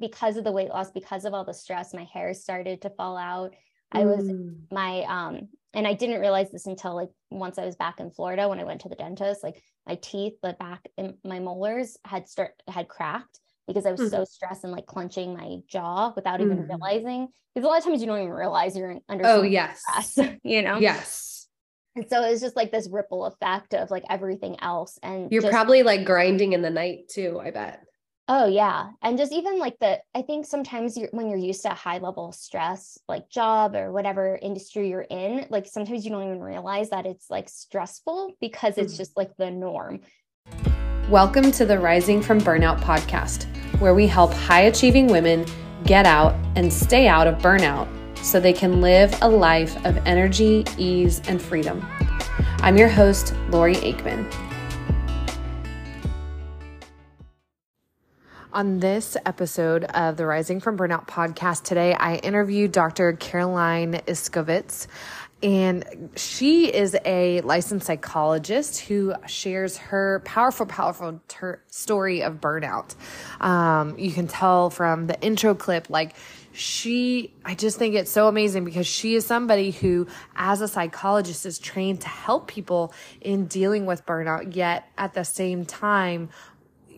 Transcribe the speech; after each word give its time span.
because 0.00 0.36
of 0.36 0.44
the 0.44 0.52
weight 0.52 0.68
loss, 0.68 0.90
because 0.90 1.24
of 1.24 1.34
all 1.34 1.44
the 1.44 1.54
stress, 1.54 1.92
my 1.94 2.04
hair 2.04 2.34
started 2.34 2.82
to 2.82 2.90
fall 2.90 3.16
out. 3.16 3.54
I 3.92 4.04
was 4.04 4.24
Mm. 4.24 4.70
my 4.70 5.02
um 5.04 5.48
and 5.74 5.86
I 5.86 5.94
didn't 5.94 6.20
realize 6.20 6.50
this 6.50 6.66
until 6.66 6.94
like 6.94 7.10
once 7.30 7.58
I 7.58 7.64
was 7.66 7.76
back 7.76 8.00
in 8.00 8.10
Florida 8.10 8.48
when 8.48 8.60
I 8.60 8.64
went 8.64 8.82
to 8.82 8.88
the 8.88 8.94
dentist, 8.96 9.42
like 9.42 9.62
my 9.86 9.94
teeth, 9.96 10.34
the 10.42 10.54
back 10.58 10.86
and 10.98 11.14
my 11.24 11.38
molars 11.40 11.96
had 12.04 12.28
start 12.28 12.52
had 12.68 12.88
cracked 12.88 13.40
because 13.66 13.86
I 13.86 13.92
was 13.92 14.00
Mhm. 14.00 14.10
so 14.10 14.24
stressed 14.24 14.64
and 14.64 14.72
like 14.72 14.86
clenching 14.86 15.34
my 15.34 15.58
jaw 15.66 16.12
without 16.16 16.40
even 16.40 16.58
Mhm. 16.64 16.68
realizing. 16.68 17.28
Because 17.54 17.66
a 17.66 17.68
lot 17.70 17.78
of 17.78 17.84
times 17.84 18.00
you 18.00 18.06
don't 18.06 18.18
even 18.18 18.30
realize 18.32 18.76
you're 18.76 18.90
in- 18.90 19.02
under 19.08 19.24
Oh 19.26 19.42
yes. 19.42 19.82
stress, 19.82 20.18
you 20.42 20.62
know? 20.62 20.78
Yes. 20.78 21.48
And 21.96 22.08
so 22.08 22.22
it's 22.24 22.40
just 22.40 22.56
like 22.56 22.70
this 22.70 22.88
ripple 22.88 23.24
effect 23.26 23.74
of 23.74 23.90
like 23.90 24.04
everything 24.08 24.60
else. 24.60 24.98
And 25.02 25.32
You're 25.32 25.42
just- 25.42 25.52
probably 25.52 25.82
like 25.82 26.04
grinding 26.04 26.52
in 26.52 26.62
the 26.62 26.70
night 26.70 27.08
too, 27.08 27.40
I 27.42 27.50
bet. 27.50 27.82
Oh 28.30 28.44
yeah. 28.44 28.90
And 29.00 29.16
just 29.16 29.32
even 29.32 29.58
like 29.58 29.78
the 29.78 30.00
I 30.14 30.20
think 30.20 30.44
sometimes 30.44 30.98
you're 30.98 31.08
when 31.12 31.30
you're 31.30 31.38
used 31.38 31.62
to 31.62 31.70
high 31.70 31.96
level 31.96 32.30
stress, 32.32 32.98
like 33.08 33.30
job 33.30 33.74
or 33.74 33.90
whatever 33.90 34.38
industry 34.42 34.90
you're 34.90 35.00
in, 35.00 35.46
like 35.48 35.66
sometimes 35.66 36.04
you 36.04 36.10
don't 36.10 36.24
even 36.24 36.42
realize 36.42 36.90
that 36.90 37.06
it's 37.06 37.30
like 37.30 37.48
stressful 37.48 38.34
because 38.38 38.76
it's 38.76 38.92
Mhm. 38.92 38.98
just 38.98 39.16
like 39.16 39.34
the 39.38 39.50
norm. 39.50 40.00
Welcome 41.08 41.50
to 41.52 41.64
the 41.64 41.78
Rising 41.78 42.20
from 42.20 42.38
Burnout 42.38 42.80
podcast, 42.82 43.46
where 43.80 43.94
we 43.94 44.06
help 44.06 44.34
high 44.34 44.64
achieving 44.64 45.06
women 45.06 45.46
get 45.84 46.04
out 46.04 46.34
and 46.54 46.70
stay 46.70 47.08
out 47.08 47.26
of 47.26 47.36
burnout 47.36 47.88
so 48.22 48.38
they 48.38 48.52
can 48.52 48.82
live 48.82 49.16
a 49.22 49.28
life 49.28 49.74
of 49.86 49.96
energy, 50.06 50.66
ease, 50.76 51.22
and 51.28 51.40
freedom. 51.40 51.80
I'm 52.58 52.76
your 52.76 52.88
host, 52.90 53.32
Lori 53.48 53.76
Aikman. 53.76 54.30
On 58.58 58.80
this 58.80 59.16
episode 59.24 59.84
of 59.84 60.16
the 60.16 60.26
Rising 60.26 60.58
from 60.58 60.76
Burnout 60.76 61.06
podcast 61.06 61.62
today, 61.62 61.94
I 61.94 62.16
interviewed 62.16 62.72
Dr. 62.72 63.12
Caroline 63.12 64.00
Iscovitz, 64.08 64.88
and 65.44 66.10
she 66.16 66.66
is 66.66 66.96
a 67.04 67.40
licensed 67.42 67.86
psychologist 67.86 68.80
who 68.80 69.14
shares 69.28 69.76
her 69.76 70.22
powerful, 70.24 70.66
powerful 70.66 71.20
ter- 71.28 71.62
story 71.68 72.24
of 72.24 72.40
burnout. 72.40 72.96
Um, 73.40 73.96
you 73.96 74.10
can 74.10 74.26
tell 74.26 74.70
from 74.70 75.06
the 75.06 75.20
intro 75.20 75.54
clip, 75.54 75.88
like, 75.88 76.16
she, 76.50 77.32
I 77.44 77.54
just 77.54 77.78
think 77.78 77.94
it's 77.94 78.10
so 78.10 78.26
amazing 78.26 78.64
because 78.64 78.88
she 78.88 79.14
is 79.14 79.24
somebody 79.24 79.70
who, 79.70 80.08
as 80.34 80.60
a 80.60 80.66
psychologist, 80.66 81.46
is 81.46 81.60
trained 81.60 82.00
to 82.00 82.08
help 82.08 82.48
people 82.48 82.92
in 83.20 83.46
dealing 83.46 83.86
with 83.86 84.04
burnout, 84.04 84.56
yet 84.56 84.90
at 84.98 85.14
the 85.14 85.22
same 85.22 85.64
time, 85.64 86.30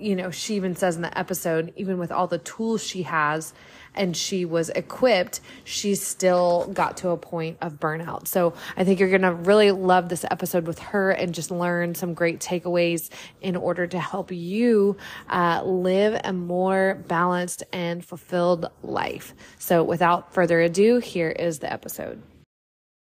you 0.01 0.17
know, 0.17 0.31
she 0.31 0.55
even 0.55 0.75
says 0.75 0.97
in 0.97 1.03
the 1.03 1.17
episode, 1.19 1.73
even 1.77 1.99
with 1.99 2.11
all 2.11 2.27
the 2.27 2.39
tools 2.39 2.83
she 2.83 3.03
has 3.03 3.53
and 3.95 4.17
she 4.17 4.45
was 4.45 4.69
equipped, 4.71 5.41
she 5.65 5.95
still 5.95 6.71
got 6.73 6.97
to 6.99 7.11
a 7.11 7.17
point 7.17 7.59
of 7.61 7.75
burnout. 7.81 8.29
So 8.29 8.55
I 8.77 8.85
think 8.85 9.01
you're 9.01 9.09
going 9.09 9.23
to 9.23 9.33
really 9.33 9.73
love 9.73 10.09
this 10.09 10.25
episode 10.31 10.67
with 10.67 10.79
her 10.79 11.11
and 11.11 11.35
just 11.35 11.51
learn 11.51 11.95
some 11.95 12.15
great 12.15 12.39
takeaways 12.41 13.11
in 13.41 13.57
order 13.57 13.87
to 13.87 13.99
help 13.99 14.31
you 14.31 14.97
uh, 15.29 15.63
live 15.65 16.21
a 16.25 16.33
more 16.33 17.03
balanced 17.09 17.65
and 17.73 18.05
fulfilled 18.05 18.71
life. 18.83 19.35
So 19.59 19.83
without 19.83 20.33
further 20.33 20.61
ado, 20.61 20.99
here 20.99 21.31
is 21.31 21.59
the 21.59 21.73
episode. 21.73 22.23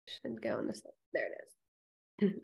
Should 0.08 0.42
go 0.42 0.60
in 0.60 0.68
this. 0.68 0.82
There 1.14 1.26
it 1.26 1.32
is. 1.46 1.51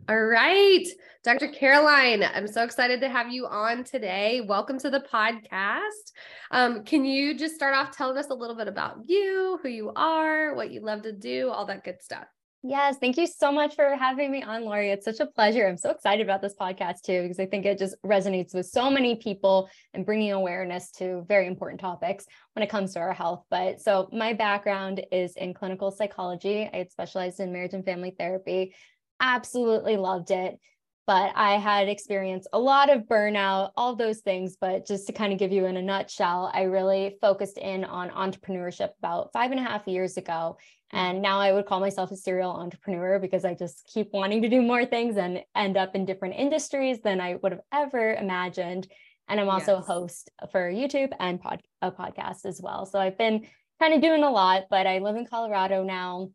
All 0.10 0.26
right, 0.26 0.86
Dr. 1.24 1.50
Caroline, 1.50 2.24
I'm 2.24 2.48
so 2.48 2.64
excited 2.64 3.00
to 3.02 3.10
have 3.10 3.32
you 3.32 3.46
on 3.46 3.84
today. 3.84 4.42
Welcome 4.42 4.80
to 4.80 4.90
the 4.90 5.02
podcast. 5.02 6.14
Um, 6.50 6.84
can 6.84 7.06
you 7.06 7.38
just 7.38 7.54
start 7.54 7.76
off 7.76 7.96
telling 7.96 8.18
us 8.18 8.30
a 8.32 8.34
little 8.34 8.56
bit 8.56 8.68
about 8.68 9.02
you, 9.06 9.60
who 9.62 9.70
you 9.70 9.92
are, 9.96 10.56
what 10.56 10.72
you 10.72 10.82
love 10.82 11.04
to 11.04 11.12
do, 11.12 11.52
all 11.52 11.66
that 11.68 11.84
good 11.84 12.02
stuff? 12.02 12.26
Yes, 12.64 12.98
thank 12.98 13.18
you 13.18 13.28
so 13.28 13.52
much 13.52 13.76
for 13.76 13.96
having 13.96 14.32
me 14.32 14.42
on, 14.42 14.66
Lori. 14.66 14.90
It's 14.90 15.06
such 15.06 15.20
a 15.20 15.28
pleasure. 15.28 15.68
I'm 15.68 15.78
so 15.78 15.92
excited 15.92 16.26
about 16.26 16.42
this 16.42 16.56
podcast 16.60 17.02
too, 17.04 17.22
because 17.22 17.40
I 17.40 17.46
think 17.46 17.66
it 17.66 17.78
just 17.78 17.96
resonates 18.04 18.56
with 18.56 18.66
so 18.66 18.90
many 18.90 19.16
people 19.16 19.70
and 19.94 20.06
bringing 20.06 20.32
awareness 20.32 20.90
to 20.94 21.24
very 21.28 21.46
important 21.46 21.80
topics 21.80 22.26
when 22.54 22.64
it 22.64 22.70
comes 22.70 22.94
to 22.94 23.00
our 23.00 23.14
health. 23.14 23.44
But 23.52 23.80
so 23.80 24.10
my 24.12 24.34
background 24.34 25.06
is 25.12 25.36
in 25.36 25.54
clinical 25.54 25.92
psychology. 25.92 26.68
I 26.74 26.78
had 26.78 26.92
specialized 26.92 27.40
in 27.40 27.54
marriage 27.54 27.74
and 27.74 27.86
family 27.86 28.16
therapy. 28.18 28.74
Absolutely 29.20 29.98
loved 29.98 30.32
it. 30.32 30.60
But 31.06 31.32
I 31.36 31.54
had 31.58 31.88
experienced 31.88 32.50
a 32.52 32.60
lot 32.60 32.90
of 32.90 33.04
burnout, 33.04 33.72
all 33.78 33.96
those 33.96 34.20
things. 34.20 34.58
But 34.60 34.86
just 34.86 35.08
to 35.08 35.14
kind 35.14 35.32
of 35.32 35.40
give 35.40 35.54
you 35.54 35.66
in 35.66 35.78
a 35.78 35.82
nutshell, 35.82 36.52
I 36.54 36.64
really 36.64 37.18
focused 37.22 37.58
in 37.58 37.86
on 37.86 38.10
entrepreneurship 38.10 38.90
about 39.00 39.32
five 39.32 39.52
and 39.52 39.60
a 39.60 39.64
half 39.64 39.88
years 39.88 40.18
ago. 40.18 40.58
Hmm. 40.92 40.98
And 40.98 41.22
now 41.22 41.40
I 41.40 41.54
would 41.54 41.66
call 41.66 41.80
myself 41.80 42.12
a 42.12 42.18
serial 42.18 42.52
entrepreneur 42.52 43.20
because 43.20 43.46
I 43.46 43.54
just 43.54 43.90
keep 43.92 44.10
wanting 44.12 44.42
to 44.42 44.50
do 44.50 44.62
more 44.62 44.86
things 44.86 45.16
and 45.16 45.44
end 45.56 45.78
up 45.78 45.96
in 45.96 46.06
different 46.06 46.36
industries 46.36 47.00
than 47.02 47.22
I 47.22 47.36
would 47.36 47.54
have 47.54 47.62
ever 47.72 48.14
imagined. 48.14 48.88
And 49.30 49.40
I'm 49.40 49.50
also 49.50 49.76
Yes. 49.76 49.88
a 49.88 49.94
host 49.94 50.30
for 50.52 50.70
YouTube 50.70 51.14
and 51.20 51.40
pod, 51.40 51.62
a 51.82 51.90
podcast 51.90 52.46
as 52.46 52.62
well. 52.62 52.86
So 52.86 53.00
I've 53.00 53.18
been 53.18 53.48
kind 53.80 53.94
of 53.94 54.02
doing 54.02 54.24
a 54.24 54.32
lot, 54.32 54.66
but 54.70 54.88
I 54.88 55.00
live 55.00 55.16
in 55.16 55.26
Colorado 55.26 55.84
now, 55.84 56.32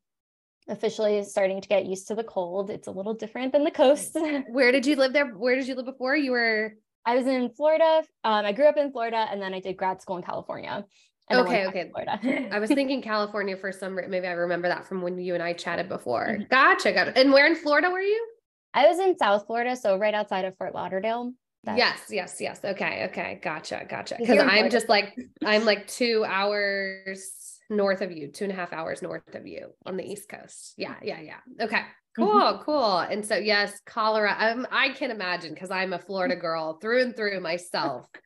officially 0.68 1.22
starting 1.24 1.60
to 1.60 1.68
get 1.68 1.86
used 1.86 2.08
to 2.08 2.14
the 2.14 2.24
cold. 2.24 2.70
It's 2.70 2.88
a 2.88 2.90
little 2.92 3.14
different 3.14 3.52
than 3.52 3.64
the 3.64 3.70
coast. 3.70 4.16
Where 4.48 4.72
did 4.72 4.86
you 4.86 4.96
live 4.96 5.12
there? 5.12 5.26
Where 5.28 5.54
did 5.56 5.66
you 5.68 5.74
live 5.74 5.86
before? 5.86 6.16
You 6.16 6.32
were 6.32 6.74
I 7.04 7.16
was 7.16 7.26
in 7.26 7.50
Florida. 7.50 8.02
Um, 8.22 8.44
I 8.44 8.52
grew 8.52 8.66
up 8.66 8.76
in 8.76 8.92
Florida 8.92 9.26
and 9.30 9.42
then 9.42 9.52
I 9.54 9.60
did 9.60 9.76
grad 9.76 10.00
school 10.00 10.16
in 10.18 10.22
California. 10.22 10.84
and 11.28 11.38
then 11.38 11.44
went 11.46 11.68
Okay, 11.68 11.80
okay. 11.84 11.90
Florida. 11.90 12.54
I 12.54 12.58
was 12.60 12.68
thinking 12.70 13.02
California 13.12 13.56
for 13.56 13.72
some 13.72 13.94
maybe 14.08 14.26
I 14.26 14.32
remember 14.32 14.68
that 14.68 14.86
from 14.86 15.02
when 15.02 15.18
you 15.18 15.34
and 15.34 15.42
I 15.42 15.52
chatted 15.52 15.88
before. 15.88 16.26
Mhm. 16.38 16.48
Gotcha, 16.48 16.92
gotcha. 16.92 17.18
And 17.18 17.32
where 17.32 17.46
in 17.46 17.56
Florida 17.56 17.90
were 17.90 18.00
you? 18.00 18.28
I 18.74 18.86
was 18.86 18.98
in 19.00 19.18
South 19.18 19.46
Florida, 19.46 19.74
so 19.76 19.96
right 19.98 20.14
outside 20.14 20.44
of 20.44 20.56
Fort 20.56 20.74
Lauderdale. 20.74 21.32
That's- 21.64 21.78
Yes, 21.78 22.00
yes, 22.10 22.40
yes. 22.40 22.60
Okay, 22.64 23.06
okay. 23.10 23.38
Gotcha, 23.42 23.84
gotcha. 23.88 24.14
Because 24.18 24.28
Because 24.28 24.34
you're 24.36 24.44
in 24.44 24.64
I'm 24.64 24.70
just 24.70 24.88
like 24.88 25.14
I'm 25.44 25.64
like 25.72 25.86
two 25.88 26.24
hours 26.26 27.30
north 27.70 28.00
of 28.00 28.12
you, 28.12 28.28
two 28.28 28.44
and 28.44 28.52
a 28.52 28.56
half 28.56 28.72
hours 28.72 29.02
north 29.02 29.34
of 29.34 29.46
you 29.46 29.72
on 29.86 29.96
the 29.96 30.04
East 30.04 30.28
Coast. 30.28 30.74
Yeah, 30.76 30.94
yeah, 31.02 31.20
yeah. 31.20 31.38
Okay. 31.60 31.82
Mm-hmm. 32.18 32.22
Cool, 32.24 32.62
cool. 32.64 32.98
And 32.98 33.24
so 33.24 33.36
yes, 33.36 33.80
Colorado. 33.86 34.60
Um, 34.60 34.66
I 34.70 34.90
can 34.90 35.10
imagine 35.10 35.54
because 35.54 35.70
I'm 35.70 35.92
a 35.94 35.98
Florida 35.98 36.36
girl 36.36 36.78
through 36.78 37.02
and 37.02 37.16
through 37.16 37.40
myself. 37.40 38.06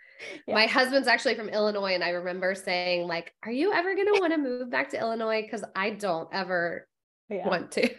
Yeah. 0.46 0.54
My 0.54 0.64
husband's 0.64 1.08
actually 1.08 1.34
from 1.34 1.50
Illinois, 1.50 1.92
and 1.92 2.02
I 2.02 2.08
remember 2.08 2.54
saying, 2.54 3.06
like, 3.06 3.34
are 3.44 3.52
you 3.52 3.70
ever 3.70 3.94
gonna 3.94 4.18
want 4.18 4.32
to 4.32 4.38
move 4.38 4.70
back 4.70 4.88
to 4.92 4.98
Illinois? 4.98 5.42
Because 5.42 5.62
I 5.76 5.90
don't 5.90 6.30
ever 6.32 6.88
Yeah. 7.28 7.46
want 7.46 7.72
to. 7.72 7.94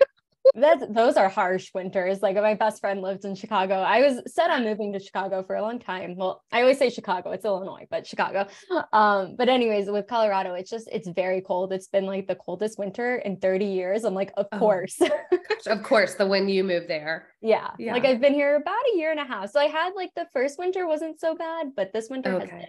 That's 0.56 0.84
those 0.90 1.18
are 1.18 1.30
harsh 1.30 1.70
winters. 1.74 2.22
Like 2.22 2.36
my 2.36 2.54
best 2.54 2.80
friend 2.82 3.02
lived 3.02 3.26
in 3.26 3.36
Chicago. 3.36 3.76
I 3.76 4.02
was 4.02 4.22
set 4.34 4.50
on 4.50 4.64
moving 4.64 4.94
to 4.94 5.00
Chicago 5.00 5.44
for 5.44 5.56
a 5.56 5.62
long 5.62 5.80
time. 5.80 6.16
Well, 6.16 6.44
I 6.52 6.62
always 6.62 6.78
say 6.78 6.90
Chicago, 6.90 7.32
it's 7.32 7.46
Illinois, 7.46 7.86
but 7.90 8.06
Chicago. 8.08 8.48
Um, 8.94 9.36
but 9.38 9.50
anyways, 9.50 9.90
with 9.90 10.08
Colorado, 10.08 10.54
it's 10.54 10.70
just 10.70 10.88
it's 10.92 11.08
very 11.10 11.42
cold. 11.42 11.74
It's 11.74 11.88
been 11.88 12.06
like 12.06 12.28
the 12.28 12.36
coldest 12.36 12.78
winter 12.80 13.18
in 13.18 13.38
30 13.38 13.66
years. 13.66 14.04
I'm 14.04 14.14
like, 14.14 14.32
of 14.38 14.48
Oh. 14.52 14.58
course. 14.60 15.00
of 15.68 15.84
course, 15.84 16.16
the 16.16 16.26
when 16.26 16.48
you 16.50 16.64
moved 16.64 16.88
there. 16.88 17.28
yeah. 17.42 17.72
Yeah. 17.78 17.94
Like 17.94 18.06
I've 18.06 18.22
been 18.22 18.34
here 18.34 18.56
about 18.56 18.76
a 18.94 18.98
year 18.98 19.12
and 19.12 19.20
a 19.20 19.26
half. 19.26 19.52
So 19.52 19.60
I 19.60 19.66
had 19.68 19.94
like 19.96 20.10
the 20.16 20.28
first 20.34 20.58
winter 20.58 20.88
wasn't 20.88 21.20
so 21.20 21.36
bad, 21.36 21.68
but 21.76 21.92
this 21.94 22.10
winter 22.10 22.40
has 22.40 22.50
been 22.50 22.66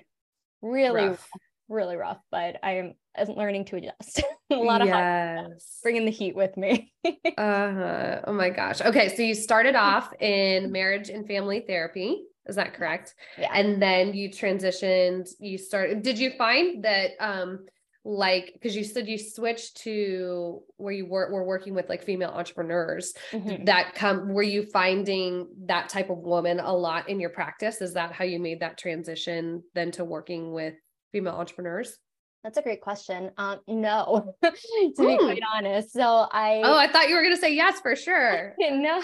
really, 0.63 1.09
Rough. 1.09 1.29
really 1.69 1.97
rough. 1.97 2.21
But 2.31 2.57
I 2.63 2.95
I'm 3.21 3.35
learning 3.35 3.65
to 3.67 3.77
adjust. 3.77 4.23
a 4.51 4.57
lot 4.57 4.81
of 4.81 4.89
yes. 4.89 5.79
bringing 5.83 6.05
the 6.05 6.11
heat 6.11 6.35
with 6.37 6.57
me. 6.57 6.93
Uh-huh. 7.39 8.21
Oh 8.27 8.33
my 8.33 8.51
gosh. 8.51 8.81
Okay, 8.81 9.15
so 9.15 9.23
you 9.23 9.35
started 9.35 9.75
off 9.89 10.13
in 10.21 10.73
marriage 10.73 11.09
and 11.09 11.27
family 11.27 11.65
therapy. 11.67 12.25
Is 12.47 12.57
that 12.57 12.75
correct? 12.75 13.15
yeah. 13.39 13.51
And 13.55 13.81
then 13.81 14.15
you 14.15 14.31
transitioned, 14.31 15.29
you 15.39 15.57
started 15.59 16.03
did 16.03 16.19
you 16.19 16.33
find 16.37 16.85
that 16.85 17.11
um 17.21 17.67
like 18.05 18.53
because 18.55 18.75
you 18.75 18.85
said 18.85 19.07
you 19.07 19.19
switched 19.19 19.77
to 19.79 20.63
where 20.79 20.93
you 20.93 21.05
were 21.07 21.31
were 21.31 21.45
working 21.45 21.75
with 21.75 21.89
like 21.89 22.03
female 22.03 22.31
entrepreneurs 22.31 23.13
Mhm. 23.33 23.67
that 23.67 23.95
come 23.95 24.33
were 24.33 24.43
you 24.43 24.63
finding 24.65 25.47
that 25.67 25.89
type 25.91 26.09
of 26.09 26.19
woman 26.19 26.59
a 26.59 26.73
lot 26.75 27.09
in 27.09 27.21
your 27.21 27.31
practice 27.31 27.83
is 27.83 27.95
that 27.95 28.13
how 28.13 28.25
you 28.25 28.39
made 28.41 28.61
that 28.61 28.79
transition 28.79 29.63
then 29.75 29.91
to 29.93 30.05
working 30.05 30.53
with 30.53 30.75
female 31.13 31.35
entrepreneurs 31.35 31.99
That's 32.45 32.57
a 32.57 32.63
great 32.63 32.81
question. 32.81 33.33
Um, 33.37 33.61
no, 33.67 34.35
to 34.43 34.53
be 34.53 35.19
Hmm. 35.19 35.25
quite 35.25 35.43
honest. 35.55 35.93
So 35.93 36.03
I 36.31 36.63
oh 36.63 36.79
i 36.79 36.89
thought 36.89 37.09
you 37.09 37.15
were 37.15 37.23
going 37.23 37.35
to 37.35 37.41
say 37.41 37.55
yes 37.55 37.81
for 37.81 37.95
sure 37.97 38.55
no, 38.61 39.01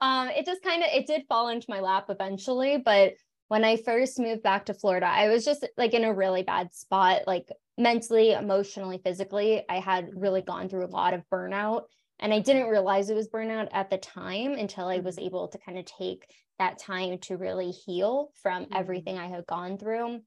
um, 0.00 0.28
it 0.28 0.46
just 0.46 0.62
kind 0.62 0.82
of 0.82 0.88
it 0.92 1.06
did 1.06 1.24
fall 1.28 1.48
into 1.48 1.66
my 1.68 1.80
lap 1.80 2.06
eventually. 2.08 2.78
But 2.78 3.14
when 3.48 3.64
I 3.64 3.76
first 3.76 4.18
moved 4.18 4.42
back 4.42 4.66
to 4.66 4.74
Florida, 4.74 5.06
I 5.06 5.28
was 5.28 5.44
just 5.44 5.66
like 5.76 5.92
in 5.92 6.04
a 6.04 6.14
really 6.14 6.42
bad 6.44 6.72
spot, 6.72 7.22
like 7.26 7.48
mentally, 7.76 8.32
emotionally, 8.32 9.00
physically. 9.04 9.64
I 9.68 9.80
had 9.80 10.10
really 10.14 10.42
gone 10.42 10.68
through 10.68 10.84
a 10.84 10.94
lot 10.94 11.14
of 11.14 11.24
burnout, 11.32 11.84
and 12.20 12.32
I 12.32 12.38
didn't 12.38 12.68
realize 12.68 13.10
it 13.10 13.14
was 13.16 13.28
burnout 13.28 13.68
at 13.72 13.90
the 13.90 13.98
time 13.98 14.52
until 14.52 14.86
I 14.86 15.00
was 15.00 15.18
able 15.18 15.48
to 15.48 15.58
kind 15.58 15.78
of 15.78 15.84
take 15.86 16.30
that 16.60 16.78
time 16.78 17.18
to 17.18 17.36
really 17.36 17.70
heal 17.72 18.30
from 18.40 18.66
Mhm. 18.66 18.74
everything 18.76 19.18
I 19.18 19.26
had 19.28 19.46
gone 19.46 19.78
through. 19.78 20.20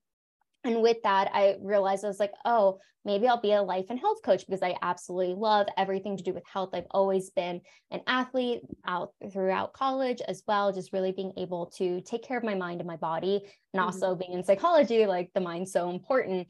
And 0.64 0.82
with 0.82 0.98
that, 1.04 1.30
I 1.34 1.58
realized 1.62 2.04
I 2.04 2.08
was 2.08 2.20
like, 2.20 2.34
oh, 2.46 2.80
maybe 3.06 3.28
I'll 3.28 3.42
be 3.42 3.52
a 3.52 3.62
life 3.62 3.86
and 3.90 4.00
health 4.00 4.22
coach 4.24 4.46
because 4.46 4.64
I 4.64 4.76
absolutely 4.82 5.36
love 5.36 5.68
everything 5.78 6.18
to 6.18 6.24
do 6.24 6.34
with 6.34 6.44
health. 6.52 6.70
I've 6.74 6.88
always 6.92 7.30
been 7.32 7.62
an 7.92 8.02
athlete 8.08 8.62
out 8.88 9.12
throughout 9.32 9.74
college 9.74 10.22
as 10.28 10.44
well, 10.48 10.72
just 10.72 10.94
really 10.94 11.12
being 11.12 11.34
able 11.38 11.68
to 11.78 12.02
take 12.02 12.24
care 12.24 12.38
of 12.38 12.44
my 12.44 12.56
mind 12.56 12.80
and 12.80 12.88
my 12.88 12.96
body. 12.96 13.42
And 13.74 13.82
mm-hmm. 13.82 13.86
also 13.86 14.16
being 14.16 14.34
in 14.34 14.44
psychology, 14.44 15.06
like 15.06 15.32
the 15.34 15.42
mind's 15.42 15.72
so 15.72 15.90
important. 15.90 16.48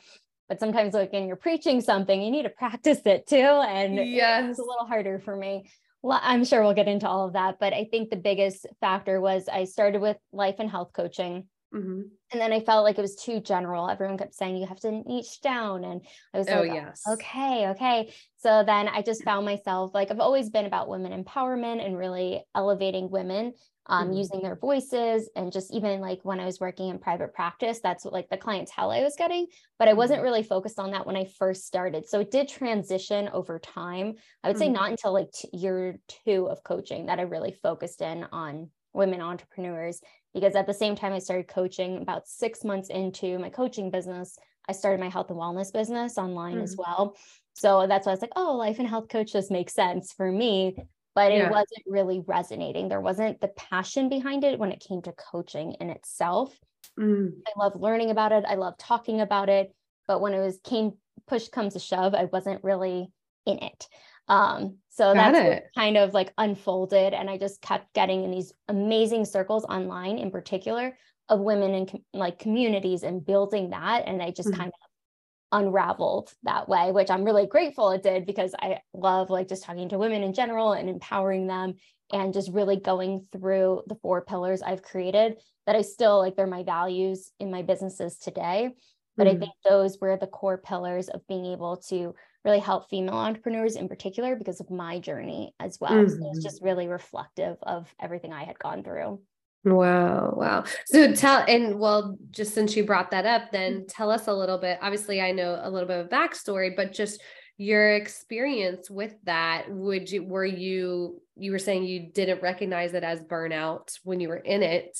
But 0.49 0.59
sometimes, 0.59 0.93
like, 0.93 1.13
when 1.13 1.25
you're 1.25 1.37
preaching 1.37 1.79
something, 1.81 2.21
you 2.21 2.29
need 2.29 2.43
to 2.43 2.49
practice 2.49 2.99
it 3.05 3.25
too. 3.25 3.37
And 3.37 3.95
yes. 3.95 4.49
it's 4.49 4.59
a 4.59 4.63
little 4.63 4.85
harder 4.85 5.17
for 5.17 5.35
me. 5.35 5.69
Well, 6.01 6.19
I'm 6.21 6.43
sure 6.43 6.61
we'll 6.61 6.73
get 6.73 6.89
into 6.89 7.07
all 7.07 7.25
of 7.25 7.33
that. 7.33 7.55
But 7.59 7.73
I 7.73 7.87
think 7.89 8.09
the 8.09 8.17
biggest 8.17 8.67
factor 8.81 9.21
was 9.21 9.47
I 9.51 9.63
started 9.63 10.01
with 10.01 10.17
life 10.33 10.55
and 10.59 10.69
health 10.69 10.91
coaching 10.93 11.47
Mm-hmm. 11.73 12.01
And 12.31 12.41
then 12.41 12.53
I 12.53 12.59
felt 12.59 12.83
like 12.83 12.97
it 12.97 13.01
was 13.01 13.15
too 13.15 13.39
general. 13.39 13.89
Everyone 13.89 14.17
kept 14.17 14.35
saying 14.35 14.57
you 14.57 14.67
have 14.67 14.79
to 14.81 14.91
niche 14.91 15.41
down. 15.41 15.83
And 15.83 16.01
I 16.33 16.37
was 16.37 16.47
oh, 16.49 16.61
like, 16.61 16.73
yes. 16.73 17.01
okay, 17.07 17.67
okay. 17.69 18.13
So 18.37 18.63
then 18.65 18.87
I 18.87 19.01
just 19.01 19.23
found 19.23 19.45
myself 19.45 19.91
like 19.93 20.11
I've 20.11 20.19
always 20.19 20.49
been 20.49 20.65
about 20.65 20.89
women 20.89 21.23
empowerment 21.23 21.85
and 21.85 21.97
really 21.97 22.43
elevating 22.55 23.09
women 23.09 23.53
um, 23.87 24.07
mm-hmm. 24.07 24.17
using 24.17 24.41
their 24.41 24.55
voices. 24.55 25.29
And 25.35 25.51
just 25.51 25.73
even 25.73 25.99
like 25.99 26.19
when 26.23 26.39
I 26.39 26.45
was 26.45 26.59
working 26.59 26.89
in 26.89 26.99
private 26.99 27.33
practice, 27.33 27.79
that's 27.81 28.05
what 28.05 28.13
like 28.13 28.29
the 28.29 28.37
clientele 28.37 28.91
I 28.91 29.01
was 29.01 29.15
getting. 29.15 29.47
But 29.79 29.87
I 29.87 29.93
wasn't 29.93 30.17
mm-hmm. 30.17 30.25
really 30.25 30.43
focused 30.43 30.79
on 30.79 30.91
that 30.91 31.05
when 31.05 31.15
I 31.15 31.25
first 31.37 31.65
started. 31.65 32.07
So 32.07 32.19
it 32.19 32.31
did 32.31 32.47
transition 32.47 33.29
over 33.33 33.59
time. 33.59 34.15
I 34.43 34.47
would 34.47 34.57
say 34.57 34.65
mm-hmm. 34.65 34.73
not 34.73 34.91
until 34.91 35.13
like 35.13 35.31
t- 35.31 35.49
year 35.53 35.99
two 36.25 36.47
of 36.49 36.63
coaching 36.63 37.07
that 37.07 37.19
I 37.19 37.23
really 37.23 37.55
focused 37.63 38.01
in 38.01 38.25
on 38.31 38.69
women 38.93 39.21
entrepreneurs 39.21 40.01
because 40.33 40.55
at 40.55 40.67
the 40.67 40.73
same 40.73 40.95
time 40.95 41.13
I 41.13 41.19
started 41.19 41.47
coaching 41.47 42.01
about 42.01 42.27
6 42.27 42.63
months 42.63 42.89
into 42.89 43.37
my 43.39 43.49
coaching 43.49 43.91
business 43.91 44.37
I 44.67 44.71
started 44.71 45.01
my 45.01 45.09
health 45.09 45.29
and 45.29 45.37
wellness 45.37 45.73
business 45.73 46.17
online 46.17 46.55
mm. 46.55 46.63
as 46.63 46.77
well. 46.77 47.17
So 47.53 47.85
that's 47.85 48.05
why 48.05 48.11
I 48.11 48.15
was 48.15 48.21
like 48.21 48.31
oh 48.35 48.55
life 48.55 48.79
and 48.79 48.87
health 48.87 49.09
coach 49.09 49.33
just 49.33 49.51
makes 49.51 49.73
sense 49.73 50.13
for 50.13 50.31
me. 50.31 50.75
But 51.15 51.31
it 51.31 51.39
yeah. 51.39 51.51
wasn't 51.51 51.83
really 51.85 52.23
resonating. 52.25 52.87
There 52.87 53.01
wasn't 53.01 53.39
the 53.39 53.49
passion 53.49 54.09
behind 54.09 54.43
it 54.43 54.57
when 54.57 54.71
it 54.71 54.83
came 54.87 55.01
to 55.03 55.13
coaching 55.13 55.73
in 55.79 55.91
itself. 55.91 56.57
Mm. 56.99 57.33
I 57.45 57.51
love 57.59 57.75
learning 57.75 58.09
about 58.09 58.31
it. 58.31 58.45
I 58.47 58.55
love 58.55 58.77
talking 58.79 59.21
about 59.21 59.47
it. 59.47 59.75
But 60.07 60.21
when 60.21 60.33
it 60.33 60.39
was 60.39 60.59
came 60.63 60.93
push 61.27 61.47
comes 61.49 61.73
to 61.73 61.79
shove 61.79 62.13
I 62.13 62.25
wasn't 62.25 62.63
really 62.63 63.11
in 63.45 63.59
it 63.59 63.87
um, 64.27 64.77
so 64.89 65.13
Got 65.13 65.33
that's 65.33 65.65
kind 65.75 65.97
of 65.97 66.13
like 66.13 66.33
unfolded. 66.37 67.13
And 67.13 67.29
I 67.29 67.37
just 67.37 67.61
kept 67.61 67.93
getting 67.93 68.23
in 68.23 68.31
these 68.31 68.53
amazing 68.67 69.25
circles 69.25 69.65
online 69.65 70.17
in 70.17 70.31
particular 70.31 70.97
of 71.29 71.39
women 71.39 71.73
in 71.73 71.85
com- 71.87 72.05
like 72.13 72.39
communities 72.39 73.03
and 73.03 73.25
building 73.25 73.71
that. 73.71 74.03
And 74.07 74.21
I 74.21 74.31
just 74.31 74.49
mm-hmm. 74.49 74.59
kind 74.59 74.71
of 74.71 75.63
unraveled 75.65 76.31
that 76.43 76.67
way, 76.67 76.91
which 76.91 77.09
I'm 77.09 77.23
really 77.23 77.47
grateful 77.47 77.91
it 77.91 78.03
did 78.03 78.25
because 78.25 78.55
I 78.59 78.79
love 78.93 79.29
like 79.29 79.47
just 79.47 79.63
talking 79.63 79.89
to 79.89 79.97
women 79.97 80.23
in 80.23 80.33
general 80.33 80.73
and 80.73 80.89
empowering 80.89 81.47
them 81.47 81.75
and 82.11 82.33
just 82.33 82.51
really 82.51 82.77
going 82.77 83.25
through 83.31 83.83
the 83.87 83.95
four 83.95 84.23
pillars 84.23 84.61
I've 84.61 84.81
created 84.81 85.37
that 85.65 85.75
I 85.75 85.81
still 85.81 86.19
like 86.19 86.35
they're 86.35 86.47
my 86.47 86.63
values 86.63 87.31
in 87.39 87.51
my 87.51 87.61
businesses 87.61 88.17
today. 88.17 88.71
But 89.15 89.27
mm-hmm. 89.27 89.37
I 89.37 89.39
think 89.39 89.51
those 89.67 89.99
were 89.99 90.17
the 90.17 90.27
core 90.27 90.57
pillars 90.57 91.07
of 91.07 91.25
being 91.27 91.45
able 91.45 91.77
to 91.89 92.15
really 92.45 92.59
help 92.59 92.89
female 92.89 93.15
entrepreneurs 93.15 93.75
in 93.75 93.87
particular 93.87 94.35
because 94.35 94.59
of 94.59 94.69
my 94.69 94.99
journey 94.99 95.53
as 95.59 95.77
well. 95.79 95.91
Mm-hmm. 95.91 96.09
So 96.09 96.15
it's 96.15 96.39
mm-hmm. 96.39 96.41
just 96.41 96.61
really 96.61 96.87
reflective 96.87 97.57
of 97.63 97.93
everything 98.01 98.33
I 98.33 98.43
had 98.43 98.59
gone 98.59 98.83
through. 98.83 99.21
Wow, 99.65 100.33
wow. 100.35 100.65
So 100.87 101.13
tell 101.13 101.45
and 101.47 101.79
well, 101.79 102.17
just 102.31 102.53
since 102.53 102.75
you 102.75 102.83
brought 102.83 103.11
that 103.11 103.25
up, 103.25 103.51
then 103.51 103.73
mm-hmm. 103.73 103.85
tell 103.87 104.11
us 104.11 104.27
a 104.27 104.33
little 104.33 104.57
bit. 104.57 104.77
Obviously, 104.81 105.21
I 105.21 105.31
know 105.31 105.59
a 105.61 105.69
little 105.69 105.87
bit 105.87 105.99
of 105.99 106.09
backstory, 106.09 106.75
but 106.75 106.91
just 106.91 107.21
your 107.57 107.95
experience 107.95 108.89
with 108.89 109.15
that. 109.23 109.65
Would 109.69 110.11
you 110.11 110.25
were 110.25 110.45
you 110.45 111.21
you 111.37 111.51
were 111.51 111.59
saying 111.59 111.85
you 111.85 112.11
didn't 112.13 112.41
recognize 112.41 112.93
it 112.93 113.03
as 113.03 113.21
burnout 113.21 113.97
when 114.03 114.19
you 114.19 114.27
were 114.27 114.37
in 114.37 114.63
it? 114.63 114.97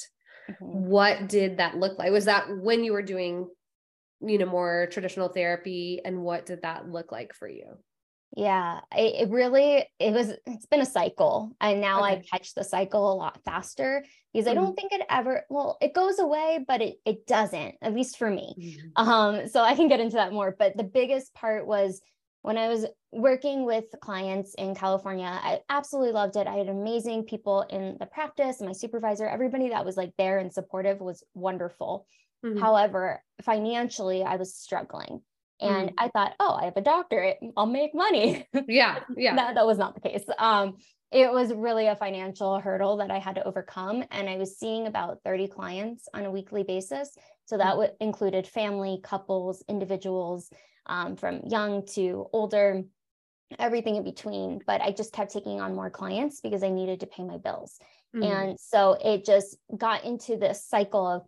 Mm-hmm. 0.49 0.65
What 0.65 1.27
did 1.27 1.57
that 1.57 1.75
look 1.75 1.99
like? 1.99 2.11
Was 2.11 2.25
that 2.25 2.45
when 2.61 2.85
you 2.85 2.93
were 2.93 3.01
doing 3.01 3.49
you 4.25 4.37
know 4.37 4.45
more 4.45 4.87
traditional 4.91 5.29
therapy 5.29 6.01
and 6.03 6.21
what 6.21 6.45
did 6.45 6.61
that 6.61 6.89
look 6.89 7.11
like 7.11 7.33
for 7.33 7.47
you 7.47 7.77
yeah 8.35 8.79
it, 8.95 9.27
it 9.27 9.29
really 9.29 9.85
it 9.99 10.11
was 10.11 10.33
it's 10.45 10.65
been 10.65 10.81
a 10.81 10.85
cycle 10.85 11.55
and 11.61 11.79
now 11.79 12.03
okay. 12.03 12.15
i 12.15 12.37
catch 12.37 12.53
the 12.53 12.63
cycle 12.63 13.11
a 13.11 13.15
lot 13.15 13.39
faster 13.45 14.03
because 14.33 14.47
mm-hmm. 14.47 14.51
i 14.57 14.61
don't 14.61 14.75
think 14.75 14.91
it 14.91 15.01
ever 15.09 15.43
well 15.49 15.77
it 15.81 15.93
goes 15.93 16.19
away 16.19 16.63
but 16.67 16.81
it 16.81 16.95
it 17.05 17.27
doesn't 17.27 17.75
at 17.81 17.93
least 17.93 18.17
for 18.17 18.29
me 18.29 18.55
mm-hmm. 18.59 19.09
um 19.09 19.47
so 19.47 19.61
i 19.61 19.75
can 19.75 19.87
get 19.87 19.99
into 19.99 20.15
that 20.15 20.33
more 20.33 20.55
but 20.57 20.75
the 20.75 20.83
biggest 20.83 21.33
part 21.33 21.67
was 21.67 22.01
when 22.41 22.57
i 22.57 22.67
was 22.67 22.85
working 23.11 23.65
with 23.65 23.85
clients 24.01 24.55
in 24.55 24.73
california 24.73 25.25
i 25.43 25.59
absolutely 25.69 26.11
loved 26.11 26.35
it 26.35 26.47
i 26.47 26.55
had 26.55 26.69
amazing 26.69 27.23
people 27.23 27.61
in 27.69 27.97
the 27.99 28.05
practice 28.07 28.61
my 28.61 28.71
supervisor 28.71 29.27
everybody 29.27 29.69
that 29.69 29.85
was 29.85 29.95
like 29.95 30.11
there 30.17 30.39
and 30.39 30.51
supportive 30.51 30.99
was 30.99 31.23
wonderful 31.35 32.07
Mm-hmm. 32.43 32.59
However, 32.59 33.23
financially, 33.41 34.23
I 34.23 34.35
was 34.35 34.53
struggling. 34.55 35.21
And 35.61 35.89
mm-hmm. 35.89 36.05
I 36.05 36.09
thought, 36.09 36.33
oh, 36.39 36.53
I 36.53 36.65
have 36.65 36.77
a 36.77 36.81
doctorate, 36.81 37.37
I'll 37.55 37.65
make 37.65 37.95
money. 37.95 38.47
Yeah. 38.67 38.99
Yeah. 39.15 39.35
that, 39.35 39.55
that 39.55 39.65
was 39.65 39.77
not 39.77 39.95
the 39.95 40.01
case. 40.01 40.23
Um, 40.37 40.75
it 41.11 41.31
was 41.31 41.53
really 41.53 41.87
a 41.87 41.95
financial 41.95 42.59
hurdle 42.59 42.97
that 42.97 43.11
I 43.11 43.19
had 43.19 43.35
to 43.35 43.43
overcome. 43.43 44.03
And 44.11 44.27
I 44.27 44.37
was 44.37 44.57
seeing 44.57 44.87
about 44.87 45.19
30 45.23 45.47
clients 45.47 46.07
on 46.13 46.25
a 46.25 46.31
weekly 46.31 46.63
basis. 46.63 47.15
So 47.45 47.57
that 47.57 47.73
mm-hmm. 47.73 47.81
w- 47.81 47.91
included 47.99 48.47
family, 48.47 48.99
couples, 49.03 49.63
individuals 49.69 50.49
um, 50.87 51.15
from 51.15 51.41
young 51.47 51.85
to 51.93 52.27
older, 52.33 52.83
everything 53.59 53.95
in 53.95 54.03
between. 54.03 54.59
But 54.65 54.81
I 54.81 54.91
just 54.91 55.13
kept 55.13 55.31
taking 55.31 55.61
on 55.61 55.75
more 55.75 55.91
clients 55.91 56.41
because 56.41 56.63
I 56.63 56.69
needed 56.69 57.01
to 57.01 57.07
pay 57.07 57.23
my 57.23 57.37
bills. 57.37 57.77
Mm-hmm. 58.15 58.23
And 58.23 58.59
so 58.59 58.97
it 58.99 59.23
just 59.23 59.55
got 59.75 60.03
into 60.03 60.37
this 60.37 60.65
cycle 60.65 61.07
of, 61.07 61.21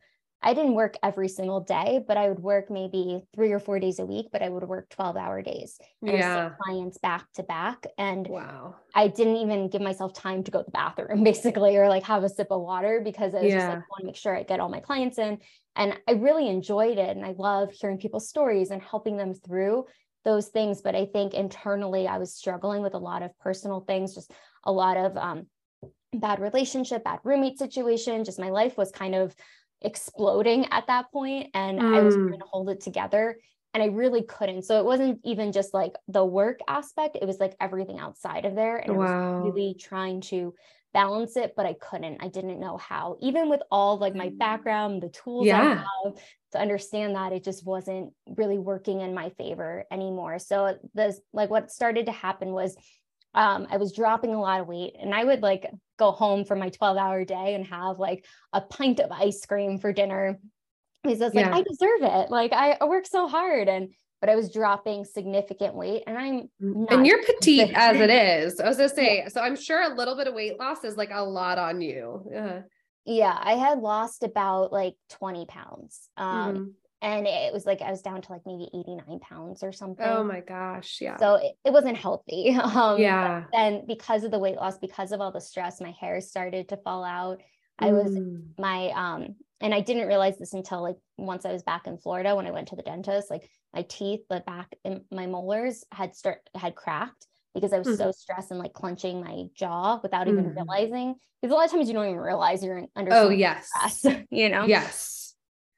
I 0.45 0.53
didn't 0.53 0.75
work 0.75 0.95
every 1.01 1.27
single 1.27 1.59
day, 1.59 2.01
but 2.07 2.17
I 2.17 2.29
would 2.29 2.39
work 2.39 2.69
maybe 2.69 3.23
three 3.33 3.51
or 3.51 3.59
four 3.59 3.79
days 3.79 3.97
a 3.97 4.05
week, 4.05 4.27
but 4.31 4.43
I 4.43 4.49
would 4.49 4.63
work 4.63 4.87
12 4.89 5.17
hour 5.17 5.41
days. 5.41 5.79
And 6.03 6.11
yeah. 6.11 6.51
clients 6.61 6.99
back 6.99 7.25
to 7.33 7.43
back. 7.43 7.87
And 7.97 8.27
wow. 8.27 8.75
I 8.93 9.07
didn't 9.07 9.37
even 9.37 9.69
give 9.69 9.81
myself 9.81 10.13
time 10.13 10.43
to 10.43 10.51
go 10.51 10.59
to 10.59 10.65
the 10.65 10.71
bathroom 10.71 11.23
basically, 11.31 11.75
or 11.77 11.89
like 11.89 12.03
have 12.03 12.23
a 12.23 12.29
sip 12.29 12.49
of 12.51 12.61
water 12.61 13.01
because 13.03 13.33
I 13.33 13.39
was 13.39 13.49
yeah. 13.49 13.57
just 13.57 13.67
like, 13.69 13.89
want 13.89 14.01
to 14.01 14.05
make 14.05 14.15
sure 14.15 14.37
I 14.37 14.43
get 14.43 14.59
all 14.59 14.69
my 14.69 14.81
clients 14.81 15.17
in. 15.17 15.39
And 15.75 15.99
I 16.07 16.11
really 16.11 16.47
enjoyed 16.47 16.99
it. 16.99 17.17
And 17.17 17.25
I 17.25 17.33
love 17.35 17.71
hearing 17.71 17.97
people's 17.97 18.29
stories 18.29 18.69
and 18.69 18.83
helping 18.83 19.17
them 19.17 19.33
through 19.33 19.85
those 20.25 20.49
things. 20.49 20.81
But 20.83 20.93
I 20.93 21.07
think 21.07 21.33
internally 21.33 22.07
I 22.07 22.19
was 22.19 22.35
struggling 22.35 22.83
with 22.83 22.93
a 22.93 22.99
lot 22.99 23.23
of 23.23 23.35
personal 23.39 23.79
things, 23.79 24.13
just 24.13 24.31
a 24.63 24.71
lot 24.71 24.95
of 24.95 25.17
um, 25.17 25.47
bad 26.13 26.39
relationship, 26.39 27.03
bad 27.03 27.19
roommate 27.23 27.57
situation. 27.57 28.23
Just 28.23 28.39
my 28.39 28.51
life 28.51 28.77
was 28.77 28.91
kind 28.91 29.15
of 29.15 29.35
exploding 29.81 30.65
at 30.71 30.87
that 30.87 31.11
point 31.11 31.49
and 31.53 31.79
mm. 31.79 31.95
I 31.95 32.01
was 32.01 32.15
trying 32.15 32.29
mm. 32.29 32.39
to 32.39 32.45
hold 32.45 32.69
it 32.69 32.81
together 32.81 33.37
and 33.75 33.83
I 33.83 33.87
really 33.87 34.23
couldn't. 34.23 34.63
So 34.63 34.79
it 34.79 34.85
wasn't 34.85 35.19
even 35.25 35.51
just 35.51 35.73
like 35.73 35.93
the 36.07 36.25
work 36.25 36.59
aspect, 36.67 37.17
it 37.21 37.25
was 37.25 37.39
like 37.39 37.55
everything 37.59 37.99
outside 37.99 38.45
of 38.45 38.55
there. 38.55 38.77
And 38.77 38.95
wow. 38.95 39.05
I 39.05 39.35
was 39.35 39.51
really 39.51 39.75
trying 39.77 40.21
to 40.21 40.53
balance 40.93 41.35
it, 41.35 41.55
but 41.57 41.65
I 41.65 41.73
couldn't. 41.73 42.23
I 42.23 42.29
didn't 42.29 42.61
know 42.61 42.77
how. 42.77 43.17
Even 43.19 43.49
with 43.49 43.59
all 43.69 43.97
like 43.97 44.15
my 44.15 44.31
background, 44.37 45.03
the 45.03 45.09
tools 45.09 45.45
yeah. 45.45 45.59
I 45.61 46.07
have 46.07 46.15
to 46.53 46.59
understand 46.59 47.15
that 47.15 47.33
it 47.33 47.43
just 47.43 47.65
wasn't 47.65 48.13
really 48.37 48.57
working 48.57 49.01
in 49.01 49.13
my 49.13 49.29
favor 49.31 49.83
anymore. 49.91 50.39
So 50.39 50.77
this 50.93 51.19
like 51.33 51.49
what 51.49 51.69
started 51.69 52.05
to 52.05 52.13
happen 52.13 52.53
was 52.53 52.77
um, 53.35 53.67
I 53.69 53.77
was 53.77 53.91
dropping 53.91 54.33
a 54.33 54.39
lot 54.39 54.61
of 54.61 54.67
weight 54.67 54.95
and 54.99 55.13
I 55.13 55.23
would 55.23 55.41
like 55.41 55.69
go 55.99 56.11
home 56.11 56.45
from 56.45 56.59
my 56.59 56.69
12 56.69 56.97
hour 56.97 57.25
day 57.25 57.53
and 57.53 57.67
have 57.67 57.99
like 57.99 58.25
a 58.53 58.61
pint 58.61 59.01
of 59.01 59.11
ice 59.11 59.45
cream 59.45 59.77
for 59.77 59.91
dinner. 59.91 60.39
He 61.03 61.15
says, 61.15 61.35
like, 61.35 61.45
yeah. 61.45 61.55
I 61.55 61.61
deserve 61.61 62.01
it. 62.01 62.31
Like 62.31 62.53
I, 62.53 62.77
I 62.79 62.85
work 62.85 63.05
so 63.05 63.27
hard. 63.27 63.67
And 63.67 63.89
but 64.21 64.29
I 64.29 64.35
was 64.35 64.51
dropping 64.51 65.03
significant 65.03 65.75
weight 65.75 66.03
and 66.07 66.17
I'm 66.17 66.49
mm, 66.63 66.85
and 66.89 67.05
you're 67.05 67.21
petite 67.23 67.71
as 67.75 67.97
it 67.97 68.09
is. 68.09 68.59
I 68.59 68.67
was 68.67 68.77
gonna 68.77 68.89
say, 68.89 69.17
yeah. 69.17 69.27
so 69.27 69.41
I'm 69.41 69.57
sure 69.57 69.81
a 69.81 69.93
little 69.93 70.15
bit 70.15 70.27
of 70.27 70.33
weight 70.33 70.57
loss 70.57 70.85
is 70.85 70.95
like 70.95 71.11
a 71.11 71.21
lot 71.21 71.57
on 71.57 71.81
you. 71.81 72.25
Yeah. 72.31 72.61
Yeah, 73.07 73.37
I 73.39 73.53
had 73.53 73.79
lost 73.79 74.23
about 74.23 74.71
like 74.71 74.95
20 75.11 75.45
pounds. 75.45 76.09
Um, 76.17 76.55
mm-hmm 76.55 76.63
and 77.01 77.27
it 77.27 77.53
was 77.53 77.65
like 77.65 77.81
I 77.81 77.91
was 77.91 78.01
down 78.01 78.21
to 78.21 78.31
like 78.31 78.41
maybe 78.45 78.69
89 78.73 79.19
pounds 79.19 79.63
or 79.63 79.71
something. 79.71 80.05
Oh 80.05 80.23
my 80.23 80.39
gosh. 80.39 80.99
Yeah. 81.01 81.17
So 81.17 81.35
it, 81.35 81.53
it 81.65 81.73
wasn't 81.73 81.97
healthy. 81.97 82.57
Um, 82.75 82.99
yeah. 82.99 83.45
And 83.53 83.87
because 83.87 84.23
of 84.23 84.31
the 84.31 84.39
weight 84.39 84.55
loss, 84.55 84.77
because 84.77 85.11
of 85.11 85.21
all 85.21 85.31
the 85.31 85.39
stress, 85.39 85.79
my 85.79 85.91
hair 85.91 86.19
started 86.19 86.69
to 86.69 86.77
fall 86.77 87.03
out. 87.03 87.41
I 87.77 87.91
was 87.91 88.11
mm. 88.11 88.43
my 88.57 88.89
um 88.91 89.35
and 89.61 89.73
I 89.73 89.81
didn't 89.81 90.07
realize 90.07 90.37
this 90.37 90.53
until 90.53 90.81
like 90.81 90.97
once 91.17 91.45
I 91.45 91.51
was 91.51 91.63
back 91.63 91.87
in 91.87 91.97
Florida 91.97 92.35
when 92.35 92.47
I 92.47 92.51
went 92.51 92.69
to 92.69 92.75
the 92.75 92.81
dentist, 92.81 93.29
like 93.29 93.49
my 93.73 93.83
teeth, 93.83 94.21
the 94.29 94.41
back 94.45 94.73
in 94.83 95.03
my 95.11 95.27
molars 95.27 95.83
had 95.91 96.15
start 96.15 96.39
had 96.55 96.75
cracked 96.75 97.27
because 97.53 97.71
I 97.71 97.79
was 97.79 97.87
mm. 97.87 97.97
so 97.97 98.11
stressed 98.11 98.51
and 98.51 98.59
like 98.59 98.73
clenching 98.73 99.21
my 99.21 99.45
jaw 99.53 99.99
without 100.01 100.27
mm. 100.27 100.31
even 100.31 100.55
realizing. 100.55 101.15
Because 101.41 101.53
a 101.53 101.55
lot 101.55 101.65
of 101.65 101.71
times 101.71 101.87
you 101.87 101.93
don't 101.93 102.05
even 102.05 102.17
realize 102.17 102.63
you're 102.63 102.85
under 102.95 103.13
oh 103.13 103.29
yes 103.29 103.69
stress, 103.89 104.17
you 104.29 104.49
know? 104.49 104.65
Yes 104.65 105.24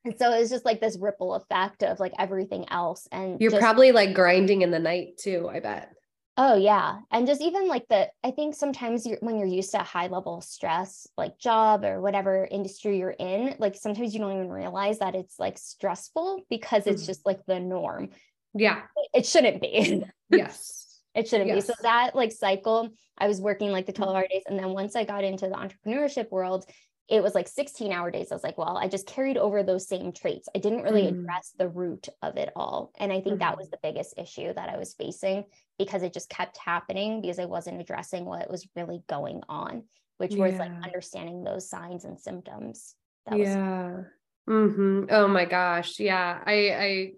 And 0.08 0.18
so 0.18 0.32
it 0.34 0.40
was 0.40 0.50
just 0.50 0.64
like 0.64 0.80
this 0.80 0.98
ripple 0.98 1.36
effect 1.36 1.84
of 1.84 2.00
like 2.00 2.14
everything 2.18 2.66
else. 2.70 3.08
And 3.12 3.42
you're 3.42 3.52
just, 3.52 3.62
probably 3.62 3.92
like 3.92 4.14
grinding 4.14 4.62
in 4.62 4.72
the 4.72 4.80
night 4.80 5.18
too, 5.18 5.50
I 5.52 5.60
bet. 5.60 5.92
Oh 6.38 6.56
yeah. 6.56 7.00
And 7.12 7.28
just 7.28 7.42
even 7.42 7.68
like 7.68 7.88
the 7.90 8.08
I 8.24 8.32
think 8.32 8.56
sometimes 8.56 9.06
you're 9.06 9.18
when 9.20 9.38
you're 9.38 9.48
used 9.48 9.72
to 9.72 9.82
a 9.82 9.84
high 9.84 10.08
level 10.08 10.40
stress, 10.40 11.08
like 11.18 11.38
job 11.40 11.84
or 11.84 12.00
whatever 12.00 12.48
industry 12.50 13.00
you're 13.00 13.10
in, 13.10 13.56
like 13.60 13.76
sometimes 13.76 14.14
you 14.14 14.20
don't 14.22 14.32
even 14.34 14.50
realize 14.50 15.00
that 15.00 15.14
it's 15.16 15.38
like 15.40 15.58
stressful 15.58 16.44
because 16.50 16.88
it's 16.88 17.04
Mhm. 17.04 17.08
just 17.08 17.26
like 17.26 17.46
the 17.46 17.60
norm. 17.60 18.10
Yeah. 18.54 18.84
It 19.14 19.26
shouldn't 19.26 19.62
be. 19.62 20.06
Yes. 20.30 21.02
it 21.16 21.28
shouldn't 21.28 21.52
be. 21.52 21.60
So 21.62 21.74
that 21.82 22.16
like 22.16 22.32
cycle, 22.32 22.90
I 23.18 23.28
was 23.28 23.42
working 23.42 23.72
like 23.72 23.88
the 23.88 23.92
Mm-hmm. 23.94 24.04
12 24.04 24.16
hour 24.16 24.28
days. 24.30 24.44
And 24.46 24.58
then 24.58 24.70
once 24.74 24.96
I 24.96 25.04
got 25.04 25.24
into 25.24 25.48
the 25.50 25.56
entrepreneurship 25.56 26.30
world, 26.32 26.66
it 27.10 27.24
was 27.24 27.34
like 27.36 27.48
16 27.48 27.92
hour 27.92 28.12
days. 28.12 28.32
I 28.32 28.36
was 28.36 28.44
like, 28.44 28.58
well, 28.58 28.78
I 28.78 28.88
just 28.88 29.08
carried 29.08 29.38
over 29.38 29.64
those 29.64 29.88
same 29.88 30.12
traits. 30.12 30.50
I 30.56 30.60
didn't 30.60 30.84
really 30.84 31.04
Mm. 31.04 31.20
address 31.20 31.54
the 31.58 31.70
root 31.70 32.10
of 32.22 32.36
it 32.38 32.52
all. 32.56 32.92
And 33.00 33.14
I 33.14 33.22
think 33.22 33.40
that 33.40 33.58
was 33.58 33.70
the 33.70 33.80
biggest 33.82 34.16
issue 34.18 34.54
that 34.54 34.70
I 34.70 34.78
was 34.78 34.94
facing 34.94 35.46
because 35.80 36.04
it 36.04 36.14
just 36.14 36.30
kept 36.30 36.58
happening 36.58 37.22
because 37.22 37.40
I 37.40 37.46
wasn't 37.46 37.80
addressing 37.80 38.26
what 38.26 38.50
was 38.50 38.68
really 38.76 39.04
going 39.08 39.42
on, 39.48 39.84
which 40.18 40.36
was 40.36 40.60
like 40.60 40.72
understanding 40.84 41.44
those 41.44 41.70
signs 41.70 42.04
and 42.04 42.20
symptoms. 42.20 42.96
That 43.26 43.40
was 43.40 43.48
yeah. 43.48 44.02
hmm 44.46 45.06
Oh 45.10 45.28
my 45.28 45.46
gosh. 45.46 46.00
Yeah. 46.00 46.42
I 46.46 46.54
I 46.72 47.12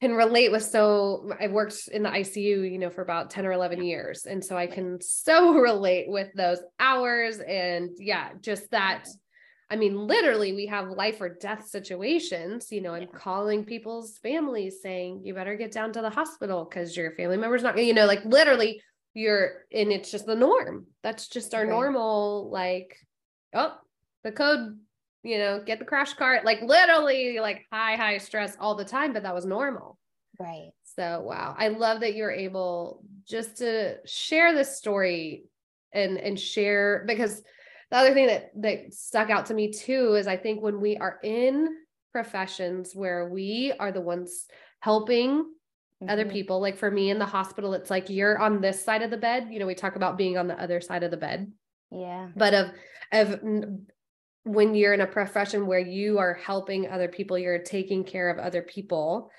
can 0.00 0.12
relate 0.12 0.50
with 0.52 0.64
so 0.64 1.30
I 1.40 1.46
worked 1.48 1.88
in 1.88 2.02
the 2.02 2.10
ICU, 2.10 2.70
you 2.70 2.78
know, 2.78 2.90
for 2.90 3.02
about 3.02 3.30
10 3.30 3.46
or 3.46 3.52
11 3.52 3.82
years. 3.82 4.26
And 4.26 4.44
so 4.44 4.56
I 4.56 4.66
can 4.66 5.00
so 5.00 5.54
relate 5.58 6.06
with 6.08 6.28
those 6.34 6.58
hours 6.78 7.38
and 7.40 7.90
yeah, 7.98 8.30
just 8.40 8.70
that 8.72 9.06
I 9.70 9.76
mean, 9.76 9.96
literally, 9.96 10.52
we 10.52 10.66
have 10.66 10.88
life 10.90 11.20
or 11.20 11.30
death 11.30 11.66
situations, 11.66 12.70
you 12.70 12.82
know, 12.82 12.94
and 12.94 13.10
Yeah. 13.10 13.18
calling 13.18 13.64
people's 13.64 14.18
families 14.18 14.82
saying, 14.82 15.22
you 15.24 15.34
better 15.34 15.56
get 15.56 15.72
down 15.72 15.92
to 15.94 16.02
the 16.02 16.10
hospital 16.10 16.64
because 16.68 16.96
your 16.96 17.12
family 17.12 17.38
member's 17.38 17.62
not, 17.62 17.82
you 17.82 17.94
know, 17.94 18.06
like 18.06 18.24
literally, 18.24 18.82
you're, 19.14 19.64
and 19.72 19.90
it's 19.90 20.10
just 20.10 20.26
the 20.26 20.36
norm. 20.36 20.86
That's 21.02 21.28
just 21.28 21.54
our 21.54 21.64
Right. 21.64 21.70
normal, 21.70 22.50
like, 22.50 22.96
oh, 23.54 23.74
the 24.22 24.32
code, 24.32 24.78
you 25.24 25.38
know, 25.38 25.62
get 25.64 25.78
the 25.78 25.84
crash 25.84 26.14
cart, 26.14 26.44
like 26.44 26.60
literally, 26.62 27.40
like 27.40 27.66
high, 27.72 27.96
high 27.96 28.18
stress 28.18 28.56
all 28.60 28.74
the 28.74 28.84
time, 28.84 29.12
but 29.12 29.22
that 29.24 29.34
was 29.34 29.46
normal. 29.46 29.98
right. 30.38 30.70
So, 30.96 31.22
wow, 31.22 31.54
I 31.58 31.68
love 31.68 32.00
that 32.00 32.14
you're 32.14 32.30
able 32.30 33.02
just 33.26 33.58
to 33.58 33.98
share 34.06 34.54
this 34.54 34.76
story 34.76 35.44
and 35.92 36.18
and 36.18 36.38
share 36.38 37.04
because 37.06 37.42
the 37.90 37.96
other 37.96 38.14
thing 38.14 38.26
that 38.26 38.50
that 38.62 38.94
stuck 38.94 39.30
out 39.30 39.46
to 39.46 39.54
me 39.54 39.72
too 39.72 40.14
is 40.14 40.26
I 40.26 40.36
think 40.36 40.62
when 40.62 40.80
we 40.80 40.96
are 40.96 41.18
in 41.22 41.68
professions 42.12 42.94
where 42.94 43.28
we 43.28 43.72
are 43.80 43.90
the 43.92 44.00
ones 44.00 44.46
helping 44.80 45.46
other 46.06 46.26
Mhm. 46.26 46.32
people, 46.32 46.60
like 46.60 46.76
for 46.76 46.90
me 46.90 47.10
in 47.10 47.18
the 47.18 47.26
hospital, 47.26 47.72
it's 47.74 47.90
like 47.90 48.10
you're 48.10 48.38
on 48.38 48.60
this 48.60 48.84
side 48.84 49.02
of 49.02 49.10
the 49.10 49.16
bed. 49.16 49.48
You 49.50 49.58
know, 49.58 49.66
we 49.66 49.74
talk 49.74 49.96
about 49.96 50.18
being 50.18 50.36
on 50.36 50.48
the 50.48 50.60
other 50.60 50.80
side 50.80 51.02
of 51.02 51.10
the 51.10 51.16
bed 51.16 51.50
Yeah. 51.90 52.28
but 52.36 52.54
of 52.54 52.72
of 53.12 53.40
when 54.44 54.74
you're 54.74 54.94
in 54.94 55.00
a 55.00 55.06
profession 55.06 55.66
where 55.66 55.78
you 55.80 56.18
are 56.18 56.34
helping 56.34 56.88
other 56.88 57.08
people 57.08 57.38
you're 57.38 57.58
taking 57.62 58.04
care 58.04 58.30
of 58.30 58.38
other 58.38 58.62
people 58.62 59.30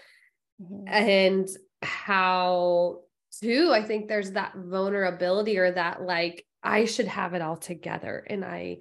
Mhm. 0.61 0.83
and 0.87 1.47
how 1.81 3.01
too 3.41 3.71
i 3.73 3.83
think 3.83 4.07
there's 4.07 4.31
that 4.31 4.53
vulnerability 4.55 5.57
or 5.57 5.71
that 5.71 6.01
like 6.01 6.45
i 6.63 6.85
should 6.85 7.07
have 7.07 7.33
it 7.33 7.41
all 7.41 7.57
together 7.57 8.25
and 8.27 8.43
i 8.43 8.77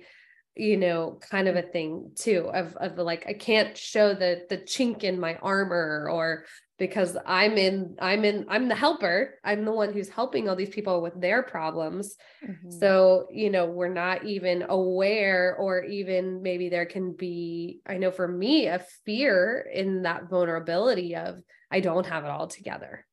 you 0.57 0.77
know 0.77 1.19
kind 1.21 1.49
of 1.49 1.57
a 1.57 1.63
thing 1.63 2.13
too 2.15 2.49
of 2.55 2.77
of 2.77 2.97
the 2.97 3.03
like 3.03 3.27
i 3.27 3.33
can't 3.33 3.77
show 3.77 4.15
the 4.15 4.47
the 4.49 4.59
chink 4.59 5.03
in 5.03 5.19
my 5.19 5.35
armor 5.37 6.09
or 6.11 6.45
because 6.79 7.17
i'm 7.27 7.59
in 7.59 7.97
i'm 8.01 8.25
in 8.25 8.47
i'm 8.49 8.69
the 8.69 8.75
helper 8.75 9.39
i'm 9.45 9.65
the 9.65 9.73
one 9.73 9.93
who's 9.93 10.09
helping 10.09 10.49
all 10.49 10.57
these 10.57 10.69
people 10.69 11.03
with 11.03 11.21
their 11.21 11.43
problems 11.43 12.17
Mhm. 12.43 12.79
so, 12.81 13.29
you 13.31 13.51
know, 13.51 13.67
we're 13.67 13.93
not 13.93 14.25
even 14.25 14.65
aware, 14.69 15.55
or 15.57 15.85
even 15.85 16.43
maybe 16.43 16.69
there 16.69 16.87
can 16.87 17.13
be, 17.13 17.81
I 17.87 17.99
know 17.99 18.11
for 18.11 18.27
me, 18.27 18.67
a 18.67 18.81
fear 19.05 19.65
in 19.73 20.03
that 20.03 20.29
vulnerability 20.29 21.15
of, 21.15 21.41
I 21.71 21.79
don't 21.81 22.07
have 22.07 22.25
it 22.25 22.31
all 22.31 22.49
together. 22.49 23.07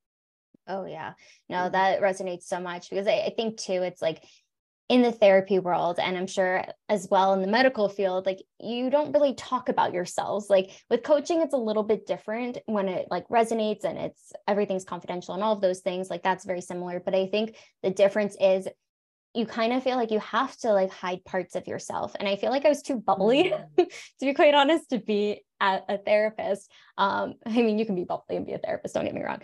Oh 0.68 0.86
yeah. 0.86 1.14
No, 1.50 1.70
Mhm. 1.70 1.72
that 1.74 2.02
resonates 2.02 2.44
so 2.44 2.60
much 2.60 2.90
because 2.90 3.08
I, 3.08 3.26
I 3.26 3.34
think 3.36 3.58
too, 3.58 3.82
it's 3.84 4.02
like 4.02 4.24
in 4.92 5.02
the 5.02 5.12
therapy 5.14 5.58
world, 5.58 6.00
and 6.00 6.18
I'm 6.18 6.28
sure 6.28 6.66
as 6.90 7.08
well 7.10 7.32
in 7.32 7.40
the 7.40 7.48
medical 7.48 7.88
field, 7.88 8.26
like 8.26 8.44
you 8.60 8.90
don't 8.90 9.14
really 9.14 9.34
talk 9.36 9.70
about 9.70 9.94
yourselves. 9.94 10.50
Like 10.50 10.84
with 10.90 11.02
coaching, 11.02 11.42
it's 11.42 11.54
a 11.54 11.58
little 11.58 11.84
bit 11.84 12.06
different 12.06 12.58
when 12.66 12.90
it 12.90 13.08
like 13.10 13.26
resonates 13.30 13.86
and 13.86 13.98
it's 13.98 14.34
everything's 14.50 14.84
confidential 14.84 15.34
and 15.34 15.42
all 15.42 15.54
of 15.54 15.62
those 15.62 15.80
things. 15.80 16.10
Like 16.10 16.24
that's 16.24 16.44
very 16.44 16.60
similar. 16.60 17.00
But 17.00 17.16
I 17.16 17.28
think 17.28 17.56
the 17.82 17.90
difference 17.90 18.36
is 18.42 18.68
you 19.34 19.46
kind 19.46 19.72
of 19.72 19.84
feel 19.84 19.96
like 19.96 20.12
you 20.12 20.20
have 20.20 20.56
to 20.58 20.74
like 20.74 20.92
hide 20.92 21.24
parts 21.24 21.56
of 21.56 21.68
yourself. 21.68 22.14
And 22.20 22.28
I 22.28 22.36
feel 22.36 22.50
like 22.50 22.66
I 22.66 22.70
was 22.70 22.82
too 22.82 22.98
bubbly, 22.98 23.54
to 23.78 23.88
be 24.20 24.34
quite 24.34 24.54
honest, 24.54 24.90
to 24.90 25.00
be 25.00 25.44
a, 25.62 25.80
a 25.88 25.98
therapist. 25.98 26.70
Um, 26.98 27.36
I 27.46 27.62
mean, 27.62 27.80
you 27.80 27.86
can 27.86 27.96
be 27.96 28.04
bubbly 28.04 28.36
and 28.36 28.46
be 28.46 28.54
a 28.54 28.58
therapist, 28.58 28.94
don't 28.94 29.06
get 29.06 29.16
me 29.16 29.24
wrong. 29.24 29.40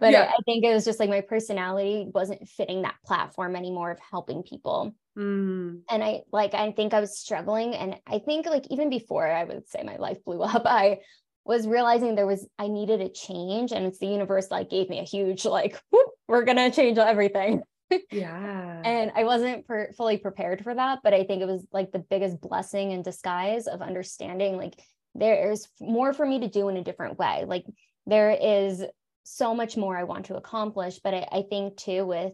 But 0.00 0.12
Yeah. 0.12 0.22
I, 0.22 0.32
I 0.32 0.38
think 0.44 0.64
it 0.64 0.74
was 0.74 0.84
just 0.84 0.98
like 0.98 1.10
my 1.10 1.20
personality 1.20 2.10
wasn't 2.12 2.48
fitting 2.48 2.82
that 2.82 2.96
platform 3.06 3.54
anymore 3.54 3.92
of 3.92 4.00
helping 4.00 4.42
people. 4.42 4.94
Mm, 5.16 5.82
And 5.88 6.02
I 6.02 6.22
like, 6.32 6.54
I 6.54 6.72
think 6.72 6.92
I 6.94 7.00
was 7.00 7.18
struggling. 7.18 7.74
And 7.74 7.96
I 8.06 8.18
think 8.18 8.46
like 8.46 8.66
even 8.70 8.90
before 8.90 9.26
I 9.26 9.44
would 9.44 9.68
say 9.68 9.82
my 9.84 9.96
life 9.96 10.24
blew 10.24 10.42
up, 10.42 10.62
I 10.64 10.98
was 11.44 11.66
realizing 11.66 12.14
there 12.14 12.26
was, 12.26 12.46
I 12.58 12.68
needed 12.68 13.00
a 13.00 13.08
change. 13.08 13.72
And 13.72 13.86
it's 13.86 13.98
the 13.98 14.06
universe 14.06 14.50
like 14.50 14.68
gave 14.68 14.90
me 14.90 14.98
a 14.98 15.04
huge, 15.04 15.44
like, 15.44 15.80
whoop, 15.90 16.08
we're 16.26 16.44
going 16.44 16.56
to 16.58 16.70
change 16.70 16.98
everything 16.98 17.62
yeah. 18.10 18.82
and 18.84 19.12
I 19.14 19.24
wasn't 19.24 19.66
per- 19.66 19.92
fully 19.92 20.18
prepared 20.18 20.62
for 20.62 20.74
that. 20.74 21.00
But 21.02 21.14
I 21.14 21.24
think 21.24 21.42
it 21.42 21.46
was 21.46 21.66
like 21.72 21.92
the 21.92 21.98
biggest 21.98 22.40
blessing 22.40 22.90
in 22.92 23.02
disguise 23.02 23.66
of 23.66 23.82
understanding 23.82 24.56
like 24.56 24.78
there's 25.14 25.68
more 25.80 26.12
for 26.12 26.26
me 26.26 26.40
to 26.40 26.48
do 26.48 26.68
in 26.68 26.76
a 26.76 26.84
different 26.84 27.18
way. 27.18 27.44
Like 27.46 27.64
there 28.06 28.30
is 28.30 28.84
so 29.24 29.54
much 29.54 29.76
more 29.76 29.96
I 29.96 30.04
want 30.04 30.26
to 30.26 30.36
accomplish. 30.36 31.00
But 31.02 31.14
I, 31.14 31.28
I 31.32 31.42
think 31.48 31.76
too, 31.76 32.06
with 32.06 32.32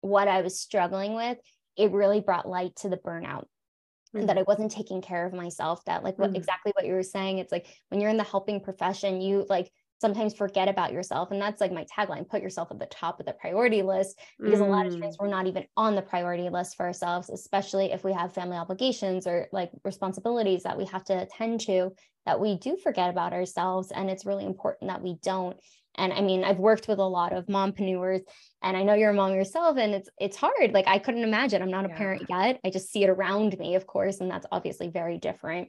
what 0.00 0.28
I 0.28 0.42
was 0.42 0.60
struggling 0.60 1.14
with, 1.14 1.38
it 1.76 1.90
really 1.92 2.20
brought 2.20 2.48
light 2.48 2.76
to 2.76 2.88
the 2.88 2.96
burnout. 2.96 3.44
And 4.16 4.28
that 4.28 4.38
I 4.38 4.42
wasn't 4.42 4.70
taking 4.70 5.02
care 5.02 5.26
of 5.26 5.32
myself. 5.32 5.84
That, 5.86 6.04
like, 6.04 6.20
what 6.20 6.30
Mm. 6.30 6.36
exactly 6.36 6.70
what 6.76 6.86
you 6.86 6.92
were 6.94 7.02
saying. 7.02 7.38
It's 7.38 7.50
like 7.50 7.66
when 7.88 8.00
you're 8.00 8.10
in 8.10 8.16
the 8.16 8.22
helping 8.22 8.60
profession, 8.60 9.20
you 9.20 9.44
like 9.48 9.72
sometimes 10.00 10.34
forget 10.34 10.68
about 10.68 10.92
yourself. 10.92 11.30
And 11.30 11.40
that's 11.40 11.60
like 11.60 11.72
my 11.72 11.84
tagline 11.84 12.28
put 12.28 12.42
yourself 12.42 12.70
at 12.70 12.78
the 12.78 12.86
top 12.86 13.20
of 13.20 13.26
the 13.26 13.32
priority 13.32 13.82
list 13.82 14.18
because 14.44 14.60
a 14.60 14.64
lot 14.64 14.86
of 14.86 14.92
Mm, 14.92 15.02
times 15.02 15.16
we're 15.18 15.28
not 15.28 15.46
even 15.46 15.66
on 15.76 15.94
the 15.94 16.02
priority 16.02 16.48
list 16.50 16.76
for 16.76 16.84
ourselves, 16.86 17.30
especially 17.30 17.92
if 17.92 18.04
we 18.04 18.12
have 18.12 18.34
family 18.34 18.56
obligations 18.56 19.26
or 19.26 19.48
like 19.52 19.70
responsibilities 19.84 20.62
that 20.64 20.76
we 20.78 20.84
have 20.86 21.04
to 21.04 21.22
attend 21.22 21.60
to, 21.62 21.92
that 22.26 22.40
we 22.40 22.56
do 22.58 22.76
forget 22.76 23.10
about 23.10 23.32
ourselves. 23.32 23.90
And 23.92 24.10
it's 24.10 24.26
really 24.26 24.44
important 24.44 24.90
that 24.90 25.02
we 25.02 25.16
don't. 25.22 25.58
And 25.96 26.12
I 26.12 26.22
mean, 26.22 26.42
I've 26.42 26.58
worked 26.58 26.88
with 26.88 26.98
a 26.98 27.04
lot 27.04 27.32
of 27.32 27.46
mompreneurs 27.46 28.22
and 28.62 28.76
I 28.76 28.82
know 28.82 28.94
you're 28.94 29.10
a 29.10 29.14
mom 29.14 29.32
yourself 29.32 29.76
and 29.76 29.94
it's 29.94 30.08
it's 30.18 30.36
hard. 30.36 30.72
Like 30.72 30.88
I 30.88 30.98
couldn't 30.98 31.22
imagine. 31.22 31.62
I'm 31.62 31.70
not 31.70 31.84
a 31.84 31.88
Yeah. 31.88 31.90
parent 31.90 32.26
yet. 32.28 32.60
I 32.64 32.70
just 32.70 32.90
see 32.90 33.04
it 33.04 33.10
around 33.10 33.56
me, 33.58 33.74
of 33.76 33.86
course, 33.86 34.20
and 34.20 34.30
that's 34.30 34.46
obviously 34.50 34.88
very 34.88 35.18
different. 35.18 35.68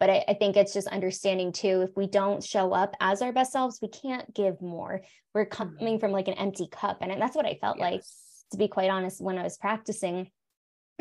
But 0.00 0.10
I, 0.10 0.24
I 0.28 0.34
think 0.34 0.56
it's 0.56 0.72
just 0.72 0.88
understanding 0.88 1.52
too, 1.52 1.82
if 1.82 1.90
we 1.96 2.08
don't 2.08 2.42
show 2.42 2.72
up 2.72 2.96
as 3.00 3.22
our 3.22 3.32
best 3.32 3.52
selves, 3.52 3.78
we 3.80 3.88
can't 3.88 4.34
give 4.34 4.60
more. 4.60 5.02
We're 5.34 5.46
coming 5.46 5.76
mm-hmm. 5.78 5.98
from 5.98 6.10
like 6.10 6.26
an 6.26 6.34
empty 6.34 6.66
cup. 6.72 6.98
And 7.02 7.20
that's 7.20 7.36
what 7.36 7.46
I 7.46 7.58
felt 7.60 7.78
like 7.78 8.02
to 8.50 8.56
be 8.56 8.68
quite 8.68 8.90
honest, 8.90 9.20
when 9.20 9.38
I 9.38 9.42
was 9.42 9.56
practicing, 9.56 10.30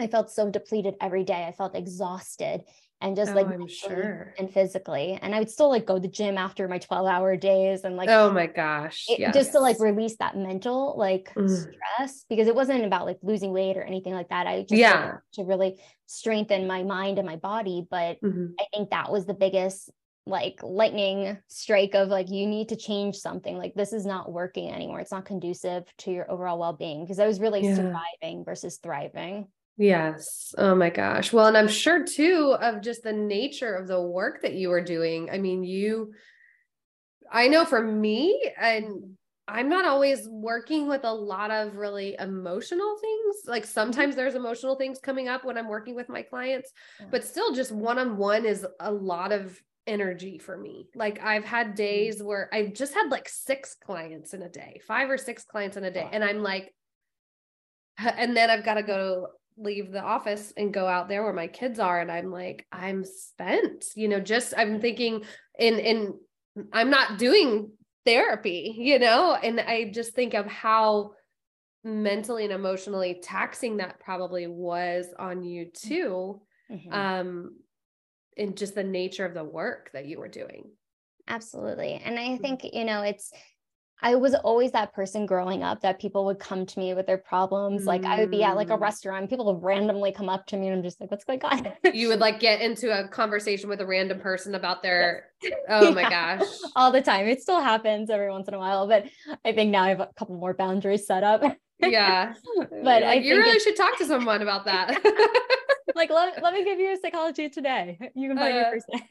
I 0.02 0.08
felt 0.08 0.32
so 0.32 0.50
depleted 0.50 0.96
every 1.02 1.24
day. 1.24 1.46
I 1.46 1.52
felt 1.52 1.76
exhausted 1.76 2.64
and 3.02 3.16
just 3.16 3.32
Oh, 3.32 3.36
like 3.36 3.48
I'm 3.48 3.68
sure. 3.68 4.34
and 4.38 4.52
physically. 4.54 5.18
And 5.22 5.34
I 5.34 5.40
would 5.40 5.50
still 5.50 5.70
like 5.70 5.86
go 5.86 5.96
to 5.96 6.02
the 6.02 6.08
gym 6.08 6.38
after 6.38 6.68
my 6.68 6.80
12 6.80 7.08
hour 7.08 7.36
days 7.38 7.84
and 7.84 7.96
like 7.96 8.10
oh 8.10 8.30
my 8.32 8.48
gosh. 8.48 9.06
it- 9.10 9.34
just 9.34 9.54
to 9.54 9.60
like 9.60 9.80
release 9.80 10.18
that 10.18 10.36
mental 10.36 10.96
like 10.98 11.34
Mm. 11.36 11.50
stress 11.50 12.26
because 12.30 12.48
it 12.48 12.56
wasn't 12.56 12.84
about 12.86 13.06
like 13.06 13.20
losing 13.22 13.52
weight 13.54 13.78
or 13.78 13.84
anything 13.84 14.14
like 14.14 14.30
that. 14.30 14.48
I 14.48 14.62
just 14.62 14.74
Yeah. 14.74 15.06
wanted 15.06 15.22
to 15.34 15.44
really 15.44 15.80
strengthen 16.08 16.68
my 16.68 16.84
mind 16.84 17.18
and 17.20 17.26
my 17.28 17.38
body. 17.38 17.88
But 17.90 18.20
Mhm. 18.22 18.54
I 18.60 18.66
think 18.74 18.90
that 18.90 19.12
was 19.12 19.26
the 19.26 19.34
biggest 19.34 19.90
like 20.26 20.60
lightning 20.62 21.38
strike 21.48 21.96
of 21.96 22.10
like 22.10 22.30
you 22.30 22.46
need 22.46 22.70
to 22.70 22.76
change 22.76 23.16
something 23.16 23.58
like 23.58 23.74
this 23.74 23.94
is 23.94 24.06
not 24.06 24.32
working 24.32 24.70
anymore 24.72 25.00
it's 25.00 25.14
not 25.14 25.26
conducive 25.26 25.86
to 25.98 26.12
your 26.12 26.30
overall 26.30 26.60
well-being 26.60 27.04
because 27.04 27.18
i 27.20 27.26
was 27.26 27.40
really 27.40 27.64
Yeah. 27.66 27.74
surviving 27.76 28.44
versus 28.44 28.78
thriving 28.78 29.48
Yes. 29.80 30.54
Oh 30.58 30.76
my 30.76 30.90
gosh. 30.90 31.32
Well, 31.32 31.48
and 31.48 31.58
I'm 31.58 31.70
sure 31.70 32.04
too 32.04 32.56
of 32.60 32.82
just 32.82 33.02
the 33.02 33.14
nature 33.14 33.74
of 33.74 33.88
the 33.88 34.02
work 34.02 34.42
that 34.42 34.54
you 34.54 34.74
are 34.74 34.82
doing. 34.82 35.30
I 35.32 35.38
mean, 35.38 35.64
you, 35.64 36.12
I 37.32 37.48
know 37.48 37.64
for 37.64 37.82
me, 37.82 38.52
and 38.60 39.16
I'm 39.48 39.70
not 39.70 39.86
always 39.86 40.28
working 40.28 40.90
with 40.90 41.06
a 41.06 41.14
lot 41.14 41.50
of 41.50 41.78
really 41.78 42.18
emotional 42.20 42.98
things. 43.00 43.36
Like 43.48 43.66
sometimes 43.66 44.18
there's 44.18 44.36
emotional 44.36 44.76
things 44.76 45.00
coming 45.00 45.30
up 45.30 45.46
when 45.46 45.58
I'm 45.58 45.70
working 45.70 45.96
with 45.96 46.10
my 46.10 46.24
clients, 46.24 46.74
Yeah. 47.00 47.08
but 47.10 47.24
still 47.24 47.54
just 47.54 47.72
one 47.72 47.98
on 47.98 48.18
one 48.18 48.46
is 48.46 48.68
a 48.82 48.92
lot 48.92 49.32
of 49.32 49.58
energy 49.88 50.40
for 50.40 50.58
me. 50.58 50.90
Like 50.94 51.24
I've 51.24 51.46
had 51.46 51.68
mm. 51.68 51.76
days 51.76 52.22
where 52.22 52.50
I 52.52 52.68
just 52.68 52.94
had 52.94 53.10
like 53.10 53.30
six 53.30 53.76
clients 53.76 54.34
in 54.34 54.42
a 54.42 54.50
day, 54.50 54.82
five 54.86 55.10
or 55.10 55.18
six 55.18 55.46
clients 55.46 55.78
in 55.78 55.86
a 55.86 55.92
day. 55.92 56.10
And 56.12 56.22
I'm 56.22 56.44
like, 56.44 56.74
and 57.98 58.36
then 58.36 58.50
I've 58.50 58.66
got 58.66 58.74
to 58.76 58.84
go 58.84 59.30
leave 59.60 59.92
the 59.92 60.02
office 60.02 60.54
and 60.56 60.74
go 60.74 60.88
out 60.88 61.10
there 61.10 61.24
where 61.24 61.34
my 61.34 61.48
kids 61.48 61.80
are. 61.80 62.00
And 62.00 62.12
I'm 62.12 62.32
like, 62.32 62.66
I'm 62.72 63.04
spent, 63.04 63.86
you 63.96 64.08
know, 64.08 64.20
just 64.20 64.54
I'm 64.58 64.80
thinking 64.80 65.24
in 65.58 65.80
in 65.80 66.20
I'm 66.74 66.90
not 66.90 67.18
doing 67.18 67.72
therapy, 68.06 68.76
you 68.78 69.00
know, 69.00 69.36
and 69.36 69.60
I 69.60 69.92
just 69.92 70.14
think 70.14 70.34
of 70.34 70.46
how 70.46 71.12
mentally 71.84 72.44
and 72.44 72.54
emotionally 72.54 73.20
taxing 73.22 73.78
that 73.78 74.00
probably 74.00 74.48
was 74.48 75.08
on 75.18 75.44
you 75.44 75.70
too. 75.74 76.42
Mm-hmm. 76.72 76.94
Um, 76.94 77.56
in 78.38 78.56
just 78.56 78.74
the 78.74 78.84
nature 78.84 79.26
of 79.26 79.34
the 79.34 79.44
work 79.44 79.90
that 79.92 80.06
you 80.06 80.18
were 80.18 80.30
doing. 80.30 80.70
Absolutely. 81.28 82.02
And 82.04 82.18
I 82.18 82.38
think, 82.38 82.62
you 82.64 82.86
know, 82.86 83.02
it's, 83.02 83.34
I 84.02 84.16
was 84.16 84.34
always 84.34 84.72
that 84.72 84.94
person 84.94 85.26
growing 85.26 85.62
up 85.62 85.82
that 85.82 86.00
people 86.00 86.26
would 86.26 86.40
come 86.40 86.66
to 86.66 86.80
me 86.80 86.94
with 86.94 87.06
their 87.06 87.18
problems. 87.18 87.84
Mm. 87.84 87.88
Like 87.88 88.06
I 88.06 88.20
would 88.20 88.32
be 88.32 88.44
at 88.44 88.56
like 88.56 88.70
a 88.70 88.78
mm. 88.78 88.82
restaurant, 88.82 89.30
people 89.30 89.46
would 89.54 89.64
randomly 89.64 90.12
come 90.12 90.30
up 90.30 90.46
to 90.48 90.58
me 90.58 90.68
and 90.68 90.78
I'm 90.78 90.84
just 90.84 91.02
like, 91.02 91.12
what's 91.12 91.26
going 91.26 91.44
on? 91.44 91.74
you 91.94 92.08
would 92.08 92.20
like 92.20 92.40
get 92.40 92.62
into 92.62 92.98
a 92.98 93.08
conversation 93.08 93.68
with 93.68 93.82
a 93.82 93.86
random 93.86 94.20
person 94.20 94.56
about 94.56 94.82
their, 94.82 95.26
oh 95.70 95.92
my 95.92 96.10
gosh. 96.10 96.48
All 96.76 96.92
the 96.92 97.02
time. 97.02 97.28
It 97.28 97.42
still 97.42 97.62
happens 97.62 98.10
every 98.10 98.30
once 98.30 98.48
in 98.48 98.54
a 98.54 98.60
while, 98.60 98.88
but 98.88 99.06
I 99.44 99.52
think 99.52 99.72
now 99.72 99.84
I 99.84 99.90
have 99.90 100.00
a 100.00 100.10
couple 100.18 100.36
more 100.38 100.54
boundaries 100.54 101.06
set 101.06 101.24
up. 101.24 101.44
yeah. 101.80 102.34
but 102.84 103.04
I 103.04 103.16
you 103.16 103.36
really 103.36 103.60
should 103.60 103.76
talk 103.76 103.98
to 103.98 104.06
someone 104.06 104.42
about 104.42 104.66
that 104.66 104.98
like 105.96 106.10
let, 106.10 106.42
let 106.42 106.54
me 106.54 106.64
give 106.64 106.80
you 106.80 106.94
a 106.94 106.98
psychology 106.98 107.50
today 107.50 107.98
you 108.16 108.28
can 108.30 108.38
find 108.38 108.54
uh, 108.54 108.58
your 108.58 108.72
first 108.72 109.04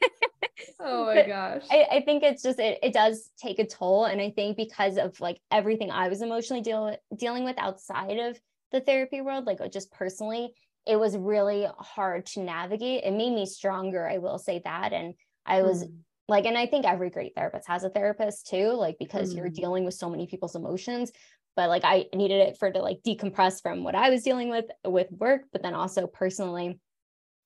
oh 0.79 1.05
my 1.05 1.25
gosh 1.25 1.63
I, 1.71 1.87
I 1.91 2.01
think 2.01 2.23
it's 2.23 2.43
just 2.43 2.59
it, 2.59 2.79
it 2.83 2.93
does 2.93 3.29
take 3.41 3.59
a 3.59 3.65
toll 3.65 4.05
and 4.05 4.21
i 4.21 4.29
think 4.31 4.57
because 4.57 4.97
of 4.97 5.19
like 5.19 5.39
everything 5.51 5.91
i 5.91 6.07
was 6.07 6.21
emotionally 6.21 6.61
deal, 6.61 6.95
dealing 7.15 7.43
with 7.43 7.57
outside 7.57 8.17
of 8.17 8.39
the 8.71 8.81
therapy 8.81 9.21
world 9.21 9.45
like 9.45 9.59
just 9.71 9.91
personally 9.91 10.53
it 10.85 10.95
was 10.95 11.17
really 11.17 11.67
hard 11.77 12.25
to 12.27 12.41
navigate 12.41 13.03
it 13.03 13.11
made 13.11 13.33
me 13.33 13.45
stronger 13.45 14.07
i 14.07 14.17
will 14.17 14.37
say 14.37 14.61
that 14.63 14.93
and 14.93 15.13
i 15.45 15.61
was 15.61 15.85
mm. 15.85 15.93
like 16.27 16.45
and 16.45 16.57
i 16.57 16.65
think 16.65 16.85
every 16.85 17.09
great 17.09 17.33
therapist 17.35 17.67
has 17.67 17.83
a 17.83 17.89
therapist 17.89 18.47
too 18.47 18.71
like 18.73 18.97
because 18.99 19.33
mm. 19.33 19.37
you're 19.37 19.49
dealing 19.49 19.85
with 19.85 19.93
so 19.93 20.09
many 20.09 20.27
people's 20.27 20.55
emotions 20.55 21.11
but 21.59 21.67
like 21.67 21.83
I 21.83 22.05
needed 22.15 22.39
it 22.47 22.57
for 22.57 22.71
to 22.71 22.79
like 22.79 23.01
decompress 23.05 23.61
from 23.61 23.83
what 23.83 23.93
I 23.93 24.09
was 24.09 24.23
dealing 24.23 24.47
with 24.47 24.63
with 24.85 25.11
work, 25.11 25.41
but 25.51 25.61
then 25.61 25.73
also 25.73 26.07
personally. 26.07 26.79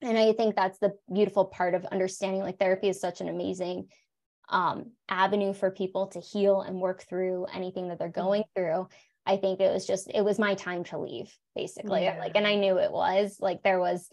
And 0.03 0.17
I 0.17 0.33
think 0.33 0.55
that's 0.55 0.79
the 0.79 0.93
beautiful 1.12 1.45
part 1.45 1.74
of 1.74 1.86
understanding 1.86 2.41
like 2.41 2.60
therapy 2.60 2.89
is 2.89 3.00
such 3.00 3.22
an 3.22 3.29
amazing 3.29 3.88
um, 4.50 4.91
avenue 5.10 5.53
for 5.53 5.72
people 5.72 6.07
to 6.07 6.19
heal 6.19 6.62
and 6.62 6.79
work 6.79 7.05
through 7.07 7.45
anything 7.53 7.88
that 7.88 8.00
they're 8.00 8.10
mm-hmm. 8.10 8.22
going 8.22 8.43
through. 8.55 8.88
I 9.25 9.38
think 9.38 9.62
it 9.62 9.72
was 9.72 9.88
just, 9.88 10.12
it 10.13 10.24
was 10.24 10.38
my 10.38 10.55
time 10.55 10.83
to 10.86 11.00
leave, 11.00 11.33
basically. 11.55 12.03
Yeah. 12.03 12.19
Like, 12.19 12.33
and 12.36 12.45
I 12.45 12.55
knew 12.55 12.77
it 12.77 12.91
was 12.91 13.38
like 13.39 13.63
there 13.63 13.79
was 13.79 14.10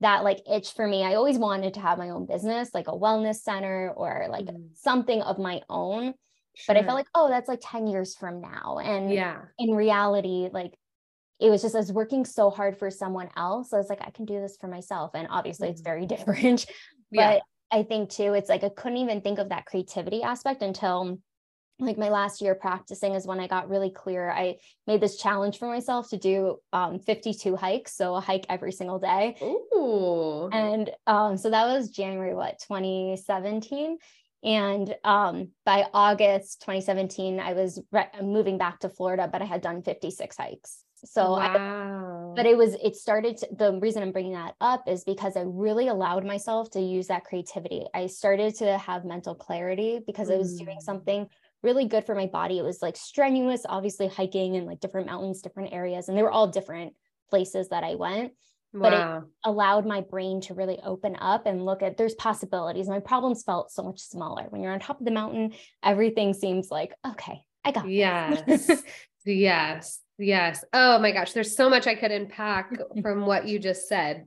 that 0.00 0.24
like 0.24 0.40
itch 0.50 0.74
for 0.74 0.86
me. 0.86 1.02
I 1.04 1.14
always 1.14 1.38
wanted 1.38 1.74
to 1.74 1.80
have 1.80 1.96
my 1.96 2.10
own 2.10 2.26
business, 2.26 2.70
like 2.74 2.88
a 2.88 2.92
wellness 2.92 3.36
center 3.36 3.90
or 3.96 4.26
like 4.28 4.46
mm. 4.46 4.68
something 4.74 5.22
of 5.22 5.38
my 5.38 5.62
own. 5.70 6.12
Sure. 6.54 6.74
But 6.74 6.76
I 6.76 6.84
felt 6.84 6.96
like, 6.96 7.06
oh, 7.14 7.28
that's 7.30 7.48
like 7.48 7.60
10 7.62 7.86
years 7.86 8.14
from 8.14 8.42
now. 8.42 8.78
And 8.78 9.10
yeah, 9.10 9.38
in 9.58 9.74
reality, 9.74 10.50
like 10.52 10.74
it 11.42 11.50
was 11.50 11.60
just 11.60 11.74
I 11.74 11.78
was 11.78 11.92
working 11.92 12.24
so 12.24 12.50
hard 12.50 12.78
for 12.78 12.90
someone 12.90 13.28
else. 13.36 13.72
I 13.72 13.76
was 13.76 13.88
like, 13.88 14.00
I 14.00 14.10
can 14.10 14.24
do 14.24 14.40
this 14.40 14.56
for 14.60 14.68
myself. 14.68 15.10
And 15.14 15.26
obviously 15.28 15.66
mm-hmm. 15.66 15.72
it's 15.72 15.80
very 15.80 16.06
different. 16.14 16.66
Yeah. 17.10 17.34
But 17.34 17.42
I 17.76 17.82
think 17.82 18.10
too, 18.10 18.34
it's 18.34 18.48
like 18.48 18.62
I 18.62 18.68
couldn't 18.68 18.98
even 18.98 19.20
think 19.20 19.38
of 19.38 19.48
that 19.48 19.66
creativity 19.66 20.22
aspect 20.22 20.62
until 20.62 21.18
like 21.78 21.98
my 21.98 22.10
last 22.10 22.40
year 22.40 22.54
practicing 22.54 23.14
is 23.14 23.26
when 23.26 23.40
I 23.40 23.48
got 23.48 23.68
really 23.68 23.90
clear. 23.90 24.30
I 24.30 24.56
made 24.86 25.00
this 25.00 25.16
challenge 25.16 25.58
for 25.58 25.66
myself 25.66 26.10
to 26.10 26.16
do 26.16 26.58
um, 26.72 27.00
52 27.00 27.56
hikes. 27.56 27.96
So 27.96 28.14
a 28.14 28.20
hike 28.20 28.46
every 28.48 28.70
single 28.70 29.00
day. 29.00 29.36
Ooh. 29.42 30.48
And 30.52 30.90
um, 31.08 31.36
so 31.36 31.50
that 31.50 31.66
was 31.66 31.90
January, 31.90 32.34
what, 32.34 32.60
2017. 32.68 33.98
And 34.44 34.94
um, 35.02 35.50
by 35.64 35.86
August 35.92 36.60
2017, 36.60 37.40
I 37.40 37.54
was 37.54 37.80
re- 37.90 38.10
moving 38.22 38.58
back 38.58 38.80
to 38.80 38.88
Florida, 38.88 39.28
but 39.30 39.42
I 39.42 39.44
had 39.46 39.60
done 39.60 39.82
56 39.82 40.36
hikes. 40.36 40.81
So, 41.04 41.32
wow. 41.32 42.32
I, 42.32 42.34
but 42.36 42.46
it 42.46 42.56
was, 42.56 42.74
it 42.82 42.96
started, 42.96 43.36
to, 43.38 43.48
the 43.56 43.78
reason 43.80 44.02
I'm 44.02 44.12
bringing 44.12 44.34
that 44.34 44.54
up 44.60 44.84
is 44.88 45.04
because 45.04 45.36
I 45.36 45.42
really 45.46 45.88
allowed 45.88 46.24
myself 46.24 46.70
to 46.72 46.80
use 46.80 47.08
that 47.08 47.24
creativity. 47.24 47.84
I 47.92 48.06
started 48.06 48.54
to 48.56 48.78
have 48.78 49.04
mental 49.04 49.34
clarity 49.34 50.00
because 50.06 50.28
mm. 50.28 50.34
I 50.34 50.38
was 50.38 50.56
doing 50.56 50.78
mm. 50.78 50.82
something 50.82 51.26
really 51.62 51.86
good 51.86 52.04
for 52.04 52.14
my 52.14 52.26
body. 52.26 52.58
It 52.58 52.64
was 52.64 52.82
like 52.82 52.96
strenuous, 52.96 53.62
obviously 53.68 54.08
hiking 54.08 54.56
and 54.56 54.66
like 54.66 54.80
different 54.80 55.06
mountains, 55.06 55.42
different 55.42 55.72
areas, 55.72 56.08
and 56.08 56.16
they 56.16 56.22
were 56.22 56.30
all 56.30 56.48
different 56.48 56.94
places 57.30 57.68
that 57.70 57.84
I 57.84 57.94
went 57.94 58.32
but 58.74 58.92
it 58.92 59.24
allowed 59.44 59.86
my 59.86 60.00
brain 60.00 60.40
to 60.42 60.54
really 60.54 60.78
open 60.82 61.16
up 61.20 61.46
and 61.46 61.64
look 61.64 61.82
at 61.82 61.96
there's 61.96 62.14
possibilities 62.14 62.88
my 62.88 63.00
problems 63.00 63.42
felt 63.42 63.70
so 63.70 63.82
much 63.82 64.00
smaller 64.00 64.44
when 64.48 64.62
you're 64.62 64.72
on 64.72 64.80
top 64.80 64.98
of 64.98 65.04
the 65.04 65.12
mountain 65.12 65.52
everything 65.82 66.32
seems 66.32 66.70
like 66.70 66.92
okay 67.06 67.40
i 67.64 67.70
got 67.70 67.88
yes 67.88 68.70
yes 69.24 70.00
yes. 70.22 70.64
Oh 70.72 70.98
my 70.98 71.12
gosh 71.12 71.32
there's 71.32 71.56
so 71.56 71.68
much 71.68 71.86
i 71.86 71.94
could 71.94 72.10
unpack 72.10 72.70
from 73.02 73.26
what 73.26 73.46
you 73.46 73.58
just 73.58 73.88
said. 73.88 74.26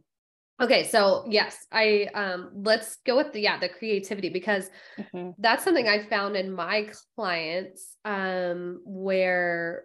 Okay 0.62 0.86
so 0.86 1.26
yes 1.28 1.66
i 1.70 2.08
um 2.14 2.50
let's 2.56 2.98
go 3.06 3.18
with 3.18 3.34
the 3.34 3.42
yeah 3.42 3.60
the 3.60 3.68
creativity 3.68 4.30
because 4.30 4.70
mm-hmm. 4.98 5.32
that's 5.38 5.66
something 5.66 5.86
i 5.86 6.02
found 6.02 6.38
in 6.38 6.50
my 6.50 6.88
clients 7.18 7.98
um 8.06 8.80
where 8.86 9.84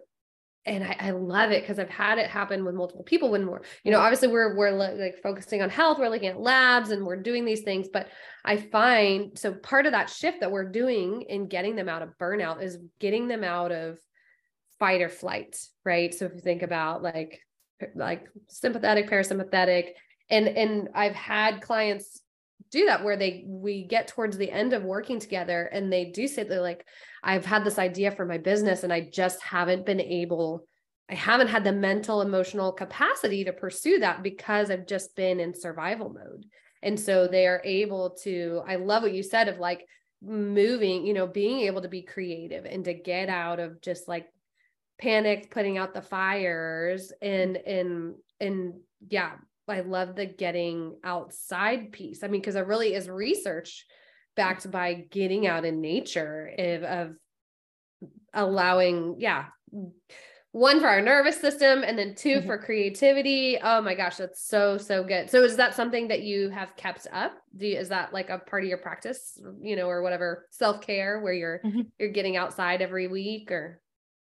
and 0.65 0.83
I, 0.83 0.95
I, 0.99 1.11
love 1.11 1.51
it 1.51 1.63
because 1.63 1.79
I've 1.79 1.89
had 1.89 2.19
it 2.19 2.29
happen 2.29 2.63
with 2.63 2.75
multiple 2.75 3.03
people 3.03 3.31
when 3.31 3.47
we're, 3.47 3.61
you 3.83 3.91
know, 3.91 3.99
obviously 3.99 4.27
we're 4.27 4.55
we're 4.55 4.71
like 4.71 5.17
focusing 5.23 5.61
on 5.61 5.69
health, 5.69 5.97
we're 5.97 6.09
looking 6.09 6.29
at 6.29 6.39
labs 6.39 6.91
and 6.91 7.05
we're 7.05 7.21
doing 7.21 7.45
these 7.45 7.61
things, 7.61 7.87
but 7.91 8.09
I 8.45 8.57
find 8.57 9.37
so 9.37 9.53
part 9.53 9.87
of 9.87 9.93
that 9.93 10.09
shift 10.09 10.41
that 10.41 10.51
we're 10.51 10.69
doing 10.69 11.23
in 11.23 11.47
getting 11.47 11.75
them 11.75 11.89
out 11.89 12.03
of 12.03 12.17
burnout 12.19 12.61
is 12.61 12.77
getting 12.99 13.27
them 13.27 13.43
out 13.43 13.71
of 13.71 13.97
fight 14.81 15.01
or 15.01 15.09
flight, 15.09 15.55
right? 15.85 16.11
So 16.11 16.25
if 16.25 16.33
you 16.33 16.41
think 16.41 16.63
about 16.63 17.03
like 17.03 17.39
like 17.95 18.27
sympathetic, 18.47 19.09
parasympathetic, 19.09 19.91
and 20.29 20.47
and 20.47 20.89
I've 20.95 21.15
had 21.15 21.61
clients 21.61 22.21
do 22.71 22.87
that 22.87 23.03
where 23.03 23.17
they 23.17 23.45
we 23.47 23.85
get 23.85 24.07
towards 24.07 24.37
the 24.37 24.49
end 24.49 24.73
of 24.73 24.83
working 24.83 25.19
together 25.19 25.69
and 25.71 25.93
they 25.93 26.05
do 26.05 26.27
say 26.27 26.43
they're 26.43 26.61
like 26.61 26.85
I've 27.23 27.45
had 27.45 27.63
this 27.63 27.77
idea 27.77 28.09
for 28.11 28.25
my 28.25 28.39
business 28.39 28.83
and 28.83 28.91
I 28.91 29.01
just 29.01 29.41
haven't 29.43 29.85
been 29.85 30.01
able, 30.01 30.65
I 31.09 31.13
haven't 31.13 31.49
had 31.49 31.63
the 31.63 31.71
mental, 31.71 32.21
emotional 32.21 32.71
capacity 32.71 33.43
to 33.43 33.53
pursue 33.53 33.99
that 33.99 34.23
because 34.23 34.71
I've 34.71 34.87
just 34.87 35.15
been 35.15 35.39
in 35.39 35.53
survival 35.53 36.09
mode. 36.09 36.45
And 36.81 36.99
so 36.99 37.27
they 37.27 37.45
are 37.45 37.61
able 37.63 38.17
to, 38.23 38.63
I 38.67 38.77
love 38.77 39.03
what 39.03 39.13
you 39.13 39.21
said 39.21 39.47
of 39.47 39.59
like 39.59 39.85
moving, 40.23 41.05
you 41.05 41.13
know, 41.13 41.27
being 41.27 41.59
able 41.61 41.83
to 41.83 41.89
be 41.89 42.01
creative 42.01 42.65
and 42.65 42.85
to 42.85 42.93
get 42.95 43.29
out 43.29 43.59
of 43.59 43.81
just 43.81 44.07
like 44.07 44.25
panicked, 45.01 45.49
putting 45.51 45.77
out 45.77 45.93
the 45.93 46.01
fires 46.01 47.11
and, 47.21 47.57
and, 47.57 48.15
and 48.39 48.75
yeah, 49.09 49.31
I 49.67 49.81
love 49.81 50.15
the 50.15 50.25
getting 50.25 50.97
outside 51.03 51.91
piece. 51.91 52.23
I 52.23 52.27
mean, 52.27 52.41
because 52.41 52.53
there 52.53 52.65
really 52.65 52.93
is 52.93 53.09
research 53.09 53.85
backed 54.35 54.69
by 54.69 55.05
getting 55.09 55.47
out 55.47 55.65
in 55.65 55.81
nature 55.81 56.53
of, 56.57 56.83
of 56.83 57.15
allowing, 58.33 59.15
yeah, 59.19 59.45
one 60.51 60.81
for 60.81 60.87
our 60.87 61.01
nervous 61.01 61.39
system 61.39 61.83
and 61.83 61.97
then 61.97 62.13
2 62.15 62.29
mm-hmm. 62.29 62.45
for 62.45 62.57
creativity. 62.57 63.57
Oh 63.63 63.81
my 63.81 63.95
gosh, 63.95 64.17
that's 64.17 64.45
so, 64.45 64.77
so 64.77 65.03
good. 65.03 65.29
So 65.29 65.43
is 65.43 65.55
that 65.55 65.73
something 65.73 66.09
that 66.09 66.23
you 66.23 66.49
have 66.49 66.75
kept 66.75 67.07
up? 67.13 67.33
Do 67.55 67.65
you, 67.67 67.77
is 67.77 67.89
that 67.89 68.11
like 68.11 68.29
a 68.29 68.39
part 68.39 68.63
of 68.63 68.69
your 68.69 68.77
practice, 68.77 69.41
you 69.61 69.77
know, 69.77 69.87
or 69.87 70.01
whatever 70.01 70.47
self-care 70.51 71.21
where 71.21 71.33
you're, 71.33 71.61
mm-hmm. 71.63 71.81
you're 71.97 72.09
getting 72.09 72.35
outside 72.35 72.81
every 72.81 73.07
week 73.07 73.51
or? 73.51 73.79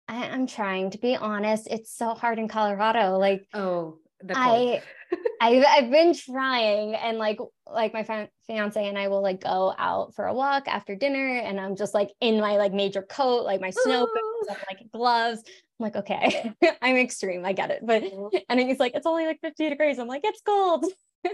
I, 0.07 0.27
I'm 0.27 0.47
trying 0.47 0.91
to 0.91 0.97
be 0.97 1.15
honest. 1.15 1.67
It's 1.69 1.95
so 1.95 2.13
hard 2.13 2.39
in 2.39 2.47
Colorado. 2.47 3.17
Like, 3.17 3.47
oh, 3.53 3.99
I 4.29 4.81
I've, 5.41 5.65
I've 5.67 5.91
been 5.91 6.13
trying 6.13 6.95
and 6.95 7.17
like 7.17 7.39
like 7.67 7.93
my 7.93 8.29
fiance 8.47 8.87
and 8.87 8.97
I 8.97 9.07
will 9.07 9.21
like 9.21 9.41
go 9.41 9.73
out 9.77 10.13
for 10.15 10.25
a 10.25 10.33
walk 10.33 10.67
after 10.67 10.95
dinner 10.95 11.37
and 11.37 11.59
I'm 11.59 11.75
just 11.75 11.93
like 11.93 12.11
in 12.21 12.39
my 12.39 12.57
like 12.57 12.73
major 12.73 13.01
coat 13.01 13.43
like 13.43 13.61
my 13.61 13.71
snow 13.71 14.01
boots 14.01 14.47
oh. 14.49 14.55
and 14.55 14.57
like 14.69 14.91
gloves. 14.91 15.43
I'm 15.79 15.83
like 15.83 15.95
okay. 15.97 16.53
I'm 16.81 16.97
extreme 16.97 17.45
I 17.45 17.53
get 17.53 17.71
it 17.71 17.81
but 17.83 18.03
oh. 18.03 18.31
and 18.49 18.59
he's 18.59 18.79
like 18.79 18.93
it's 18.95 19.07
only 19.07 19.25
like 19.25 19.39
50 19.41 19.69
degrees. 19.69 19.99
I'm 19.99 20.07
like 20.07 20.21
it's 20.23 20.41
cold. 20.41 20.85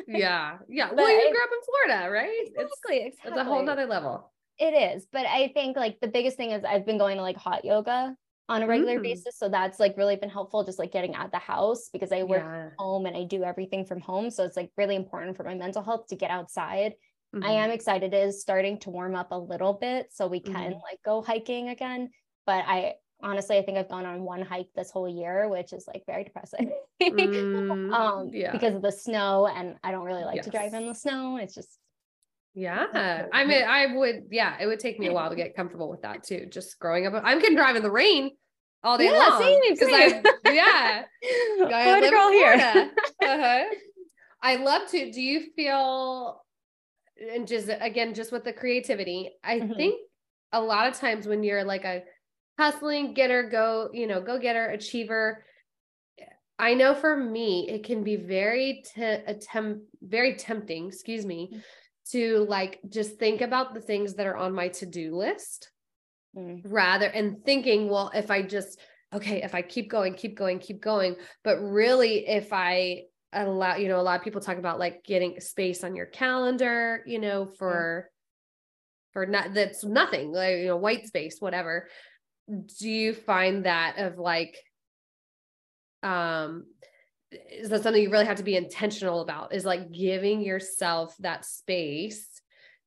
Yeah 0.08 0.58
yeah. 0.70 0.92
Well 0.94 1.10
you 1.10 1.32
grew 1.32 1.44
up 1.44 1.50
in 1.52 1.88
Florida 1.88 2.12
right? 2.12 2.48
Exactly, 2.48 2.98
it's, 2.98 3.18
exactly. 3.18 3.32
it's 3.32 3.38
a 3.38 3.44
whole 3.44 3.64
nother 3.64 3.86
level. 3.86 4.32
It 4.58 4.96
is 4.96 5.08
but 5.12 5.26
I 5.26 5.50
think 5.54 5.78
like 5.78 6.00
the 6.02 6.08
biggest 6.08 6.38
thing 6.38 6.52
is 6.52 6.64
I've 6.64 6.86
been 6.86 6.98
going 6.98 7.18
to 7.18 7.24
like 7.24 7.38
hot 7.38 7.64
yoga 7.64 8.16
on 8.50 8.64
a 8.64 8.68
regular 8.68 9.00
mm. 9.00 9.04
basis. 9.04 9.38
So 9.38 9.50
that's 9.50 9.80
like 9.80 9.96
really 9.98 10.16
been 10.16 10.30
helpful, 10.30 10.64
just 10.64 10.80
like 10.80 10.92
getting 10.92 11.16
out 11.16 11.26
of 11.26 11.32
the 11.32 11.38
house 11.38 11.90
because 11.92 12.12
I 12.12 12.24
work 12.24 12.44
yeah. 12.44 12.70
home 12.78 13.06
and 13.06 13.16
I 13.16 13.24
do 13.24 13.44
everything 13.44 13.86
from 13.86 14.00
home. 14.00 14.30
So 14.30 14.44
it's 14.44 14.56
like 14.56 14.72
really 14.78 14.96
important 14.96 15.36
for 15.36 15.44
my 15.44 15.56
mental 15.56 15.84
health 15.84 16.08
to 16.08 16.16
get 16.16 16.32
outside 16.32 16.94
mm-hmm. 17.36 17.44
I 17.44 17.52
am 17.52 17.72
excited. 17.72 18.14
It 18.14 18.28
is 18.28 18.42
starting 18.42 18.80
to 18.80 18.90
warm 18.90 19.16
up 19.16 19.32
a 19.32 19.38
little 19.38 19.74
bit 19.74 20.08
so 20.12 20.28
we 20.28 20.40
can 20.40 20.54
mm-hmm. 20.54 20.74
like 20.74 21.00
go 21.04 21.22
hiking 21.22 21.70
again. 21.70 22.10
But 22.46 22.64
I 22.68 22.94
honestly, 23.22 23.58
I 23.58 23.64
think 23.64 23.78
I've 23.78 23.90
gone 23.90 24.06
on 24.06 24.22
one 24.22 24.42
hike 24.42 24.70
this 24.76 24.92
whole 24.92 25.10
year, 25.10 25.50
which 25.50 25.74
is 25.74 25.86
like 25.88 26.04
very 26.06 26.24
depressing. 26.24 26.72
mm, 27.02 27.94
um, 27.94 28.30
yeah. 28.34 28.52
because 28.52 28.76
of 28.76 28.82
the 28.82 28.92
snow, 28.92 29.48
and 29.48 29.76
I 29.84 29.92
don't 29.92 30.06
really 30.06 30.24
like 30.24 30.38
yes. 30.38 30.46
to 30.46 30.52
drive 30.52 30.74
in 30.74 30.88
the 30.88 30.96
snow. 30.96 31.38
It's 31.38 31.56
just 31.56 31.78
yeah. 32.58 33.28
I 33.32 33.46
mean, 33.46 33.64
I 33.64 33.94
would, 33.96 34.24
yeah, 34.32 34.58
it 34.60 34.66
would 34.66 34.80
take 34.80 35.00
me 35.00 35.08
a 35.08 35.14
while 35.14 35.30
to 35.30 35.36
get 35.44 35.56
comfortable 35.56 35.92
with 35.92 36.02
that 36.02 36.24
too. 36.24 36.48
Just 36.50 36.80
growing 36.80 37.06
up, 37.06 37.14
I 37.24 37.40
can 37.40 37.54
drive 37.54 37.76
in 37.76 37.84
the 37.84 37.92
rain 37.92 38.32
all 38.84 38.98
day 38.98 39.12
yeah, 39.12 39.28
long. 39.30 39.42
Same, 39.42 39.76
same. 39.76 40.24
I, 40.46 40.52
yeah. 40.52 41.04
I 41.68 42.00
live 42.00 42.12
girl 42.12 42.32
here. 42.32 42.54
uh-huh. 43.24 43.64
I 44.42 44.56
love 44.56 44.90
to. 44.90 45.12
Do 45.12 45.22
you 45.22 45.52
feel, 45.56 46.44
and 47.32 47.48
just 47.48 47.70
again, 47.80 48.16
just 48.16 48.32
with 48.32 48.44
the 48.44 48.54
creativity, 48.54 49.34
I 49.44 49.60
mm-hmm. 49.60 49.74
think 49.74 49.96
a 50.52 50.60
lot 50.60 50.88
of 50.88 50.96
times 50.96 51.28
when 51.28 51.44
you're 51.44 51.64
like 51.64 51.86
a 51.86 52.02
hustling 52.58 53.14
getter, 53.14 53.44
go, 53.44 53.90
you 53.94 54.08
know, 54.08 54.20
go 54.20 54.40
getter, 54.40 54.66
achiever, 54.70 55.44
I 56.60 56.74
know 56.74 56.96
for 56.96 57.16
me, 57.16 57.70
it 57.70 57.84
can 57.84 58.04
be 58.04 58.16
very 58.16 58.84
te- 58.96 59.04
attempt, 59.04 59.82
very 60.02 60.36
tempting, 60.36 60.88
excuse 60.88 61.26
me, 61.26 61.52
mm. 61.54 61.62
To 62.12 62.46
like 62.50 62.80
just 62.90 63.18
think 63.18 63.42
about 63.42 63.74
the 63.74 63.82
things 63.82 64.16
that 64.16 64.28
are 64.28 64.38
on 64.38 64.54
my 64.54 64.68
to-do 64.70 65.16
list 65.16 65.72
mm. 66.36 66.62
rather 66.66 67.08
and 67.08 67.44
thinking, 67.46 67.90
well, 67.90 68.12
if 68.14 68.32
I 68.32 68.42
just 68.42 68.80
okay, 69.14 69.42
if 69.42 69.56
I 69.56 69.62
keep 69.62 69.90
going, 69.90 70.16
keep 70.16 70.38
going, 70.38 70.60
keep 70.60 70.82
going, 70.82 71.16
but 71.44 71.58
really 71.60 72.28
if 72.28 72.52
I 72.52 73.04
allow, 73.32 73.78
you 73.78 73.88
know, 73.88 74.00
a 74.00 74.02
lot 74.02 74.20
of 74.20 74.24
people 74.24 74.42
talk 74.42 74.58
about 74.58 74.80
like 74.80 75.04
getting 75.06 75.40
space 75.40 75.84
on 75.84 75.96
your 75.96 76.08
calendar, 76.08 77.04
you 77.06 77.20
know, 77.20 77.46
for 77.46 78.10
mm. 78.10 79.14
for 79.14 79.26
not 79.26 79.54
that's 79.54 79.84
nothing, 79.84 80.32
like 80.32 80.58
you 80.58 80.68
know, 80.68 80.78
white 80.78 81.08
space, 81.08 81.38
whatever 81.40 81.88
do 82.80 82.90
you 82.90 83.14
find 83.14 83.66
that 83.66 83.98
of 83.98 84.18
like 84.18 84.58
um 86.04 86.66
is 87.32 87.70
that 87.70 87.84
something 87.84 88.02
you 88.02 88.10
really 88.10 88.26
have 88.26 88.38
to 88.38 88.44
be 88.44 88.56
intentional 88.56 89.22
about 89.22 89.54
is 89.54 89.66
like 89.66 89.92
giving 89.92 90.42
yourself 90.42 91.16
that 91.20 91.46
space 91.46 92.42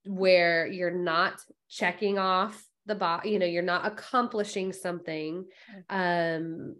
where 0.06 0.66
you're 0.66 0.90
not 0.90 1.40
checking 1.68 2.18
off 2.18 2.64
the 2.86 2.94
box 2.94 3.26
you 3.26 3.38
know 3.38 3.46
you're 3.46 3.62
not 3.62 3.86
accomplishing 3.86 4.72
something 4.72 5.44
um 5.90 6.74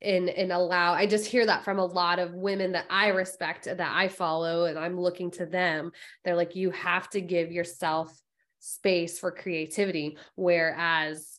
and 0.00 0.28
and 0.28 0.52
allow 0.52 0.92
i 0.92 1.04
just 1.04 1.26
hear 1.26 1.44
that 1.44 1.64
from 1.64 1.78
a 1.78 1.84
lot 1.84 2.20
of 2.20 2.34
women 2.34 2.72
that 2.72 2.86
i 2.88 3.08
respect 3.08 3.64
that 3.64 3.80
i 3.80 4.06
follow 4.06 4.66
and 4.66 4.78
i'm 4.78 4.98
looking 4.98 5.30
to 5.30 5.46
them. 5.46 5.90
They're 6.24 6.36
like 6.36 6.54
you 6.54 6.70
have 6.70 7.08
to 7.10 7.20
give 7.20 7.50
yourself 7.50 8.16
space 8.60 9.18
for 9.18 9.32
creativity 9.32 10.16
whereas 10.36 11.38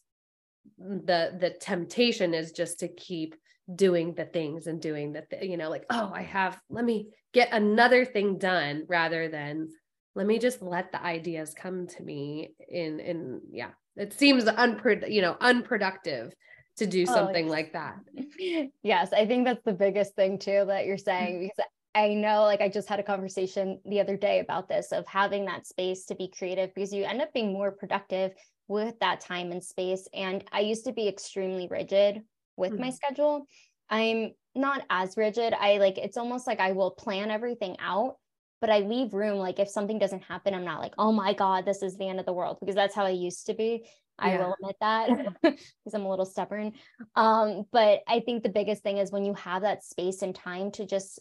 the 0.77 1.37
the 1.39 1.55
temptation 1.59 2.33
is 2.33 2.51
just 2.51 2.79
to 2.79 2.89
keep 2.89 3.35
doing 3.73 4.13
the 4.13 4.25
things 4.25 4.67
and 4.67 4.81
doing 4.81 5.13
the 5.13 5.23
th- 5.29 5.43
you 5.43 5.55
know 5.55 5.69
like 5.69 5.85
oh 5.89 6.11
i 6.13 6.21
have 6.21 6.59
let 6.69 6.83
me 6.83 7.07
get 7.33 7.49
another 7.53 8.03
thing 8.03 8.37
done 8.37 8.83
rather 8.89 9.29
than 9.29 9.69
let 10.15 10.27
me 10.27 10.37
just 10.37 10.61
let 10.61 10.91
the 10.91 11.01
ideas 11.01 11.53
come 11.53 11.87
to 11.87 12.03
me 12.03 12.53
in 12.69 12.99
in 12.99 13.41
yeah. 13.51 13.69
It 13.95 14.13
seems 14.13 14.45
unpro 14.45 15.11
you 15.11 15.21
know 15.21 15.37
unproductive 15.39 16.33
to 16.77 16.87
do 16.87 17.03
oh, 17.03 17.13
something 17.13 17.47
oh, 17.47 17.51
like 17.51 17.73
that. 17.73 17.95
Yes 18.83 19.13
i 19.13 19.25
think 19.25 19.45
that's 19.45 19.63
the 19.63 19.73
biggest 19.73 20.15
thing 20.15 20.39
too 20.39 20.65
that 20.67 20.85
you're 20.85 20.97
mm-hmm. 20.97 21.03
saying 21.03 21.39
because 21.41 21.65
I 21.95 22.15
know 22.15 22.41
like 22.41 22.59
I 22.59 22.69
just 22.69 22.89
had 22.89 22.99
a 22.99 23.03
conversation 23.03 23.79
the 23.85 23.99
other 23.99 24.17
day 24.17 24.39
about 24.39 24.67
this 24.67 24.91
of 24.91 25.05
having 25.05 25.45
that 25.45 25.67
space 25.67 26.05
to 26.05 26.15
be 26.15 26.27
creative 26.27 26.73
because 26.73 26.91
you 26.91 27.03
end 27.03 27.21
up 27.21 27.31
being 27.33 27.53
more 27.53 27.71
productive 27.71 28.31
with 28.67 28.97
that 28.99 29.21
time 29.21 29.51
and 29.51 29.63
space. 29.63 30.07
And 30.11 30.43
I 30.51 30.61
used 30.61 30.85
to 30.85 30.91
be 30.91 31.07
extremely 31.07 31.67
rigid 31.69 32.23
with 32.57 32.73
mm-hmm. 32.73 32.81
my 32.81 32.89
schedule. 32.89 33.47
I'm 33.89 34.31
not 34.55 34.83
as 34.89 35.17
rigid. 35.17 35.53
I 35.53 35.77
like 35.77 35.97
it's 35.97 36.17
almost 36.17 36.47
like 36.47 36.59
I 36.59 36.71
will 36.71 36.91
plan 36.91 37.31
everything 37.31 37.75
out, 37.79 38.17
but 38.61 38.69
I 38.69 38.79
leave 38.79 39.13
room. 39.13 39.37
Like 39.37 39.59
if 39.59 39.69
something 39.69 39.99
doesn't 39.99 40.23
happen, 40.23 40.53
I'm 40.53 40.65
not 40.65 40.81
like, 40.81 40.93
oh 40.97 41.11
my 41.11 41.33
God, 41.33 41.65
this 41.65 41.81
is 41.81 41.97
the 41.97 42.07
end 42.07 42.19
of 42.19 42.25
the 42.25 42.33
world 42.33 42.57
because 42.59 42.75
that's 42.75 42.95
how 42.95 43.05
I 43.05 43.09
used 43.11 43.47
to 43.47 43.53
be. 43.53 43.85
Yeah. 44.19 44.25
I 44.25 44.37
will 44.37 44.55
admit 44.59 44.75
that 44.79 45.09
because 45.41 45.93
I'm 45.93 46.05
a 46.05 46.09
little 46.09 46.25
stubborn. 46.25 46.73
Um, 47.15 47.63
but 47.71 48.01
I 48.07 48.19
think 48.19 48.43
the 48.43 48.49
biggest 48.49 48.83
thing 48.83 48.97
is 48.97 49.11
when 49.11 49.25
you 49.25 49.33
have 49.35 49.63
that 49.63 49.83
space 49.83 50.21
and 50.21 50.35
time 50.35 50.71
to 50.71 50.85
just 50.85 51.19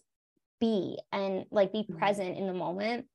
be 0.61 0.99
and 1.11 1.45
like 1.51 1.73
be 1.73 1.81
mm-hmm. 1.81 1.99
present 1.99 2.39
in 2.39 2.47
the 2.47 2.55
moment 2.55 3.07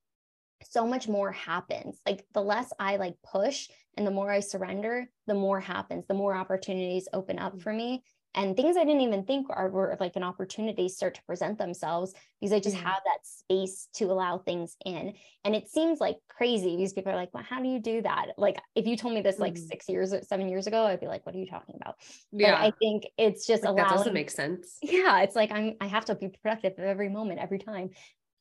so 0.64 0.88
much 0.88 1.08
more 1.08 1.32
happens. 1.32 2.00
Like 2.06 2.26
the 2.34 2.42
less 2.42 2.72
I 2.80 2.98
like 2.98 3.16
push 3.24 3.70
and 3.98 4.06
the 4.06 4.12
more 4.12 4.32
I 4.32 4.40
surrender, 4.40 5.10
the 5.26 5.34
more 5.34 5.60
happens, 5.60 6.06
the 6.08 6.14
more 6.14 6.36
opportunities 6.36 7.08
open 7.14 7.40
up 7.40 7.62
for 7.62 7.74
me. 7.74 8.04
And 8.36 8.56
things 8.56 8.78
I 8.78 8.84
didn't 8.84 9.02
even 9.02 9.24
think 9.24 9.48
are 9.50 9.68
were 9.68 9.98
like 10.00 10.16
an 10.16 10.22
opportunity 10.22 10.90
start 10.90 11.16
to 11.16 11.24
present 11.24 11.58
themselves 11.58 12.14
because 12.40 12.54
I 12.54 12.60
just 12.60 12.76
mm-hmm. 12.76 12.86
have 12.86 13.02
that 13.04 13.26
space 13.26 13.88
to 13.96 14.06
allow 14.06 14.38
things 14.38 14.76
in. 14.86 15.14
And 15.44 15.56
it 15.56 15.68
seems 15.68 16.00
like 16.00 16.18
crazy 16.30 16.76
because 16.76 16.94
people 16.94 17.12
are 17.12 17.16
like, 17.16 17.34
well, 17.34 17.44
how 17.44 17.64
do 17.64 17.68
you 17.68 17.80
do 17.80 18.04
that? 18.04 18.28
Like 18.38 18.58
if 18.76 18.86
you 18.86 18.96
told 18.96 19.16
me 19.16 19.22
this 19.22 19.40
like 19.40 19.56
mm-hmm. 19.56 19.66
six 19.66 19.90
years 19.90 20.14
or 20.14 20.22
seven 20.22 20.50
years 20.50 20.68
ago, 20.68 20.86
I'd 20.86 21.00
be 21.00 21.08
like, 21.08 21.26
what 21.26 21.34
are 21.34 21.40
you 21.40 21.48
talking 21.48 21.76
about? 21.82 21.96
Yeah. 22.32 22.52
But 22.52 22.68
I 22.68 22.72
think 22.80 23.08
it's 23.18 23.48
just 23.48 23.64
like 23.64 23.72
allowing, 23.72 23.90
that 23.90 23.98
doesn't 23.98 24.14
make 24.14 24.30
sense. 24.30 24.78
Yeah. 24.84 25.22
It's 25.22 25.36
like 25.36 25.52
I'm 25.52 25.76
I 25.82 25.88
have 25.88 26.06
to 26.06 26.16
be 26.16 26.30
productive 26.44 26.74
every 26.78 27.10
moment, 27.10 27.40
every 27.40 27.60
time 27.60 27.90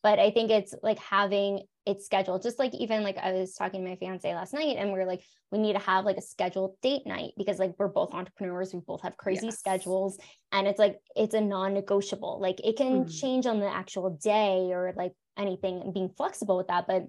but 0.03 0.21
i 0.21 0.31
think 0.31 0.51
it's 0.53 0.73
like 0.83 0.99
having 1.01 1.63
it 1.87 2.03
scheduled 2.03 2.43
just 2.43 2.59
like 2.59 2.75
even 2.75 3.03
like 3.03 3.17
i 3.19 3.33
was 3.33 3.55
talking 3.55 3.83
to 3.83 3.89
my 3.89 3.97
fiance 3.97 4.35
last 4.35 4.53
night 4.53 4.77
and 4.77 4.93
we 4.93 4.99
are 4.99 5.07
like 5.07 5.23
we 5.53 5.59
need 5.59 5.75
to 5.75 5.79
have 5.79 6.05
like 6.05 6.17
a 6.17 6.23
scheduled 6.23 6.75
date 6.83 7.07
night 7.07 7.31
because 7.39 7.59
like 7.59 7.73
we're 7.79 7.89
both 7.89 8.13
entrepreneurs 8.13 8.75
we 8.75 8.81
both 8.81 9.01
have 9.03 9.17
crazy 9.17 9.47
yes. 9.47 9.59
schedules 9.59 10.19
and 10.53 10.67
it's 10.67 10.79
like 10.79 10.99
it's 11.15 11.35
a 11.35 11.41
non-negotiable 11.41 12.39
like 12.41 12.61
it 12.65 12.77
can 12.77 13.05
mm. 13.05 13.21
change 13.21 13.47
on 13.47 13.61
the 13.61 13.73
actual 13.73 14.11
day 14.23 14.69
or 14.73 14.93
like 14.97 15.13
anything 15.39 15.81
and 15.81 15.95
being 15.95 16.11
flexible 16.17 16.57
with 16.57 16.67
that 16.67 16.87
but 16.87 17.05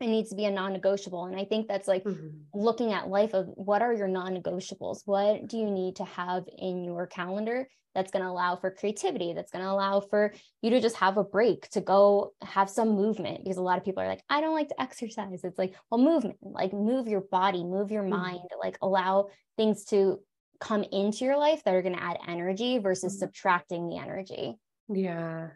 it 0.00 0.08
needs 0.08 0.30
to 0.30 0.36
be 0.36 0.44
a 0.44 0.50
non-negotiable 0.50 1.24
and 1.24 1.36
i 1.36 1.44
think 1.44 1.66
that's 1.66 1.88
like 1.88 2.04
mm-hmm. 2.04 2.28
looking 2.52 2.92
at 2.92 3.08
life 3.08 3.32
of 3.34 3.46
what 3.54 3.82
are 3.82 3.94
your 3.94 4.08
non-negotiables 4.08 5.02
what 5.06 5.46
do 5.46 5.56
you 5.56 5.70
need 5.70 5.96
to 5.96 6.04
have 6.04 6.44
in 6.58 6.84
your 6.84 7.06
calendar 7.06 7.66
that's 7.94 8.10
going 8.10 8.24
to 8.24 8.30
allow 8.30 8.56
for 8.56 8.70
creativity 8.70 9.32
that's 9.32 9.50
going 9.50 9.64
to 9.64 9.70
allow 9.70 10.00
for 10.00 10.32
you 10.60 10.70
to 10.70 10.80
just 10.80 10.96
have 10.96 11.16
a 11.16 11.24
break 11.24 11.68
to 11.70 11.80
go 11.80 12.32
have 12.42 12.68
some 12.68 12.90
movement 12.90 13.42
because 13.42 13.56
a 13.56 13.62
lot 13.62 13.78
of 13.78 13.84
people 13.84 14.02
are 14.02 14.08
like 14.08 14.22
i 14.28 14.40
don't 14.40 14.54
like 14.54 14.68
to 14.68 14.80
exercise 14.80 15.44
it's 15.44 15.58
like 15.58 15.74
well 15.90 16.00
movement 16.00 16.36
like 16.42 16.72
move 16.72 17.08
your 17.08 17.20
body 17.20 17.64
move 17.64 17.90
your 17.90 18.02
mm-hmm. 18.02 18.20
mind 18.20 18.40
like 18.60 18.78
allow 18.82 19.28
things 19.56 19.84
to 19.84 20.20
come 20.60 20.84
into 20.92 21.24
your 21.24 21.36
life 21.36 21.62
that 21.64 21.74
are 21.74 21.82
going 21.82 21.96
to 21.96 22.02
add 22.02 22.18
energy 22.28 22.78
versus 22.78 23.14
mm-hmm. 23.14 23.20
subtracting 23.20 23.88
the 23.88 23.98
energy 23.98 24.56
yeah 24.88 25.48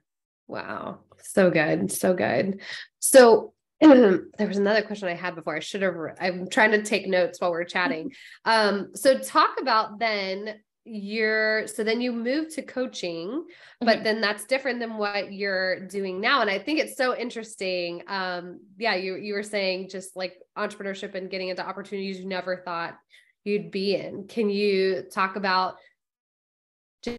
wow 0.49 0.99
so 1.23 1.51
good 1.51 1.91
so 1.91 2.15
good 2.15 2.61
so 2.99 3.53
there 3.81 4.49
was 4.49 4.57
another 4.57 4.81
question 4.81 5.09
I 5.09 5.15
had 5.15 5.35
before. 5.35 5.55
I 5.55 5.61
should 5.61 5.83
have. 5.83 5.95
I'm 6.19 6.49
trying 6.49 6.71
to 6.71 6.83
take 6.83 7.07
notes 7.07 7.41
while 7.41 7.51
we're 7.51 7.65
chatting. 7.65 8.13
Um, 8.47 8.93
so 8.95 9.19
talk 9.19 9.61
about 9.61 9.99
then 9.99 10.61
your 10.87 11.67
so 11.67 11.83
then 11.83 12.01
you 12.01 12.13
move 12.13 12.49
to 12.55 12.63
coaching 12.63 13.45
but 13.81 13.97
mm-hmm. 13.97 14.05
then 14.05 14.21
that's 14.21 14.45
different 14.45 14.79
than 14.79 14.97
what 14.97 15.33
you're 15.33 15.81
doing 15.89 16.21
now 16.21 16.41
and 16.41 16.49
i 16.49 16.59
think 16.59 16.79
it's 16.79 16.97
so 16.97 17.17
interesting 17.17 18.03
um 18.07 18.61
yeah 18.79 18.95
you 18.95 19.17
you 19.17 19.35
were 19.35 19.43
saying 19.43 19.89
just 19.89 20.15
like 20.15 20.35
entrepreneurship 20.57 21.15
and 21.15 21.29
getting 21.29 21.49
into 21.49 21.67
opportunities 21.67 22.21
you 22.21 22.27
never 22.27 22.63
thought 22.65 22.97
you'd 23.45 23.71
be 23.73 23.97
in 23.97 24.29
can 24.29 24.49
you 24.49 25.03
talk 25.13 25.35
about 25.35 25.77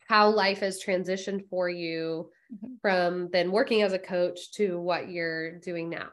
how 0.08 0.30
life 0.30 0.60
has 0.60 0.82
transitioned 0.82 1.48
for 1.50 1.70
you 1.70 2.30
mm-hmm. 2.54 2.76
from 2.82 3.30
then 3.32 3.52
working 3.52 3.82
as 3.82 3.92
a 3.92 4.00
coach 4.00 4.52
to 4.54 4.80
what 4.80 5.10
you're 5.10 5.60
doing 5.60 5.90
now 5.90 6.10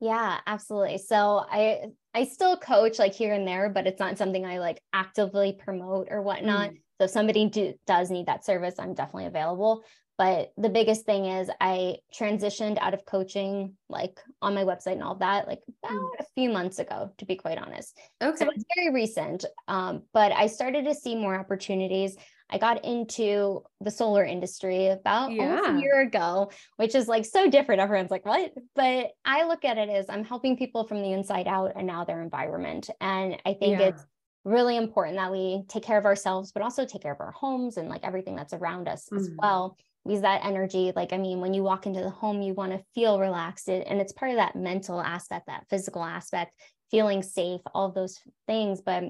yeah, 0.00 0.38
absolutely. 0.46 0.98
So 0.98 1.44
I 1.50 1.86
I 2.14 2.24
still 2.24 2.56
coach 2.56 2.98
like 2.98 3.14
here 3.14 3.32
and 3.32 3.46
there, 3.46 3.68
but 3.68 3.86
it's 3.86 4.00
not 4.00 4.18
something 4.18 4.44
I 4.44 4.58
like 4.58 4.82
actively 4.92 5.52
promote 5.58 6.08
or 6.10 6.22
whatnot. 6.22 6.70
Mm. 6.70 6.80
So 6.98 7.04
if 7.04 7.10
somebody 7.10 7.48
do, 7.48 7.74
does 7.86 8.10
need 8.10 8.26
that 8.26 8.44
service, 8.44 8.74
I'm 8.78 8.94
definitely 8.94 9.26
available. 9.26 9.84
But 10.18 10.52
the 10.56 10.70
biggest 10.70 11.04
thing 11.04 11.26
is 11.26 11.50
I 11.60 11.96
transitioned 12.18 12.78
out 12.78 12.94
of 12.94 13.04
coaching, 13.04 13.74
like 13.90 14.18
on 14.40 14.54
my 14.54 14.64
website 14.64 14.92
and 14.92 15.02
all 15.02 15.16
that, 15.16 15.46
like 15.46 15.60
about 15.84 15.98
mm. 15.98 16.08
a 16.20 16.24
few 16.34 16.48
months 16.48 16.78
ago, 16.78 17.12
to 17.18 17.26
be 17.26 17.36
quite 17.36 17.58
honest. 17.58 17.98
Okay. 18.22 18.44
So 18.44 18.50
it's 18.50 18.64
very 18.74 18.94
recent. 18.94 19.44
Um, 19.68 20.04
but 20.14 20.32
I 20.32 20.46
started 20.46 20.86
to 20.86 20.94
see 20.94 21.14
more 21.14 21.38
opportunities. 21.38 22.16
I 22.48 22.58
got 22.58 22.84
into 22.84 23.62
the 23.80 23.90
solar 23.90 24.24
industry 24.24 24.88
about 24.88 25.32
yeah. 25.32 25.42
almost 25.42 25.68
a 25.70 25.80
year 25.80 26.00
ago, 26.00 26.50
which 26.76 26.94
is 26.94 27.08
like 27.08 27.24
so 27.24 27.50
different. 27.50 27.80
Everyone's 27.80 28.10
like, 28.10 28.24
what? 28.24 28.52
But 28.74 29.10
I 29.24 29.46
look 29.46 29.64
at 29.64 29.78
it 29.78 29.88
as 29.88 30.06
I'm 30.08 30.24
helping 30.24 30.56
people 30.56 30.86
from 30.86 31.02
the 31.02 31.12
inside 31.12 31.48
out 31.48 31.72
and 31.74 31.86
now 31.86 32.04
their 32.04 32.22
environment. 32.22 32.88
And 33.00 33.36
I 33.44 33.54
think 33.54 33.80
yeah. 33.80 33.86
it's 33.86 34.06
really 34.44 34.76
important 34.76 35.16
that 35.16 35.32
we 35.32 35.64
take 35.68 35.82
care 35.82 35.98
of 35.98 36.04
ourselves, 36.04 36.52
but 36.52 36.62
also 36.62 36.84
take 36.84 37.02
care 37.02 37.12
of 37.12 37.20
our 37.20 37.32
homes 37.32 37.78
and 37.78 37.88
like 37.88 38.04
everything 38.04 38.36
that's 38.36 38.52
around 38.52 38.86
us 38.86 39.06
mm-hmm. 39.06 39.18
as 39.18 39.30
well. 39.36 39.76
Use 40.08 40.20
that 40.20 40.44
energy, 40.44 40.92
like, 40.94 41.12
I 41.12 41.18
mean, 41.18 41.40
when 41.40 41.52
you 41.52 41.64
walk 41.64 41.84
into 41.86 42.00
the 42.00 42.10
home, 42.10 42.40
you 42.40 42.54
want 42.54 42.70
to 42.70 42.84
feel 42.94 43.18
relaxed. 43.18 43.68
And 43.68 44.00
it's 44.00 44.12
part 44.12 44.30
of 44.30 44.36
that 44.36 44.54
mental 44.54 45.00
aspect, 45.00 45.48
that 45.48 45.64
physical 45.68 46.04
aspect, 46.04 46.54
feeling 46.92 47.24
safe, 47.24 47.60
all 47.74 47.90
those 47.90 48.20
things. 48.46 48.80
But 48.82 49.02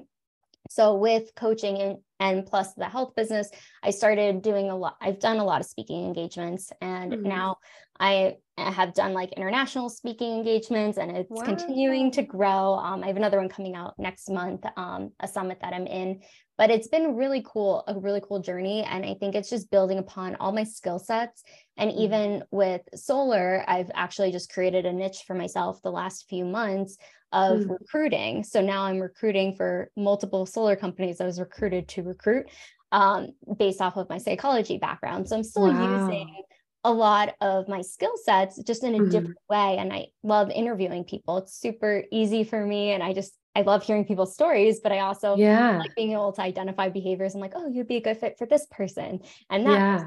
so 0.69 0.95
with 0.95 1.33
coaching 1.35 1.77
and, 1.77 1.97
and 2.19 2.45
plus 2.45 2.73
the 2.73 2.85
health 2.85 3.13
business, 3.15 3.49
I 3.83 3.91
started 3.91 4.41
doing 4.41 4.69
a 4.69 4.75
lot. 4.75 4.97
I've 5.01 5.19
done 5.19 5.37
a 5.37 5.43
lot 5.43 5.61
of 5.61 5.67
speaking 5.67 6.05
engagements 6.05 6.71
and 6.81 7.11
mm-hmm. 7.11 7.27
now 7.27 7.57
I 7.99 8.37
have 8.57 8.93
done 8.93 9.13
like 9.13 9.33
international 9.33 9.89
speaking 9.89 10.37
engagements 10.37 10.97
and 10.97 11.15
it's 11.15 11.29
wow. 11.29 11.43
continuing 11.43 12.11
to 12.11 12.23
grow. 12.23 12.73
Um, 12.73 13.03
I 13.03 13.07
have 13.07 13.17
another 13.17 13.37
one 13.37 13.49
coming 13.49 13.75
out 13.75 13.93
next 13.97 14.29
month, 14.29 14.65
um, 14.75 15.11
a 15.19 15.27
summit 15.27 15.59
that 15.61 15.73
I'm 15.73 15.87
in, 15.87 16.21
but 16.57 16.69
it's 16.69 16.87
been 16.87 17.15
really 17.15 17.43
cool, 17.45 17.83
a 17.87 17.99
really 17.99 18.21
cool 18.21 18.39
journey. 18.39 18.83
And 18.83 19.05
I 19.05 19.15
think 19.19 19.35
it's 19.35 19.49
just 19.49 19.69
building 19.69 19.99
upon 19.99 20.35
all 20.35 20.51
my 20.51 20.63
skill 20.63 20.99
sets. 20.99 21.43
And 21.77 21.91
mm-hmm. 21.91 21.99
even 21.99 22.43
with 22.51 22.81
solar, 22.95 23.63
I've 23.67 23.91
actually 23.93 24.31
just 24.31 24.51
created 24.51 24.85
a 24.85 24.93
niche 24.93 25.23
for 25.27 25.35
myself 25.35 25.81
the 25.81 25.91
last 25.91 26.27
few 26.27 26.45
months 26.45 26.97
of 27.31 27.59
mm. 27.59 27.69
recruiting. 27.69 28.43
So 28.43 28.61
now 28.61 28.83
I'm 28.83 28.99
recruiting 28.99 29.55
for 29.55 29.91
multiple 29.97 30.45
solar 30.45 30.75
companies 30.75 31.19
I 31.19 31.25
was 31.25 31.39
recruited 31.39 31.87
to 31.89 32.03
recruit 32.03 32.47
um, 32.91 33.33
based 33.57 33.81
off 33.81 33.97
of 33.97 34.09
my 34.09 34.17
psychology 34.17 34.77
background. 34.77 35.27
So 35.27 35.35
I'm 35.35 35.43
still 35.43 35.71
wow. 35.71 36.07
using 36.07 36.43
a 36.83 36.91
lot 36.91 37.35
of 37.41 37.67
my 37.67 37.81
skill 37.81 38.13
sets 38.23 38.63
just 38.63 38.83
in 38.83 38.95
a 38.95 38.99
mm. 38.99 39.11
different 39.11 39.37
way. 39.49 39.77
And 39.77 39.91
I 39.91 40.07
love 40.23 40.49
interviewing 40.51 41.03
people. 41.03 41.37
It's 41.39 41.59
super 41.59 42.05
easy 42.11 42.45
for 42.45 42.65
me. 42.65 42.91
And 42.91 43.03
I 43.03 43.13
just, 43.13 43.36
I 43.57 43.61
love 43.61 43.81
hearing 43.81 44.05
people's 44.05 44.35
stories, 44.35 44.81
but 44.81 44.91
I 44.91 44.99
also 44.99 45.35
yeah. 45.35 45.79
like 45.79 45.95
being 45.95 46.11
able 46.11 46.31
to 46.33 46.43
identify 46.43 46.89
behaviors. 46.89 47.33
I'm 47.33 47.41
like, 47.41 47.53
oh, 47.55 47.67
you'd 47.67 47.87
be 47.87 47.95
a 47.95 48.01
good 48.01 48.17
fit 48.17 48.37
for 48.37 48.45
this 48.45 48.67
person 48.69 49.21
and 49.49 49.65
that 49.65 49.71
yeah. 49.71 50.05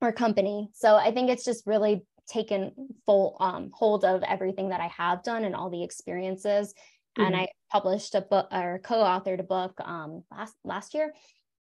or 0.00 0.12
company. 0.12 0.70
So 0.72 0.96
I 0.96 1.12
think 1.12 1.28
it's 1.28 1.44
just 1.44 1.66
really 1.66 2.06
taken 2.26 2.72
full 3.04 3.36
um, 3.38 3.70
hold 3.74 4.06
of 4.06 4.22
everything 4.22 4.70
that 4.70 4.80
I 4.80 4.86
have 4.86 5.22
done 5.22 5.44
and 5.44 5.54
all 5.54 5.68
the 5.68 5.84
experiences. 5.84 6.72
Mm-hmm. 7.18 7.26
And 7.26 7.36
I 7.36 7.48
published 7.70 8.14
a 8.14 8.22
book 8.22 8.48
or 8.50 8.80
co-authored 8.82 9.40
a 9.40 9.44
book 9.44 9.78
um, 9.84 10.24
last 10.30 10.54
last 10.64 10.94
year. 10.94 11.12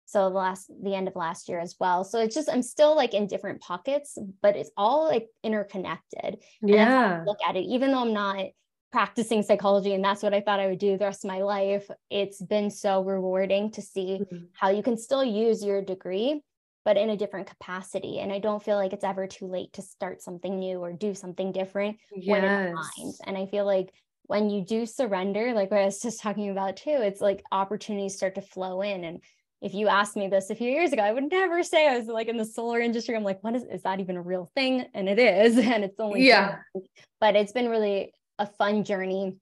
So 0.05 0.29
the 0.29 0.35
last 0.35 0.71
the 0.81 0.95
end 0.95 1.09
of 1.09 1.17
last 1.17 1.49
year 1.49 1.59
as 1.59 1.75
well. 1.81 2.05
So 2.05 2.21
it's 2.21 2.33
just 2.33 2.49
I'm 2.49 2.63
still 2.63 2.95
like 2.95 3.13
in 3.13 3.27
different 3.27 3.59
pockets, 3.59 4.17
but 4.41 4.55
it's 4.55 4.71
all 4.77 5.03
like 5.07 5.27
interconnected. 5.43 6.37
Yeah. 6.61 7.23
look 7.27 7.39
at 7.45 7.57
it, 7.57 7.65
even 7.65 7.91
though 7.91 8.03
I'm 8.03 8.13
not 8.13 8.45
practicing 8.93 9.41
psychology 9.41 9.93
and 9.93 10.03
that's 10.03 10.21
what 10.23 10.35
I 10.35 10.39
thought 10.39 10.59
I 10.59 10.67
would 10.67 10.79
do 10.79 10.97
the 10.97 11.05
rest 11.05 11.25
of 11.25 11.27
my 11.29 11.41
life. 11.41 11.89
It's 12.11 12.41
been 12.41 12.69
so 12.69 13.01
rewarding 13.03 13.71
to 13.71 13.81
see 13.81 14.19
mm-hmm. 14.21 14.45
how 14.53 14.69
you 14.69 14.83
can 14.83 14.97
still 14.97 15.23
use 15.23 15.65
your 15.65 15.81
degree 15.81 16.41
but 16.85 16.97
in 16.97 17.09
a 17.09 17.17
different 17.17 17.47
capacity. 17.47 18.19
And 18.19 18.31
I 18.31 18.39
don't 18.39 18.61
feel 18.61 18.75
like 18.75 18.93
it's 18.93 19.05
ever 19.05 19.25
too 19.25 19.47
late 19.47 19.71
to 19.73 19.81
start 19.81 20.21
something 20.21 20.59
new 20.59 20.79
or 20.79 20.91
do 20.91 21.15
something 21.15 21.51
different 21.53 21.97
yes. 22.13 22.27
when 22.27 22.43
it 22.43 22.73
aligns. 22.73 23.15
And 23.25 23.37
I 23.37 23.45
feel 23.45 23.65
like 23.65 23.93
when 24.23 24.49
you 24.49 24.65
do 24.65 24.85
surrender, 24.85 25.53
like 25.53 25.71
what 25.71 25.79
I 25.79 25.85
was 25.85 26.01
just 26.01 26.21
talking 26.21 26.49
about 26.49 26.77
too, 26.77 26.97
it's 27.01 27.21
like 27.21 27.41
opportunities 27.51 28.17
start 28.17 28.35
to 28.35 28.41
flow 28.41 28.81
in. 28.81 29.05
And 29.05 29.21
if 29.61 29.73
you 29.73 29.87
asked 29.87 30.17
me 30.17 30.27
this 30.27 30.49
a 30.49 30.55
few 30.55 30.69
years 30.69 30.91
ago, 30.91 31.03
I 31.03 31.13
would 31.13 31.31
never 31.31 31.63
say 31.63 31.87
I 31.87 31.97
was 31.97 32.07
like 32.07 32.27
in 32.27 32.35
the 32.35 32.45
solar 32.45 32.81
industry. 32.81 33.15
I'm 33.15 33.23
like, 33.23 33.41
what 33.43 33.55
is, 33.55 33.63
is 33.63 33.83
that 33.83 34.01
even 34.01 34.17
a 34.17 34.21
real 34.21 34.51
thing? 34.53 34.85
And 34.93 35.07
it 35.07 35.19
is. 35.19 35.57
And 35.65 35.85
it's 35.85 35.99
only, 36.01 36.27
yeah, 36.27 36.57
fun. 36.73 36.83
but 37.21 37.37
it's 37.37 37.53
been 37.53 37.69
really 37.69 38.11
a 38.43 38.51
fun 38.57 38.83
journey 38.83 39.37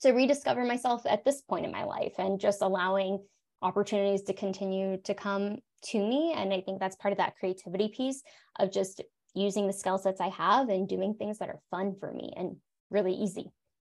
to 0.00 0.12
rediscover 0.12 0.64
myself 0.64 1.02
at 1.06 1.24
this 1.24 1.42
point 1.42 1.64
in 1.64 1.70
my 1.70 1.84
life 1.84 2.14
and 2.18 2.40
just 2.40 2.62
allowing 2.62 3.22
opportunities 3.60 4.22
to 4.22 4.32
continue 4.32 4.96
to 5.04 5.14
come 5.14 5.58
to 5.84 5.98
me. 5.98 6.32
And 6.36 6.52
I 6.52 6.60
think 6.60 6.80
that's 6.80 6.96
part 6.96 7.12
of 7.12 7.18
that 7.18 7.36
creativity 7.38 7.88
piece 7.88 8.22
of 8.58 8.72
just 8.72 9.02
using 9.34 9.66
the 9.66 9.72
skill 9.72 9.98
sets 9.98 10.20
I 10.20 10.28
have 10.30 10.68
and 10.68 10.88
doing 10.88 11.14
things 11.14 11.38
that 11.38 11.48
are 11.48 11.60
fun 11.70 11.94
for 12.00 12.12
me 12.12 12.32
and 12.36 12.56
really 12.90 13.14
easy. 13.14 13.50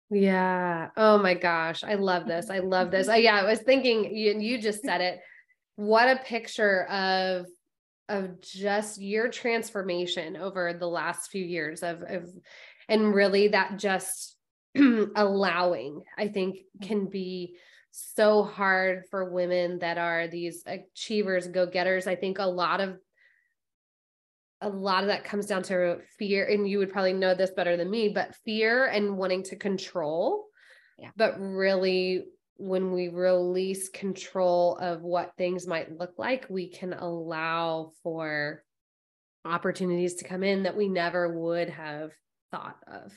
Yeah. 0.10 0.90
Oh 0.98 1.20
my 1.20 1.36
gosh. 1.36 1.84
I 1.84 1.94
love 1.96 2.26
this. 2.26 2.50
I 2.50 2.60
love 2.60 2.90
this. 2.90 3.08
Yeah, 3.08 3.36
I 3.36 3.44
was 3.44 3.60
thinking 3.60 4.16
you, 4.16 4.40
you 4.40 4.60
just 4.60 4.82
said 4.84 5.02
it. 5.02 5.20
What 5.76 6.10
a 6.10 6.22
picture 6.24 6.86
of 6.86 7.46
of 8.10 8.42
just 8.42 9.00
your 9.00 9.30
transformation 9.30 10.36
over 10.36 10.74
the 10.74 10.88
last 10.88 11.30
few 11.30 11.46
years 11.46 11.84
of 11.84 12.02
of 12.02 12.28
and 12.90 13.14
really 13.14 13.50
that 13.50 13.78
just 13.78 14.36
allowing 15.16 16.02
I 16.18 16.28
think 16.28 16.58
can 16.82 17.08
be 17.08 17.56
so 17.92 18.44
hard 18.44 19.04
for 19.10 19.32
women 19.32 19.80
that 19.80 19.98
are 19.98 20.28
these 20.28 20.64
achievers, 20.66 21.48
go 21.48 21.66
getters. 21.66 22.08
I 22.08 22.16
think 22.16 22.40
a 22.40 22.46
lot 22.46 22.82
of 22.82 22.98
a 24.62 24.70
lot 24.70 25.04
of 25.04 25.08
that 25.08 25.24
comes 25.24 25.46
down 25.46 25.64
to 25.64 26.00
fear 26.18 26.46
and 26.46 26.68
you 26.68 26.80
would 26.80 26.92
probably 26.92 27.14
know 27.14 27.34
this 27.34 27.52
better 27.52 27.78
than 27.78 27.90
me 27.90 28.10
but 28.10 28.36
fear 28.44 28.88
and 28.88 29.18
wanting 29.18 29.42
to 29.42 29.56
control 29.56 30.48
yeah. 30.98 31.12
but 31.16 31.40
really 31.40 32.26
when 32.58 32.92
we 32.92 33.08
release 33.08 33.88
control 33.88 34.78
of 34.82 35.02
what 35.02 35.32
things 35.38 35.66
might 35.66 35.98
look 35.98 36.12
like 36.18 36.46
we 36.50 36.70
can 36.70 36.92
allow 36.92 37.94
for 38.04 38.62
opportunities 39.46 40.16
to 40.16 40.28
come 40.28 40.44
in 40.44 40.64
that 40.64 40.76
we 40.76 40.90
never 40.90 41.40
would 41.40 41.70
have 41.70 42.12
thought 42.52 42.78
of 42.88 43.12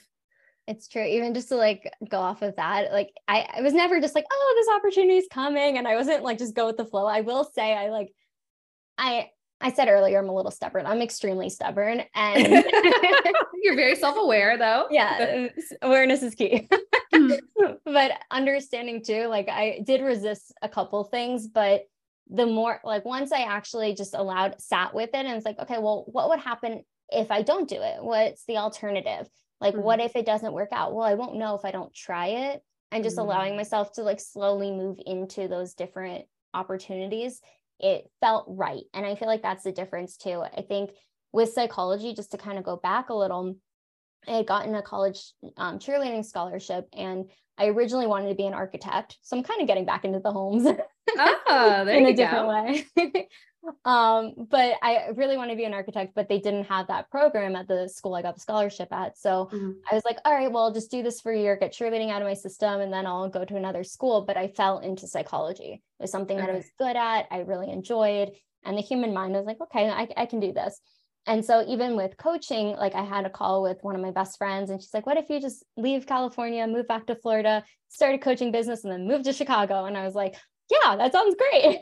it's 0.66 0.88
true. 0.88 1.04
Even 1.04 1.34
just 1.34 1.48
to 1.48 1.56
like 1.56 1.92
go 2.08 2.18
off 2.18 2.42
of 2.42 2.56
that, 2.56 2.92
like 2.92 3.12
I, 3.26 3.48
I 3.56 3.60
was 3.62 3.72
never 3.72 4.00
just 4.00 4.14
like, 4.14 4.24
oh, 4.30 4.54
this 4.56 4.76
opportunity 4.76 5.18
is 5.18 5.26
coming. 5.30 5.76
And 5.76 5.88
I 5.88 5.96
wasn't 5.96 6.22
like 6.22 6.38
just 6.38 6.54
go 6.54 6.66
with 6.66 6.76
the 6.76 6.84
flow. 6.84 7.06
I 7.06 7.22
will 7.22 7.44
say 7.44 7.74
I 7.74 7.90
like 7.90 8.12
I 8.96 9.30
I 9.60 9.72
said 9.72 9.88
earlier, 9.88 10.18
I'm 10.18 10.28
a 10.28 10.34
little 10.34 10.50
stubborn. 10.50 10.86
I'm 10.86 11.02
extremely 11.02 11.48
stubborn. 11.48 12.02
And 12.14 12.64
you're 13.62 13.76
very 13.76 13.96
self-aware 13.96 14.58
though. 14.58 14.86
Yeah. 14.90 15.48
Awareness 15.82 16.22
is 16.22 16.34
key. 16.34 16.68
Hmm. 17.14 17.32
but 17.84 18.12
understanding 18.30 19.02
too, 19.04 19.26
like 19.26 19.48
I 19.48 19.80
did 19.84 20.00
resist 20.00 20.52
a 20.62 20.68
couple 20.68 21.04
things, 21.04 21.46
but 21.46 21.82
the 22.28 22.46
more 22.46 22.80
like 22.84 23.04
once 23.04 23.30
I 23.30 23.42
actually 23.42 23.94
just 23.94 24.14
allowed 24.14 24.60
sat 24.60 24.94
with 24.94 25.10
it 25.10 25.26
and 25.26 25.36
it's 25.36 25.44
like, 25.44 25.58
okay, 25.58 25.78
well, 25.78 26.04
what 26.06 26.28
would 26.28 26.40
happen 26.40 26.82
if 27.12 27.30
I 27.30 27.42
don't 27.42 27.68
do 27.68 27.80
it? 27.80 28.02
What's 28.02 28.44
the 28.46 28.58
alternative? 28.58 29.28
Like, 29.60 29.74
mm-hmm. 29.74 29.82
what 29.82 30.00
if 30.00 30.16
it 30.16 30.26
doesn't 30.26 30.52
work 30.52 30.70
out? 30.72 30.94
Well, 30.94 31.06
I 31.06 31.14
won't 31.14 31.36
know 31.36 31.54
if 31.54 31.64
I 31.64 31.70
don't 31.70 31.94
try 31.94 32.26
it. 32.28 32.62
And 32.90 33.04
just 33.04 33.16
mm-hmm. 33.16 33.26
allowing 33.26 33.56
myself 33.56 33.92
to 33.94 34.02
like 34.02 34.20
slowly 34.20 34.70
move 34.70 34.98
into 35.06 35.48
those 35.48 35.74
different 35.74 36.24
opportunities, 36.52 37.40
it 37.80 38.10
felt 38.20 38.46
right. 38.48 38.82
And 38.92 39.06
I 39.06 39.14
feel 39.14 39.28
like 39.28 39.42
that's 39.42 39.64
the 39.64 39.72
difference 39.72 40.16
too. 40.16 40.42
I 40.42 40.62
think 40.62 40.90
with 41.32 41.52
psychology, 41.52 42.14
just 42.14 42.32
to 42.32 42.38
kind 42.38 42.58
of 42.58 42.64
go 42.64 42.76
back 42.76 43.08
a 43.08 43.14
little, 43.14 43.56
I 44.28 44.32
had 44.32 44.46
gotten 44.46 44.74
a 44.74 44.82
college 44.82 45.32
um, 45.56 45.78
cheerleading 45.78 46.24
scholarship 46.24 46.86
and 46.92 47.30
I 47.58 47.66
originally 47.66 48.06
wanted 48.06 48.28
to 48.28 48.34
be 48.34 48.46
an 48.46 48.54
architect. 48.54 49.18
So 49.22 49.36
I'm 49.36 49.42
kind 49.42 49.60
of 49.60 49.66
getting 49.66 49.84
back 49.84 50.04
into 50.04 50.20
the 50.20 50.32
homes 50.32 50.66
oh, 51.16 51.86
in 51.88 52.06
a 52.06 52.14
different 52.14 52.48
way. 52.48 52.86
um, 53.84 54.34
but 54.50 54.74
I 54.82 55.08
really 55.14 55.36
want 55.36 55.50
to 55.50 55.56
be 55.56 55.64
an 55.64 55.74
architect, 55.74 56.12
but 56.14 56.28
they 56.28 56.38
didn't 56.38 56.64
have 56.64 56.88
that 56.88 57.10
program 57.10 57.54
at 57.56 57.68
the 57.68 57.88
school 57.88 58.14
I 58.14 58.22
got 58.22 58.34
the 58.34 58.40
scholarship 58.40 58.88
at. 58.92 59.18
So 59.18 59.48
mm-hmm. 59.52 59.72
I 59.90 59.94
was 59.94 60.04
like, 60.04 60.18
all 60.24 60.34
right, 60.34 60.50
well, 60.50 60.64
I'll 60.64 60.72
just 60.72 60.90
do 60.90 61.02
this 61.02 61.20
for 61.20 61.32
a 61.32 61.38
year, 61.38 61.56
get 61.56 61.72
cheerleading 61.72 62.10
out 62.10 62.22
of 62.22 62.28
my 62.28 62.34
system, 62.34 62.80
and 62.80 62.92
then 62.92 63.06
I'll 63.06 63.28
go 63.28 63.44
to 63.44 63.56
another 63.56 63.84
school. 63.84 64.22
But 64.22 64.36
I 64.36 64.48
fell 64.48 64.78
into 64.78 65.06
psychology. 65.06 65.82
It 65.98 66.02
was 66.02 66.10
something 66.10 66.36
okay. 66.36 66.46
that 66.46 66.52
I 66.52 66.56
was 66.56 66.70
good 66.78 66.96
at, 66.96 67.26
I 67.30 67.40
really 67.40 67.70
enjoyed. 67.70 68.32
And 68.64 68.76
the 68.76 68.82
human 68.82 69.12
mind 69.12 69.34
was 69.34 69.46
like, 69.46 69.60
okay, 69.60 69.88
I, 69.88 70.08
I 70.16 70.26
can 70.26 70.40
do 70.40 70.52
this. 70.52 70.80
And 71.26 71.44
so 71.44 71.64
even 71.68 71.96
with 71.96 72.16
coaching, 72.16 72.70
like 72.70 72.96
I 72.96 73.04
had 73.04 73.26
a 73.26 73.30
call 73.30 73.62
with 73.62 73.78
one 73.82 73.94
of 73.94 74.00
my 74.00 74.10
best 74.10 74.38
friends, 74.38 74.70
and 74.70 74.80
she's 74.80 74.92
like, 74.92 75.06
what 75.06 75.18
if 75.18 75.30
you 75.30 75.40
just 75.40 75.64
leave 75.76 76.06
California, 76.06 76.66
move 76.66 76.88
back 76.88 77.06
to 77.06 77.14
Florida, 77.14 77.64
start 77.88 78.16
a 78.16 78.18
coaching 78.18 78.50
business, 78.50 78.82
and 78.82 78.92
then 78.92 79.06
move 79.06 79.22
to 79.22 79.32
Chicago? 79.32 79.84
And 79.84 79.96
I 79.96 80.04
was 80.04 80.14
like, 80.14 80.34
yeah, 80.68 80.96
that 80.96 81.12
sounds 81.12 81.36
great. 81.36 81.80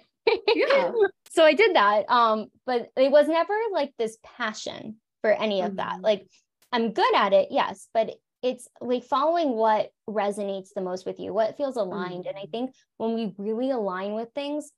Yeah. 0.54 0.92
so 1.30 1.44
I 1.44 1.54
did 1.54 1.74
that. 1.76 2.10
Um, 2.10 2.46
but 2.66 2.88
it 2.96 3.10
was 3.10 3.28
never 3.28 3.54
like 3.72 3.92
this 3.98 4.16
passion 4.22 4.96
for 5.22 5.30
any 5.30 5.60
of 5.60 5.68
mm-hmm. 5.68 5.76
that. 5.76 6.00
Like 6.00 6.26
I'm 6.72 6.92
good 6.92 7.14
at 7.14 7.32
it, 7.32 7.48
yes, 7.50 7.88
but 7.92 8.10
it's 8.42 8.68
like 8.80 9.04
following 9.04 9.50
what 9.50 9.90
resonates 10.08 10.68
the 10.74 10.80
most 10.80 11.04
with 11.04 11.20
you, 11.20 11.32
what 11.32 11.56
feels 11.56 11.76
aligned. 11.76 12.24
Mm-hmm. 12.24 12.28
And 12.28 12.36
I 12.38 12.42
mm-hmm. 12.42 12.50
think 12.50 12.74
when 12.96 13.14
we 13.14 13.34
really 13.38 13.70
align 13.70 14.14
with 14.14 14.28
things, 14.34 14.70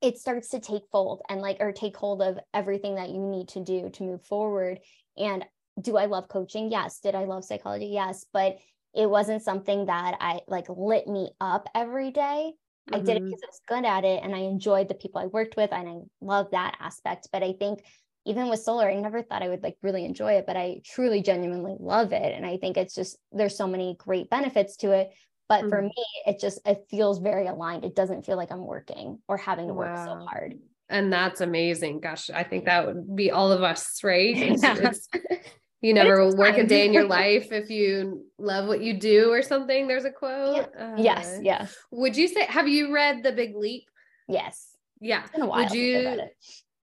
it 0.00 0.18
starts 0.18 0.48
to 0.50 0.60
take 0.60 0.82
fold 0.90 1.22
and 1.28 1.40
like 1.40 1.58
or 1.60 1.72
take 1.72 1.96
hold 1.96 2.20
of 2.20 2.38
everything 2.52 2.96
that 2.96 3.10
you 3.10 3.20
need 3.20 3.48
to 3.48 3.60
do 3.60 3.90
to 3.90 4.02
move 4.02 4.22
forward. 4.22 4.80
And 5.16 5.44
do 5.80 5.96
I 5.96 6.06
love 6.06 6.28
coaching? 6.28 6.70
Yes. 6.70 7.00
Did 7.00 7.14
I 7.14 7.24
love 7.24 7.44
psychology? 7.44 7.86
Yes. 7.86 8.26
But 8.32 8.58
it 8.94 9.08
wasn't 9.08 9.42
something 9.42 9.86
that 9.86 10.16
I 10.20 10.40
like 10.46 10.66
lit 10.68 11.08
me 11.08 11.30
up 11.40 11.68
every 11.74 12.10
day. 12.10 12.52
Mm-hmm. 12.90 13.00
I 13.00 13.04
did 13.04 13.16
it 13.16 13.24
because 13.24 13.40
I 13.42 13.46
was 13.46 13.60
good 13.66 13.84
at 13.84 14.04
it 14.04 14.22
and 14.22 14.34
I 14.34 14.40
enjoyed 14.40 14.88
the 14.88 14.94
people 14.94 15.20
I 15.20 15.26
worked 15.26 15.56
with 15.56 15.72
and 15.72 15.88
I 15.88 15.96
love 16.20 16.50
that 16.52 16.76
aspect. 16.80 17.28
But 17.32 17.42
I 17.42 17.54
think 17.58 17.82
even 18.26 18.48
with 18.48 18.60
solar, 18.60 18.88
I 18.88 18.94
never 18.94 19.22
thought 19.22 19.42
I 19.42 19.48
would 19.48 19.62
like 19.62 19.76
really 19.82 20.04
enjoy 20.04 20.34
it, 20.34 20.46
but 20.46 20.56
I 20.56 20.80
truly 20.84 21.22
genuinely 21.22 21.76
love 21.78 22.12
it. 22.12 22.34
And 22.34 22.46
I 22.46 22.56
think 22.56 22.76
it's 22.76 22.94
just 22.94 23.18
there's 23.32 23.56
so 23.56 23.66
many 23.66 23.96
great 23.98 24.30
benefits 24.30 24.76
to 24.78 24.92
it. 24.92 25.12
But 25.48 25.60
mm-hmm. 25.60 25.70
for 25.70 25.82
me, 25.82 26.06
it 26.26 26.40
just 26.40 26.60
it 26.66 26.86
feels 26.90 27.18
very 27.18 27.46
aligned. 27.46 27.84
It 27.84 27.94
doesn't 27.94 28.24
feel 28.24 28.36
like 28.36 28.50
I'm 28.50 28.66
working 28.66 29.18
or 29.28 29.36
having 29.36 29.68
to 29.68 29.74
work 29.74 29.94
wow. 29.94 30.06
so 30.06 30.26
hard. 30.26 30.58
and 30.88 31.12
that's 31.12 31.40
amazing. 31.40 32.00
Gosh, 32.00 32.30
I 32.30 32.44
think 32.44 32.64
that 32.64 32.86
would 32.86 33.14
be 33.14 33.30
all 33.30 33.52
of 33.52 33.62
us, 33.62 34.02
right? 34.02 34.36
It's, 34.36 34.62
yeah. 34.62 34.76
it's, 34.78 35.08
you 35.80 35.92
never 35.92 36.34
work 36.34 36.56
a 36.56 36.64
day 36.64 36.86
in 36.86 36.92
your 36.92 37.06
life 37.06 37.52
if 37.52 37.68
you 37.70 38.26
love 38.38 38.66
what 38.66 38.80
you 38.80 38.98
do 38.98 39.30
or 39.30 39.42
something. 39.42 39.86
There's 39.86 40.04
a 40.04 40.10
quote. 40.10 40.68
Yeah. 40.76 40.84
Uh, 40.84 40.94
yes, 40.96 41.38
yes. 41.42 41.76
Would 41.90 42.16
you 42.16 42.28
say 42.28 42.44
have 42.46 42.68
you 42.68 42.92
read 42.92 43.22
The 43.22 43.32
Big 43.32 43.54
Leap? 43.54 43.84
Yes. 44.28 44.68
Yeah. 45.00 45.22
It's 45.22 45.30
been 45.30 45.42
a 45.42 45.46
while. 45.46 45.64
Would 45.64 45.72
you 45.72 46.20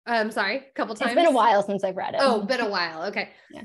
I'm 0.06 0.30
sorry, 0.30 0.56
a 0.56 0.72
couple 0.74 0.94
times. 0.94 1.12
It's 1.12 1.16
been 1.16 1.26
a 1.26 1.32
while 1.32 1.62
since 1.62 1.84
I've 1.84 1.96
read 1.96 2.14
it. 2.14 2.20
Oh, 2.22 2.42
been 2.42 2.60
a 2.60 2.68
while. 2.68 3.04
Okay. 3.08 3.28
Yeah. 3.50 3.62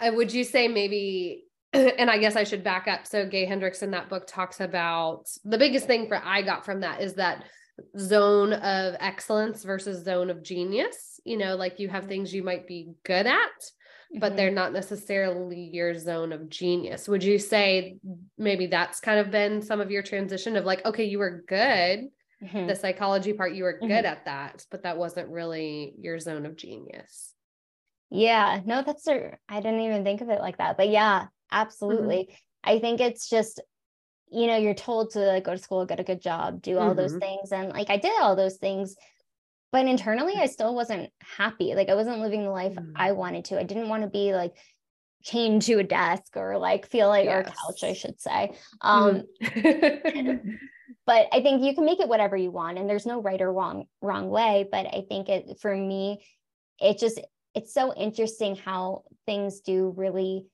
Uh, 0.00 0.10
would 0.12 0.32
you 0.32 0.42
say 0.42 0.66
maybe 0.66 1.44
and 1.72 2.10
I 2.10 2.18
guess 2.18 2.36
I 2.36 2.44
should 2.44 2.62
back 2.62 2.86
up. 2.86 3.06
So 3.06 3.26
Gay 3.26 3.44
Hendricks 3.44 3.82
in 3.82 3.90
that 3.92 4.08
book 4.08 4.26
talks 4.26 4.60
about 4.60 5.28
the 5.44 5.58
biggest 5.58 5.86
thing 5.86 6.06
for 6.06 6.20
I 6.22 6.42
got 6.42 6.64
from 6.64 6.80
that 6.80 7.00
is 7.00 7.14
that 7.14 7.44
zone 7.98 8.52
of 8.52 8.94
excellence 9.00 9.64
versus 9.64 10.04
zone 10.04 10.30
of 10.30 10.42
genius. 10.42 11.20
You 11.24 11.36
know, 11.36 11.56
like 11.56 11.80
you 11.80 11.88
have 11.88 12.02
mm-hmm. 12.02 12.10
things 12.10 12.34
you 12.34 12.44
might 12.44 12.66
be 12.66 12.92
good 13.04 13.26
at, 13.26 13.70
but 14.14 14.28
mm-hmm. 14.28 14.36
they're 14.36 14.50
not 14.50 14.72
necessarily 14.72 15.70
your 15.72 15.98
zone 15.98 16.32
of 16.32 16.48
genius. 16.48 17.08
Would 17.08 17.24
you 17.24 17.38
say 17.38 17.96
maybe 18.38 18.66
that's 18.66 19.00
kind 19.00 19.18
of 19.18 19.30
been 19.30 19.62
some 19.62 19.80
of 19.80 19.90
your 19.90 20.02
transition 20.02 20.56
of 20.56 20.64
like, 20.64 20.84
okay, 20.86 21.04
you 21.04 21.18
were 21.18 21.44
good, 21.46 22.08
mm-hmm. 22.42 22.66
the 22.66 22.76
psychology 22.76 23.32
part, 23.32 23.54
you 23.54 23.64
were 23.64 23.78
good 23.78 23.90
mm-hmm. 23.90 24.06
at 24.06 24.24
that, 24.26 24.64
but 24.70 24.84
that 24.84 24.98
wasn't 24.98 25.28
really 25.28 25.94
your 25.98 26.18
zone 26.18 26.46
of 26.46 26.56
genius? 26.56 27.32
Yeah, 28.10 28.60
no, 28.64 28.82
that's 28.82 29.06
a, 29.08 29.36
I 29.48 29.60
didn't 29.60 29.80
even 29.80 30.04
think 30.04 30.20
of 30.20 30.28
it 30.28 30.40
like 30.40 30.58
that. 30.58 30.76
But 30.76 30.88
yeah, 30.88 31.20
mm-hmm. 31.20 31.26
absolutely. 31.50 32.36
I 32.62 32.78
think 32.78 33.00
it's 33.00 33.28
just 33.28 33.60
you 34.30 34.48
know, 34.48 34.56
you're 34.56 34.74
told 34.74 35.12
to 35.12 35.20
like, 35.20 35.44
go 35.44 35.52
to 35.52 35.58
school, 35.58 35.86
get 35.86 36.00
a 36.00 36.04
good 36.04 36.20
job, 36.20 36.60
do 36.60 36.78
all 36.78 36.88
mm-hmm. 36.88 36.98
those 36.98 37.14
things. 37.14 37.52
And 37.52 37.68
like 37.68 37.88
I 37.88 37.98
did 37.98 38.12
all 38.20 38.34
those 38.34 38.56
things, 38.56 38.96
but 39.74 39.86
internally 39.86 40.34
I 40.38 40.46
still 40.46 40.72
wasn't 40.72 41.10
happy. 41.36 41.74
Like 41.74 41.88
I 41.88 41.96
wasn't 41.96 42.20
living 42.20 42.44
the 42.44 42.50
life 42.50 42.76
mm-hmm. 42.76 42.92
I 42.94 43.10
wanted 43.10 43.46
to. 43.46 43.58
I 43.58 43.64
didn't 43.64 43.88
want 43.88 44.04
to 44.04 44.08
be 44.08 44.32
like 44.32 44.52
chained 45.24 45.62
to 45.62 45.80
a 45.80 45.82
desk 45.82 46.36
or 46.36 46.58
like 46.58 46.86
feel 46.86 47.08
like 47.08 47.24
yes. 47.24 47.48
or 47.48 47.50
couch, 47.50 47.82
I 47.82 47.92
should 47.92 48.20
say. 48.20 48.52
Um 48.80 49.24
mm-hmm. 49.42 50.50
but 51.06 51.26
I 51.32 51.42
think 51.42 51.64
you 51.64 51.74
can 51.74 51.84
make 51.84 51.98
it 51.98 52.08
whatever 52.08 52.36
you 52.36 52.52
want 52.52 52.78
and 52.78 52.88
there's 52.88 53.04
no 53.04 53.20
right 53.20 53.42
or 53.42 53.52
wrong 53.52 53.86
wrong 54.00 54.30
way. 54.30 54.64
But 54.70 54.86
I 54.86 55.06
think 55.08 55.28
it 55.28 55.58
for 55.60 55.74
me, 55.74 56.24
it 56.78 57.00
just 57.00 57.20
it's 57.52 57.74
so 57.74 57.92
interesting 57.92 58.54
how 58.54 59.02
things 59.26 59.58
do 59.58 59.92
really 59.96 60.46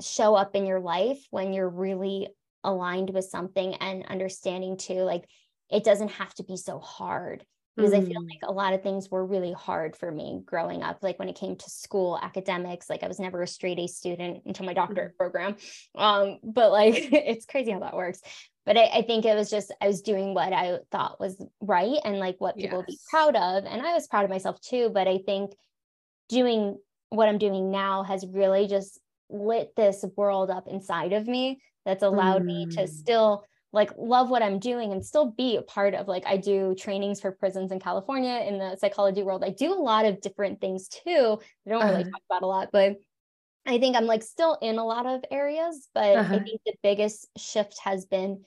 show 0.00 0.34
up 0.34 0.56
in 0.56 0.64
your 0.64 0.80
life 0.80 1.18
when 1.28 1.52
you're 1.52 1.68
really 1.68 2.28
aligned 2.64 3.10
with 3.10 3.26
something 3.26 3.74
and 3.74 4.06
understanding 4.06 4.78
too 4.78 5.02
like 5.02 5.26
it 5.70 5.84
doesn't 5.84 6.12
have 6.12 6.32
to 6.34 6.44
be 6.44 6.56
so 6.56 6.78
hard 6.78 7.44
because 7.80 7.94
mm. 7.94 8.02
I 8.02 8.04
feel 8.04 8.22
mm. 8.22 8.28
like 8.28 8.40
a 8.42 8.52
lot 8.52 8.74
of 8.74 8.82
things 8.82 9.10
were 9.10 9.24
really 9.24 9.52
hard 9.52 9.96
for 9.96 10.10
me 10.10 10.42
growing 10.44 10.82
up. 10.82 10.98
Like 11.02 11.18
when 11.18 11.28
it 11.28 11.36
came 11.36 11.56
to 11.56 11.70
school 11.70 12.18
academics, 12.20 12.90
like 12.90 13.02
I 13.02 13.08
was 13.08 13.18
never 13.18 13.42
a 13.42 13.46
straight 13.46 13.78
A 13.78 13.86
student 13.86 14.42
until 14.46 14.66
my 14.66 14.74
doctorate 14.74 15.14
mm. 15.14 15.16
program. 15.16 15.56
Um, 15.94 16.38
but 16.44 16.72
like 16.72 16.94
it's 17.12 17.46
crazy 17.46 17.70
how 17.70 17.80
that 17.80 17.96
works. 17.96 18.20
But 18.66 18.76
I, 18.76 18.84
I, 18.98 19.02
think 19.02 19.24
it 19.24 19.34
was 19.34 19.50
just 19.50 19.74
I 19.80 19.86
was 19.86 20.02
doing 20.02 20.34
what 20.34 20.52
I 20.52 20.78
thought 20.92 21.18
was 21.18 21.42
right 21.60 21.98
and 22.04 22.18
like 22.18 22.36
what 22.38 22.56
people 22.56 22.78
yes. 22.78 22.86
would 22.86 22.86
be 22.86 22.98
proud 23.08 23.36
of. 23.36 23.64
And 23.64 23.82
I 23.82 23.94
was 23.94 24.06
proud 24.06 24.24
of 24.24 24.30
myself 24.30 24.60
too. 24.60 24.90
But 24.92 25.08
I 25.08 25.18
think 25.24 25.52
doing 26.28 26.78
what 27.08 27.28
I'm 27.28 27.38
doing 27.38 27.70
now 27.70 28.02
has 28.02 28.26
really 28.26 28.68
just 28.68 29.00
lit 29.30 29.74
this 29.76 30.04
world 30.16 30.50
up 30.50 30.68
inside 30.68 31.12
of 31.12 31.26
me 31.26 31.62
that's 31.84 32.02
allowed 32.02 32.42
mm. 32.42 32.46
me 32.46 32.66
to 32.66 32.82
mm. 32.82 32.88
still 32.88 33.44
like 33.72 33.90
love 33.96 34.30
what 34.30 34.42
I'm 34.42 34.58
doing 34.58 34.92
and 34.92 35.04
still 35.04 35.30
be 35.30 35.56
a 35.56 35.62
part 35.62 35.94
of 35.94 36.08
like 36.08 36.24
I 36.26 36.36
do 36.36 36.74
trainings 36.74 37.20
for 37.20 37.32
prisons 37.32 37.70
in 37.70 37.78
California 37.78 38.44
in 38.46 38.58
the 38.58 38.76
psychology 38.76 39.22
world. 39.22 39.44
I 39.44 39.50
do 39.50 39.72
a 39.72 39.74
lot 39.74 40.04
of 40.04 40.20
different 40.20 40.60
things 40.60 40.88
too. 40.88 41.38
I 41.66 41.70
don't 41.70 41.84
really 41.84 42.02
uh-huh. 42.02 42.10
talk 42.10 42.22
about 42.28 42.42
a 42.42 42.46
lot, 42.46 42.68
but 42.72 42.96
I 43.66 43.78
think 43.78 43.96
I'm 43.96 44.06
like 44.06 44.22
still 44.22 44.58
in 44.60 44.78
a 44.78 44.84
lot 44.84 45.06
of 45.06 45.22
areas, 45.30 45.88
but 45.94 46.16
uh-huh. 46.16 46.34
I 46.34 46.38
think 46.40 46.60
the 46.66 46.74
biggest 46.82 47.28
shift 47.36 47.78
has 47.84 48.06
been 48.06 48.42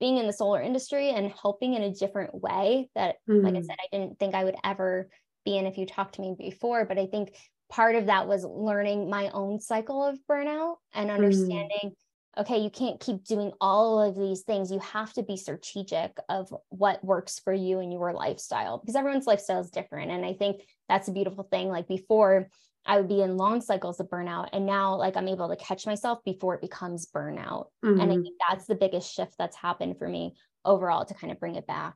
being 0.00 0.16
in 0.16 0.26
the 0.26 0.32
solar 0.32 0.60
industry 0.60 1.10
and 1.10 1.32
helping 1.40 1.74
in 1.74 1.82
a 1.82 1.94
different 1.94 2.34
way 2.34 2.90
that 2.96 3.16
mm. 3.28 3.44
like 3.44 3.54
I 3.54 3.58
mm. 3.58 3.64
said 3.64 3.76
I 3.78 3.96
didn't 3.96 4.18
think 4.18 4.34
I 4.34 4.44
would 4.44 4.56
ever 4.64 5.08
be 5.44 5.56
in 5.56 5.66
if 5.66 5.78
you 5.78 5.86
talked 5.86 6.16
to 6.16 6.20
me 6.20 6.34
before, 6.36 6.84
but 6.84 6.98
I 6.98 7.06
think 7.06 7.36
part 7.70 7.94
of 7.94 8.06
that 8.06 8.26
was 8.26 8.44
learning 8.44 9.08
my 9.08 9.30
own 9.30 9.60
cycle 9.60 10.04
of 10.04 10.18
burnout 10.28 10.76
and 10.92 11.10
mm. 11.10 11.14
understanding 11.14 11.68
mm 11.84 11.92
okay, 12.38 12.58
you 12.58 12.70
can't 12.70 13.00
keep 13.00 13.24
doing 13.24 13.52
all 13.60 14.02
of 14.02 14.16
these 14.16 14.42
things. 14.42 14.70
You 14.70 14.80
have 14.80 15.12
to 15.14 15.22
be 15.22 15.36
strategic 15.36 16.16
of 16.28 16.52
what 16.68 17.04
works 17.04 17.38
for 17.38 17.52
you 17.52 17.80
and 17.80 17.92
your 17.92 18.12
lifestyle 18.12 18.78
because 18.78 18.96
everyone's 18.96 19.26
lifestyle 19.26 19.60
is 19.60 19.70
different. 19.70 20.10
And 20.10 20.24
I 20.24 20.34
think 20.34 20.62
that's 20.88 21.08
a 21.08 21.12
beautiful 21.12 21.44
thing. 21.44 21.68
Like 21.68 21.88
before, 21.88 22.48
I 22.86 22.98
would 22.98 23.08
be 23.08 23.22
in 23.22 23.36
long 23.36 23.60
cycles 23.60 24.00
of 24.00 24.08
burnout. 24.08 24.50
And 24.52 24.66
now, 24.66 24.96
like, 24.96 25.16
I'm 25.16 25.28
able 25.28 25.48
to 25.48 25.56
catch 25.56 25.86
myself 25.86 26.18
before 26.24 26.54
it 26.54 26.60
becomes 26.60 27.06
burnout. 27.06 27.66
Mm-hmm. 27.84 28.00
And 28.00 28.02
I 28.02 28.04
mm-hmm. 28.04 28.22
think 28.22 28.36
that's 28.48 28.66
the 28.66 28.74
biggest 28.74 29.12
shift 29.12 29.34
that's 29.38 29.56
happened 29.56 29.98
for 29.98 30.08
me 30.08 30.34
overall 30.64 31.04
to 31.04 31.14
kind 31.14 31.32
of 31.32 31.40
bring 31.40 31.54
it 31.56 31.66
back. 31.66 31.94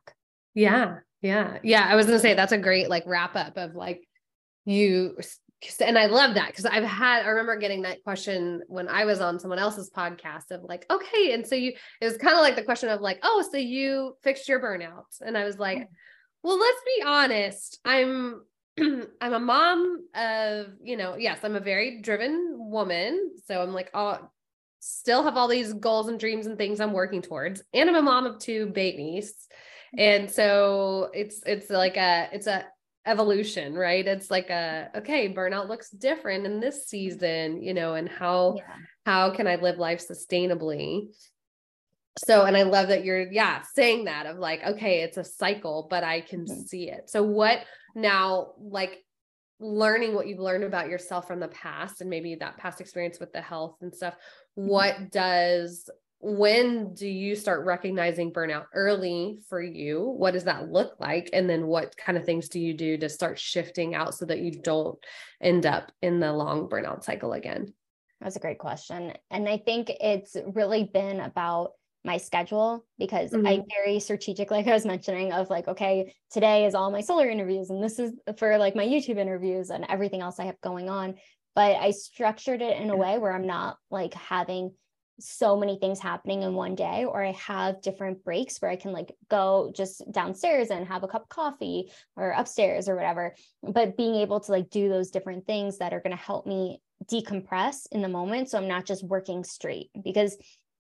Yeah. 0.55 0.99
Yeah. 1.21 1.59
Yeah. 1.63 1.85
I 1.87 1.95
was 1.95 2.07
going 2.07 2.17
to 2.17 2.21
say 2.21 2.33
that's 2.33 2.51
a 2.51 2.57
great 2.57 2.89
like 2.89 3.03
wrap 3.05 3.35
up 3.35 3.57
of 3.57 3.75
like 3.75 4.07
you 4.65 5.17
and 5.81 5.97
I 5.97 6.05
love 6.05 6.35
that 6.35 6.47
because 6.47 6.65
I've 6.65 6.83
had, 6.83 7.25
I 7.25 7.29
remember 7.29 7.57
getting 7.57 7.81
that 7.81 8.03
question 8.03 8.61
when 8.67 8.87
I 8.87 9.05
was 9.05 9.19
on 9.19 9.39
someone 9.39 9.59
else's 9.59 9.89
podcast 9.89 10.51
of 10.51 10.63
like, 10.63 10.85
okay. 10.89 11.33
And 11.33 11.45
so 11.45 11.55
you, 11.55 11.73
it 11.99 12.05
was 12.05 12.17
kind 12.17 12.35
of 12.35 12.41
like 12.41 12.55
the 12.55 12.63
question 12.63 12.89
of 12.89 13.01
like, 13.01 13.19
oh, 13.23 13.43
so 13.51 13.57
you 13.57 14.15
fixed 14.23 14.47
your 14.47 14.61
burnout. 14.61 15.05
And 15.21 15.37
I 15.37 15.43
was 15.43 15.59
like, 15.59 15.89
well, 16.43 16.57
let's 16.57 16.81
be 16.85 17.03
honest. 17.05 17.79
I'm, 17.83 18.41
I'm 18.79 19.33
a 19.33 19.39
mom 19.39 20.05
of, 20.15 20.67
you 20.81 20.95
know, 20.95 21.17
yes, 21.17 21.39
I'm 21.43 21.55
a 21.55 21.61
very 21.61 22.01
driven 22.01 22.55
woman. 22.57 23.31
So 23.45 23.61
I'm 23.61 23.73
like, 23.73 23.89
oh, 23.93 24.17
still 24.79 25.23
have 25.23 25.35
all 25.35 25.49
these 25.49 25.73
goals 25.73 26.07
and 26.07 26.19
dreams 26.19 26.45
and 26.45 26.57
things 26.57 26.79
I'm 26.79 26.93
working 26.93 27.21
towards. 27.21 27.61
And 27.73 27.89
I'm 27.89 27.97
a 27.97 28.01
mom 28.01 28.25
of 28.25 28.39
two 28.39 28.67
babies. 28.67 29.33
And 29.97 30.31
so 30.31 31.09
it's, 31.13 31.41
it's 31.45 31.69
like 31.69 31.97
a, 31.97 32.29
it's 32.31 32.47
a, 32.47 32.65
evolution, 33.09 33.73
right? 33.73 34.05
It's 34.05 34.29
like 34.29 34.49
a 34.49 34.89
okay, 34.97 35.33
burnout 35.33 35.67
looks 35.67 35.89
different 35.89 36.45
in 36.45 36.59
this 36.59 36.87
season, 36.87 37.61
you 37.61 37.73
know, 37.73 37.95
and 37.95 38.07
how 38.07 38.55
yeah. 38.57 38.75
how 39.05 39.31
can 39.31 39.47
I 39.47 39.55
live 39.55 39.77
life 39.77 40.05
sustainably? 40.07 41.07
So, 42.25 42.45
and 42.45 42.55
I 42.55 42.63
love 42.63 42.89
that 42.89 43.03
you're 43.03 43.31
yeah, 43.31 43.63
saying 43.73 44.05
that 44.05 44.25
of 44.25 44.37
like 44.37 44.63
okay, 44.63 45.01
it's 45.01 45.17
a 45.17 45.23
cycle, 45.23 45.87
but 45.89 46.03
I 46.03 46.21
can 46.21 46.45
mm-hmm. 46.45 46.61
see 46.61 46.89
it. 46.89 47.09
So 47.09 47.23
what 47.23 47.59
now 47.95 48.53
like 48.59 49.03
learning 49.59 50.13
what 50.13 50.27
you've 50.27 50.39
learned 50.39 50.63
about 50.63 50.89
yourself 50.89 51.27
from 51.27 51.39
the 51.39 51.47
past 51.49 52.01
and 52.01 52.09
maybe 52.09 52.35
that 52.35 52.57
past 52.57 52.79
experience 52.79 53.19
with 53.19 53.33
the 53.33 53.41
health 53.41 53.77
and 53.81 53.93
stuff, 53.93 54.13
mm-hmm. 54.57 54.69
what 54.69 55.11
does 55.11 55.89
when 56.21 56.93
do 56.93 57.07
you 57.07 57.35
start 57.35 57.65
recognizing 57.65 58.33
burnout 58.33 58.65
early 58.73 59.39
for 59.47 59.61
you? 59.61 60.01
What 60.03 60.33
does 60.33 60.43
that 60.43 60.69
look 60.69 60.99
like? 60.99 61.29
And 61.31 61.49
then 61.49 61.67
what 61.67 61.95
kind 61.95 62.17
of 62.17 62.25
things 62.25 62.49
do 62.49 62.59
you 62.59 62.73
do 62.73 62.97
to 62.97 63.07
start 63.07 63.39
shifting 63.39 63.95
out 63.95 64.13
so 64.13 64.25
that 64.25 64.39
you 64.39 64.51
don't 64.51 64.99
end 65.41 65.65
up 65.65 65.91
in 66.01 66.19
the 66.19 66.33
long 66.33 66.67
burnout 66.67 67.05
cycle 67.05 67.33
again? 67.33 67.73
That's 68.19 68.35
a 68.35 68.41
great 68.41 68.59
question. 68.59 69.13
And 69.31 69.47
I 69.47 69.57
think 69.57 69.89
it's 69.89 70.35
really 70.53 70.83
been 70.83 71.21
about 71.21 71.71
my 72.03 72.17
schedule 72.17 72.85
because 72.97 73.31
mm-hmm. 73.31 73.47
I'm 73.47 73.63
very 73.83 74.01
strategic, 74.01 74.51
like 74.51 74.67
I 74.67 74.73
was 74.73 74.85
mentioning, 74.85 75.31
of 75.31 75.49
like, 75.49 75.69
okay, 75.69 76.13
today 76.31 76.65
is 76.65 76.75
all 76.75 76.91
my 76.91 77.01
solar 77.01 77.29
interviews, 77.29 77.69
and 77.69 77.81
this 77.81 77.97
is 77.97 78.13
for 78.37 78.57
like 78.57 78.75
my 78.75 78.85
YouTube 78.85 79.17
interviews 79.17 79.69
and 79.69 79.85
everything 79.87 80.21
else 80.21 80.39
I 80.39 80.45
have 80.45 80.59
going 80.59 80.89
on. 80.89 81.15
But 81.55 81.77
I 81.77 81.91
structured 81.91 82.61
it 82.61 82.79
in 82.79 82.89
a 82.89 82.95
way 82.95 83.17
where 83.17 83.33
I'm 83.33 83.47
not 83.47 83.77
like 83.89 84.13
having 84.13 84.73
so 85.19 85.57
many 85.57 85.77
things 85.77 85.99
happening 85.99 86.43
in 86.43 86.53
one 86.53 86.75
day 86.75 87.05
or 87.05 87.23
i 87.23 87.31
have 87.31 87.81
different 87.81 88.23
breaks 88.23 88.59
where 88.59 88.71
i 88.71 88.75
can 88.75 88.91
like 88.91 89.15
go 89.29 89.71
just 89.75 90.01
downstairs 90.11 90.69
and 90.69 90.87
have 90.87 91.03
a 91.03 91.07
cup 91.07 91.23
of 91.23 91.29
coffee 91.29 91.91
or 92.15 92.31
upstairs 92.31 92.87
or 92.87 92.95
whatever 92.95 93.35
but 93.63 93.97
being 93.97 94.15
able 94.15 94.39
to 94.39 94.51
like 94.51 94.69
do 94.69 94.89
those 94.89 95.11
different 95.11 95.45
things 95.45 95.77
that 95.77 95.93
are 95.93 96.01
going 96.01 96.15
to 96.15 96.23
help 96.23 96.45
me 96.45 96.81
decompress 97.05 97.87
in 97.91 98.01
the 98.01 98.09
moment 98.09 98.49
so 98.49 98.57
i'm 98.57 98.67
not 98.67 98.85
just 98.85 99.03
working 99.03 99.43
straight 99.43 99.89
because 100.03 100.37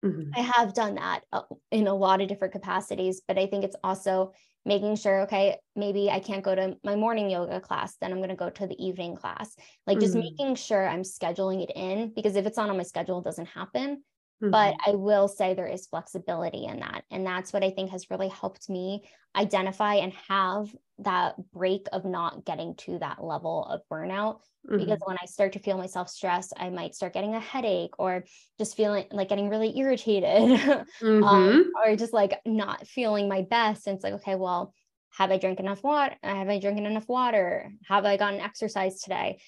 mm-hmm. 0.03 0.29
i 0.35 0.41
have 0.41 0.73
done 0.73 0.95
that 0.95 1.21
uh, 1.31 1.41
in 1.71 1.87
a 1.87 1.93
lot 1.93 2.21
of 2.21 2.27
different 2.27 2.53
capacities 2.53 3.21
but 3.27 3.37
i 3.37 3.45
think 3.45 3.63
it's 3.63 3.75
also 3.83 4.31
making 4.65 4.95
sure 4.95 5.21
okay 5.21 5.57
maybe 5.75 6.09
i 6.09 6.19
can't 6.19 6.43
go 6.43 6.53
to 6.53 6.75
my 6.83 6.95
morning 6.95 7.29
yoga 7.29 7.59
class 7.59 7.95
then 7.99 8.11
i'm 8.11 8.19
going 8.19 8.29
to 8.29 8.35
go 8.35 8.49
to 8.49 8.67
the 8.67 8.83
evening 8.83 9.15
class 9.15 9.55
like 9.87 9.99
just 9.99 10.13
mm-hmm. 10.13 10.23
making 10.23 10.55
sure 10.55 10.87
i'm 10.87 11.01
scheduling 11.01 11.63
it 11.63 11.71
in 11.75 12.11
because 12.15 12.35
if 12.35 12.45
it's 12.45 12.57
not 12.57 12.69
on 12.69 12.77
my 12.77 12.83
schedule 12.83 13.19
it 13.19 13.25
doesn't 13.25 13.47
happen 13.47 14.03
Mm-hmm. 14.41 14.51
But 14.51 14.75
I 14.85 14.95
will 14.95 15.27
say 15.27 15.53
there 15.53 15.67
is 15.67 15.87
flexibility 15.87 16.65
in 16.65 16.79
that. 16.79 17.03
And 17.11 17.25
that's 17.25 17.51
what 17.51 17.63
I 17.63 17.71
think 17.71 17.91
has 17.91 18.09
really 18.09 18.29
helped 18.29 18.69
me 18.69 19.03
identify 19.35 19.95
and 19.95 20.13
have 20.27 20.73
that 20.99 21.35
break 21.51 21.87
of 21.91 22.05
not 22.05 22.45
getting 22.45 22.75
to 22.75 22.99
that 22.99 23.23
level 23.23 23.65
of 23.65 23.81
burnout. 23.91 24.39
Mm-hmm. 24.67 24.77
Because 24.77 24.99
when 25.03 25.17
I 25.21 25.25
start 25.25 25.53
to 25.53 25.59
feel 25.59 25.77
myself 25.77 26.09
stressed, 26.09 26.53
I 26.57 26.69
might 26.69 26.95
start 26.95 27.13
getting 27.13 27.35
a 27.35 27.39
headache 27.39 27.93
or 27.99 28.23
just 28.57 28.77
feeling 28.77 29.05
like 29.11 29.29
getting 29.29 29.49
really 29.49 29.77
irritated 29.77 30.29
um, 30.69 30.85
mm-hmm. 31.01 31.23
um, 31.23 31.71
or 31.85 31.95
just 31.95 32.13
like 32.13 32.39
not 32.45 32.87
feeling 32.87 33.27
my 33.27 33.41
best. 33.41 33.87
And 33.87 33.95
it's 33.95 34.03
like, 34.03 34.13
okay, 34.13 34.35
well, 34.35 34.73
have 35.11 35.31
I 35.31 35.37
drank 35.37 35.59
enough 35.59 35.83
water? 35.83 36.15
Have 36.23 36.49
I 36.49 36.59
drinking 36.59 36.85
enough 36.85 37.07
water? 37.09 37.71
Have 37.87 38.05
I 38.05 38.17
gotten 38.17 38.39
exercise 38.39 39.01
today? 39.01 39.39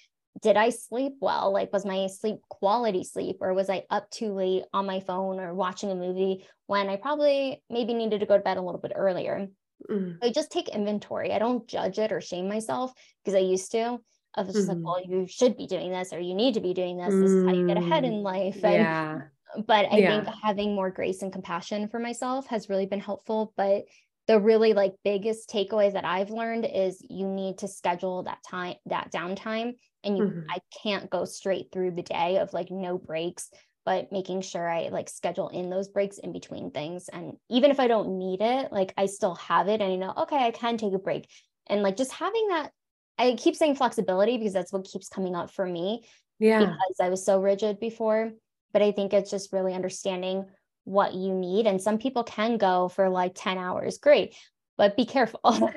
Did 0.42 0.58
I 0.58 0.70
sleep 0.70 1.18
well? 1.20 1.52
Like, 1.52 1.74
was 1.74 1.86
my 1.86 2.08
sleep 2.08 2.40
quality 2.50 3.04
sleep, 3.04 3.38
or 3.42 3.54
was 3.54 3.70
I 3.70 3.84
up 3.90 4.10
too 4.10 4.34
late 4.34 4.64
on 4.74 4.86
my 4.86 5.02
phone 5.02 5.40
or 5.40 5.54
watching 5.54 5.92
a 5.92 5.96
movie 5.96 6.46
when 6.68 6.90
I 6.90 6.96
probably 6.96 7.62
maybe 7.70 7.94
needed 7.94 8.22
to 8.22 8.26
go 8.26 8.38
to 8.38 8.44
bed 8.44 8.58
a 8.58 8.62
little 8.62 8.80
bit 8.80 8.94
earlier? 8.96 9.48
Mm. 9.90 10.18
I 10.22 10.32
just 10.32 10.52
take 10.52 10.70
inventory. 10.70 11.34
I 11.34 11.40
don't 11.40 11.68
judge 11.68 12.00
it 12.00 12.12
or 12.12 12.22
shame 12.22 12.48
myself 12.48 12.94
because 13.24 13.36
I 13.36 13.40
used 13.40 13.72
to. 13.74 14.00
I 14.36 14.44
was 14.44 14.56
just 14.56 14.70
mm. 14.70 14.76
like, 14.76 14.78
well, 14.82 15.04
you 15.04 15.28
should 15.28 15.58
be 15.58 15.68
doing 15.68 15.92
this 15.92 16.14
or 16.14 16.20
you 16.20 16.34
need 16.34 16.54
to 16.54 16.62
be 16.62 16.74
doing 16.74 16.98
this. 16.98 17.14
This 17.14 17.32
is 17.32 17.46
how 17.46 17.54
you 17.54 17.68
get 17.68 17.78
ahead 17.78 18.06
in 18.06 18.14
mm. 18.14 18.24
life. 18.24 18.64
And, 18.64 18.74
yeah. 18.74 19.22
But 19.68 19.92
I 19.92 19.98
yeah. 19.98 20.24
think 20.24 20.36
having 20.42 20.76
more 20.76 20.90
grace 20.90 21.22
and 21.22 21.34
compassion 21.34 21.90
for 21.90 22.00
myself 22.00 22.48
has 22.48 22.70
really 22.70 22.86
been 22.86 23.02
helpful. 23.02 23.54
But 23.58 23.84
the 24.28 24.40
really 24.40 24.74
like 24.74 24.94
biggest 25.04 25.50
takeaways 25.50 25.94
that 25.94 26.06
I've 26.06 26.30
learned 26.30 26.66
is 26.66 27.04
you 27.10 27.28
need 27.28 27.60
to 27.60 27.68
schedule 27.68 28.24
that 28.24 28.40
time, 28.48 28.76
that 28.86 29.12
downtime. 29.12 29.74
And 30.04 30.18
you, 30.18 30.24
mm-hmm. 30.24 30.50
I 30.50 30.60
can't 30.84 31.10
go 31.10 31.26
straight 31.26 31.68
through 31.72 31.92
the 31.92 32.04
day 32.04 32.38
of 32.38 32.54
like 32.54 32.72
no 32.72 32.98
breaks 32.98 33.50
but 33.86 34.12
making 34.12 34.42
sure 34.42 34.68
I 34.68 34.90
like 34.90 35.10
schedule 35.10 35.50
in 35.50 35.70
those 35.70 35.88
breaks 35.88 36.18
in 36.20 36.32
between 36.32 36.72
things. 36.72 37.10
And 37.10 37.34
even 37.50 37.72
if 37.72 37.80
I 37.80 37.88
don't 37.88 38.18
need 38.18 38.42
it, 38.42 38.72
like 38.72 38.94
I 38.98 39.08
still 39.08 39.36
have 39.36 39.68
it 39.68 39.82
and 39.82 39.92
you 39.92 39.98
know, 39.98 40.14
okay, 40.18 40.38
I 40.38 40.52
can 40.52 40.78
take 40.78 40.94
a 40.94 41.00
break. 41.00 41.28
And 41.68 41.82
like 41.82 41.98
just 41.98 42.12
having 42.12 42.50
that, 42.50 42.72
I 43.18 43.36
keep 43.36 43.56
saying 43.56 43.76
flexibility 43.76 44.38
because 44.38 44.54
that's 44.54 44.72
what 44.72 44.86
keeps 44.86 45.10
coming 45.10 45.36
up 45.36 45.52
for 45.52 45.66
me. 45.66 46.04
Yeah. 46.40 46.60
Because 46.60 47.00
I 47.02 47.10
was 47.10 47.26
so 47.26 47.40
rigid 47.40 47.80
before. 47.80 48.32
But 48.74 48.82
I 48.82 48.92
think 48.92 49.14
it's 49.14 49.32
just 49.32 49.52
really 49.52 49.74
understanding 49.74 50.46
what 50.84 51.14
you 51.14 51.34
need. 51.34 51.68
And 51.68 51.82
some 51.82 51.98
people 51.98 52.24
can 52.24 52.58
go 52.58 52.90
for 52.90 53.10
like 53.10 53.34
10 53.36 53.58
hours. 53.58 53.98
Great. 53.98 54.36
But 54.78 54.98
be 54.98 55.06
careful. 55.06 55.42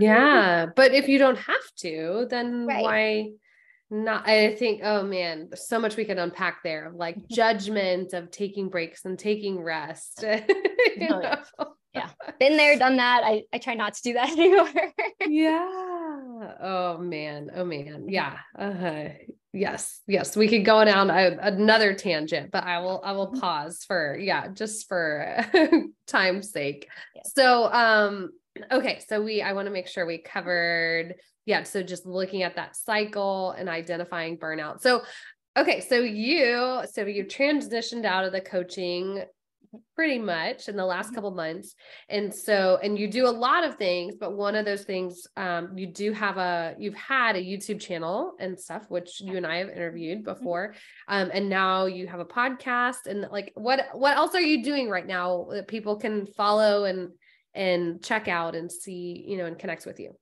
yeah. 0.00 0.66
But 0.74 0.94
if 0.94 1.08
you 1.08 1.18
don't 1.18 1.38
have 1.38 1.74
to, 1.78 2.26
then 2.30 2.66
right. 2.66 2.82
why? 2.82 3.30
not 3.90 4.28
i 4.28 4.54
think 4.56 4.80
oh 4.82 5.02
man 5.02 5.46
there's 5.48 5.68
so 5.68 5.78
much 5.78 5.96
we 5.96 6.04
can 6.04 6.18
unpack 6.18 6.62
there 6.62 6.90
like 6.94 7.16
judgment 7.30 8.12
of 8.12 8.30
taking 8.30 8.68
breaks 8.68 9.04
and 9.04 9.18
taking 9.18 9.60
rest 9.60 10.24
oh, 10.26 10.42
yeah. 10.96 11.36
yeah 11.94 12.10
been 12.40 12.56
there 12.56 12.76
done 12.76 12.96
that 12.96 13.22
i 13.24 13.44
i 13.52 13.58
try 13.58 13.74
not 13.74 13.94
to 13.94 14.02
do 14.02 14.12
that 14.14 14.30
anymore 14.30 14.68
yeah 15.28 15.68
oh 16.60 16.98
man 16.98 17.50
oh 17.54 17.64
man 17.64 18.06
yeah 18.08 18.38
uh, 18.58 19.08
yes 19.56 20.00
yes 20.06 20.36
we 20.36 20.48
could 20.48 20.64
go 20.64 20.84
down 20.84 21.10
a, 21.10 21.36
another 21.40 21.94
tangent 21.94 22.50
but 22.50 22.64
i 22.64 22.78
will 22.78 23.00
i 23.04 23.12
will 23.12 23.28
mm-hmm. 23.28 23.40
pause 23.40 23.84
for 23.86 24.16
yeah 24.18 24.48
just 24.48 24.86
for 24.88 25.44
time's 26.06 26.50
sake. 26.50 26.88
So 27.24 27.72
um 27.72 28.30
okay 28.70 29.02
so 29.06 29.22
we 29.22 29.42
i 29.42 29.52
want 29.52 29.66
to 29.66 29.72
make 29.72 29.88
sure 29.88 30.06
we 30.06 30.18
covered 30.18 31.14
yeah 31.46 31.62
so 31.62 31.82
just 31.82 32.06
looking 32.06 32.42
at 32.42 32.56
that 32.56 32.76
cycle 32.76 33.52
and 33.52 33.68
identifying 33.68 34.38
burnout. 34.38 34.80
So 34.80 35.02
okay 35.58 35.80
so 35.80 35.96
you 35.96 36.82
so 36.92 37.06
you 37.06 37.24
transitioned 37.24 38.04
out 38.04 38.24
of 38.24 38.32
the 38.32 38.40
coaching 38.40 39.24
pretty 39.94 40.18
much 40.18 40.68
in 40.68 40.76
the 40.76 40.84
last 40.84 41.06
mm-hmm. 41.06 41.14
couple 41.16 41.30
months 41.30 41.74
and 42.08 42.34
so 42.34 42.78
and 42.82 42.98
you 42.98 43.08
do 43.08 43.26
a 43.26 43.30
lot 43.30 43.64
of 43.64 43.76
things 43.76 44.14
but 44.18 44.34
one 44.34 44.54
of 44.54 44.64
those 44.64 44.84
things 44.84 45.26
um, 45.36 45.76
you 45.76 45.86
do 45.86 46.12
have 46.12 46.36
a 46.36 46.74
you've 46.78 46.94
had 46.94 47.36
a 47.36 47.42
youtube 47.42 47.80
channel 47.80 48.34
and 48.38 48.58
stuff 48.58 48.84
which 48.88 49.20
you 49.20 49.36
and 49.36 49.46
i 49.46 49.56
have 49.56 49.68
interviewed 49.68 50.24
mm-hmm. 50.24 50.32
before 50.32 50.74
um, 51.08 51.30
and 51.32 51.48
now 51.48 51.86
you 51.86 52.06
have 52.06 52.20
a 52.20 52.24
podcast 52.24 53.06
and 53.06 53.26
like 53.30 53.52
what 53.54 53.86
what 53.92 54.16
else 54.16 54.34
are 54.34 54.40
you 54.40 54.62
doing 54.62 54.88
right 54.88 55.06
now 55.06 55.46
that 55.50 55.68
people 55.68 55.96
can 55.96 56.26
follow 56.26 56.84
and 56.84 57.10
and 57.54 58.04
check 58.04 58.28
out 58.28 58.54
and 58.54 58.70
see 58.70 59.24
you 59.26 59.36
know 59.36 59.46
and 59.46 59.58
connect 59.58 59.86
with 59.86 59.98
you 59.98 60.12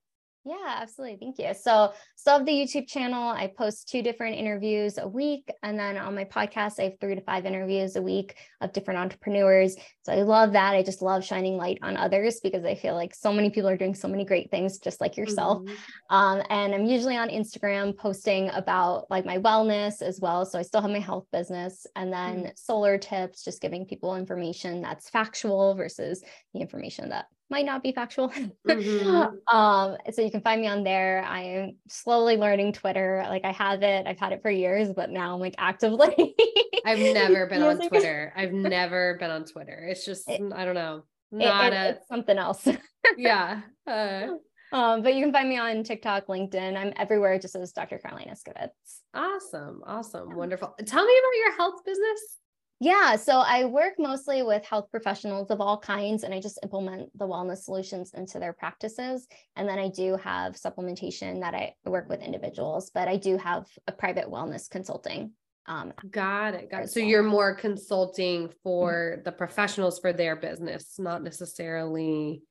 yeah, 0.47 0.78
absolutely. 0.80 1.16
Thank 1.18 1.38
you. 1.38 1.55
So, 1.59 1.95
still 2.16 2.36
have 2.38 2.47
the 2.47 2.53
YouTube 2.53 2.86
channel. 2.86 3.30
I 3.30 3.47
post 3.47 3.88
two 3.88 4.03
different 4.03 4.36
interviews 4.36 4.99
a 4.99 5.09
week. 5.09 5.49
And 5.62 5.78
then 5.78 5.97
on 5.97 6.14
my 6.14 6.24
podcast, 6.24 6.78
I 6.78 6.84
have 6.84 7.01
three 7.01 7.14
to 7.14 7.22
five 7.22 7.47
interviews 7.47 7.97
a 7.97 8.03
week 8.03 8.36
of 8.61 8.74
different 8.74 9.01
entrepreneurs. 9.01 9.74
So, 10.03 10.12
I 10.12 10.22
love 10.22 10.53
that. 10.53 10.74
I 10.74 10.82
just 10.82 11.01
love 11.01 11.24
shining 11.24 11.57
light 11.57 11.78
on 11.82 11.97
others 11.97 12.40
because 12.42 12.64
I 12.64 12.74
feel 12.74 12.95
like 12.95 13.14
so 13.14 13.32
many 13.32 13.49
people 13.49 13.70
are 13.70 13.76
doing 13.78 13.95
so 13.95 14.07
many 14.07 14.26
great 14.26 14.51
things, 14.51 14.78
just 14.78 15.01
like 15.01 15.16
yourself. 15.16 15.62
Mm-hmm. 15.62 16.14
Um, 16.14 16.42
and 16.51 16.74
I'm 16.74 16.84
usually 16.84 17.16
on 17.16 17.30
Instagram 17.30 17.97
posting 17.97 18.51
about 18.51 19.11
like 19.11 19.24
my 19.24 19.38
wellness 19.38 20.03
as 20.03 20.20
well. 20.20 20.45
So, 20.45 20.59
I 20.59 20.62
still 20.62 20.82
have 20.82 20.90
my 20.90 20.99
health 20.99 21.26
business 21.32 21.86
and 21.97 22.12
then 22.12 22.36
mm-hmm. 22.36 22.49
solar 22.55 22.99
tips, 22.99 23.45
just 23.45 23.62
giving 23.62 23.86
people 23.86 24.14
information 24.14 24.82
that's 24.82 25.09
factual 25.09 25.74
versus 25.74 26.22
the 26.53 26.61
information 26.61 27.09
that 27.09 27.26
might 27.51 27.66
not 27.66 27.82
be 27.82 27.92
factual. 27.92 28.30
Mm-hmm. 28.30 29.36
um, 29.57 29.97
so 30.12 30.22
you 30.22 30.30
can 30.30 30.40
find 30.40 30.61
me 30.61 30.68
on 30.68 30.84
there. 30.84 31.24
I 31.26 31.42
am 31.42 31.76
slowly 31.88 32.36
learning 32.36 32.72
Twitter. 32.72 33.24
Like 33.28 33.45
I 33.45 33.53
have 33.53 33.82
it, 33.82 34.07
I've 34.07 34.18
had 34.18 34.32
it 34.32 34.42
for 34.42 34.51
years, 34.51 34.88
but 34.95 35.11
now 35.11 35.34
I'm 35.34 35.40
like 35.40 35.55
actively. 35.59 36.34
I've 36.86 36.99
never 36.99 37.47
been 37.47 37.62
on 37.62 37.88
Twitter. 37.88 38.32
I've 38.36 38.53
never 38.53 39.16
been 39.18 39.30
on 39.30 39.45
Twitter. 39.45 39.86
It's 39.88 40.05
just 40.05 40.28
it, 40.28 40.40
I 40.55 40.64
don't 40.64 40.74
know. 40.74 41.05
Not 41.30 41.72
it, 41.72 41.76
it, 41.76 42.01
a, 42.03 42.07
something 42.07 42.38
else. 42.38 42.66
yeah. 43.16 43.62
Uh, 43.86 44.28
um, 44.72 45.03
but 45.03 45.14
you 45.14 45.22
can 45.22 45.32
find 45.32 45.49
me 45.49 45.59
on 45.59 45.84
TikTok, 45.84 46.26
LinkedIn. 46.26 46.76
I'm 46.76 46.92
everywhere 46.97 47.38
just 47.38 47.55
as 47.55 47.72
Dr. 47.72 47.99
Caroline 47.99 48.28
Iscovitz. 48.30 48.68
Awesome. 49.14 49.82
Awesome. 49.86 50.30
Yeah. 50.30 50.36
Wonderful. 50.36 50.74
Tell 50.84 51.05
me 51.05 51.12
about 51.12 51.36
your 51.38 51.57
health 51.57 51.84
business. 51.84 52.38
Yeah, 52.81 53.16
so 53.16 53.39
I 53.39 53.64
work 53.64 53.95
mostly 53.99 54.43
with 54.43 54.64
health 54.64 54.91
professionals 54.91 55.51
of 55.51 55.61
all 55.61 55.79
kinds, 55.79 56.25
and 56.25 56.35
I 56.35 56.41
just 56.41 56.59
implement 56.62 57.16
the 57.16 57.27
wellness 57.27 57.59
solutions 57.59 58.12
into 58.14 58.39
their 58.39 58.53
practices. 58.53 59.27
And 59.57 59.68
then 59.68 59.79
I 59.79 59.89
do 59.89 60.16
have 60.16 60.55
supplementation 60.55 61.41
that 61.41 61.55
I 61.55 61.75
work 61.85 62.09
with 62.09 62.20
individuals, 62.20 62.91
but 62.93 63.09
I 63.09 63.16
do 63.16 63.39
have 63.39 63.66
a 63.87 63.93
private 63.93 64.27
wellness 64.27 64.68
consulting. 64.68 65.33
Um, 65.66 65.93
got 66.11 66.55
it. 66.55 66.70
Got 66.70 66.85
it. 66.85 66.91
So 66.91 67.01
well. 67.01 67.09
you're 67.09 67.22
more 67.22 67.55
consulting 67.55 68.51
for 68.62 69.14
mm-hmm. 69.14 69.22
the 69.22 69.33
professionals 69.33 69.99
for 69.99 70.12
their 70.12 70.37
business, 70.37 70.99
not 70.99 71.22
necessarily 71.22 72.43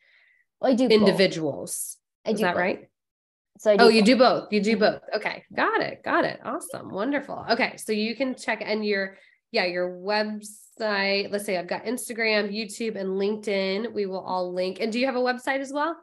well, 0.59 0.71
I 0.71 0.75
do 0.75 0.87
individuals. 0.87 1.97
I 2.25 2.31
Is 2.31 2.39
that 2.39 2.53
both. 2.53 2.59
right? 2.59 2.79
So 3.59 3.75
oh, 3.77 3.89
you 3.89 4.01
both. 4.01 4.05
do 4.05 4.17
both. 4.17 4.47
You 4.51 4.61
do 4.61 4.71
mm-hmm. 4.71 4.79
both. 4.79 5.01
Okay, 5.17 5.43
got 5.55 5.81
it. 5.81 6.01
Got 6.03 6.25
it. 6.25 6.39
Awesome. 6.43 6.89
Wonderful. 6.89 7.45
Okay, 7.51 7.77
so 7.77 7.91
you 7.91 8.15
can 8.15 8.35
check 8.35 8.63
and 8.65 8.83
you're 8.83 9.17
yeah, 9.53 9.65
your 9.65 9.89
website. 9.89 11.31
Let's 11.31 11.45
say 11.45 11.57
I've 11.57 11.67
got 11.67 11.85
Instagram, 11.85 12.51
YouTube, 12.51 12.95
and 12.95 13.11
LinkedIn. 13.11 13.93
We 13.93 14.07
will 14.07 14.19
all 14.19 14.51
link. 14.51 14.79
And 14.81 14.91
do 14.91 14.99
you 14.99 15.05
have 15.05 15.15
a 15.15 15.19
website 15.19 15.59
as 15.59 15.71
well? 15.71 15.95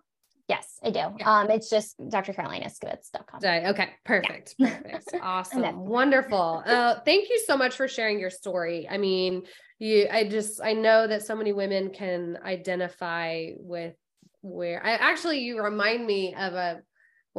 Yes, 0.48 0.78
I 0.82 0.90
do. 0.90 1.00
Yeah. 1.18 1.40
Um, 1.40 1.50
it's 1.50 1.68
just 1.68 1.98
drcarolineiscovitz.com. 1.98 3.40
Okay, 3.44 3.88
perfect. 4.04 4.54
Yeah. 4.56 4.76
Perfect. 4.76 5.14
awesome. 5.22 5.84
Wonderful. 5.84 6.62
Uh, 6.64 7.00
thank 7.04 7.28
you 7.28 7.42
so 7.44 7.56
much 7.56 7.74
for 7.74 7.88
sharing 7.88 8.20
your 8.20 8.30
story. 8.30 8.88
I 8.88 8.98
mean, 8.98 9.42
you 9.80 10.06
I 10.10 10.28
just 10.28 10.60
I 10.62 10.72
know 10.72 11.06
that 11.08 11.22
so 11.26 11.34
many 11.34 11.52
women 11.52 11.90
can 11.90 12.38
identify 12.44 13.50
with 13.56 13.94
where 14.42 14.84
I 14.84 14.92
actually 14.92 15.40
you 15.40 15.62
remind 15.62 16.06
me 16.06 16.34
of 16.34 16.54
a 16.54 16.82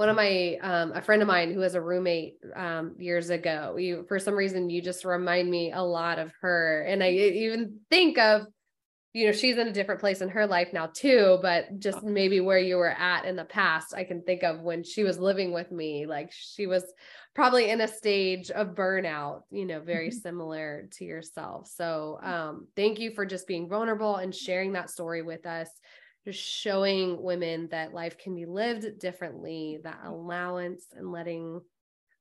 one 0.02 0.10
of 0.10 0.16
my 0.16 0.58
um, 0.64 0.94
a 0.94 1.02
friend 1.04 1.22
of 1.22 1.28
mine 1.28 1.54
who 1.54 1.60
was 1.60 1.76
a 1.76 1.82
roommate 1.82 2.38
um, 2.56 2.96
years 2.98 3.30
ago 3.30 3.76
you 3.78 4.04
for 4.08 4.18
some 4.18 4.34
reason 4.34 4.68
you 4.68 4.82
just 4.82 5.06
remind 5.06 5.48
me 5.48 5.72
a 5.72 5.84
lot 5.84 6.18
of 6.18 6.34
her 6.42 6.82
and 6.88 7.04
i 7.04 7.12
even 7.12 7.78
think 7.92 8.18
of 8.18 8.48
you 9.14 9.28
know 9.28 9.32
she's 9.32 9.60
in 9.60 9.68
a 9.68 9.72
different 9.72 10.02
place 10.02 10.22
in 10.22 10.30
her 10.30 10.48
life 10.48 10.70
now 10.74 10.88
too 10.88 11.38
but 11.44 11.78
just 11.78 12.00
oh. 12.00 12.08
maybe 12.08 12.40
where 12.40 12.58
you 12.58 12.78
were 12.78 12.90
at 12.90 13.26
in 13.26 13.36
the 13.36 13.46
past 13.46 13.94
i 13.94 14.04
can 14.04 14.24
think 14.24 14.42
of 14.42 14.62
when 14.62 14.84
she 14.84 15.04
was 15.04 15.20
living 15.20 15.54
with 15.54 15.72
me 15.72 16.08
like 16.08 16.32
she 16.32 16.66
was 16.66 16.84
probably 17.36 17.70
in 17.70 17.80
a 17.82 17.88
stage 17.88 18.50
of 18.50 18.70
burnout 18.70 19.42
you 19.52 19.68
know 19.68 19.82
very 19.82 20.10
mm-hmm. 20.10 20.18
similar 20.18 20.88
to 20.94 21.06
yourself 21.06 21.70
so 21.72 22.18
um, 22.24 22.66
thank 22.76 22.98
you 22.98 23.12
for 23.12 23.24
just 23.24 23.46
being 23.46 23.70
vulnerable 23.70 24.16
and 24.16 24.34
sharing 24.34 24.74
that 24.74 24.90
story 24.90 25.22
with 25.22 25.46
us 25.46 25.70
just 26.26 26.40
showing 26.40 27.22
women 27.22 27.68
that 27.72 27.94
life 27.94 28.18
can 28.18 28.36
be 28.36 28.46
lived 28.46 29.00
differently 29.00 29.80
that 29.84 30.00
allowance 30.06 30.86
and 30.96 31.12
letting 31.12 31.62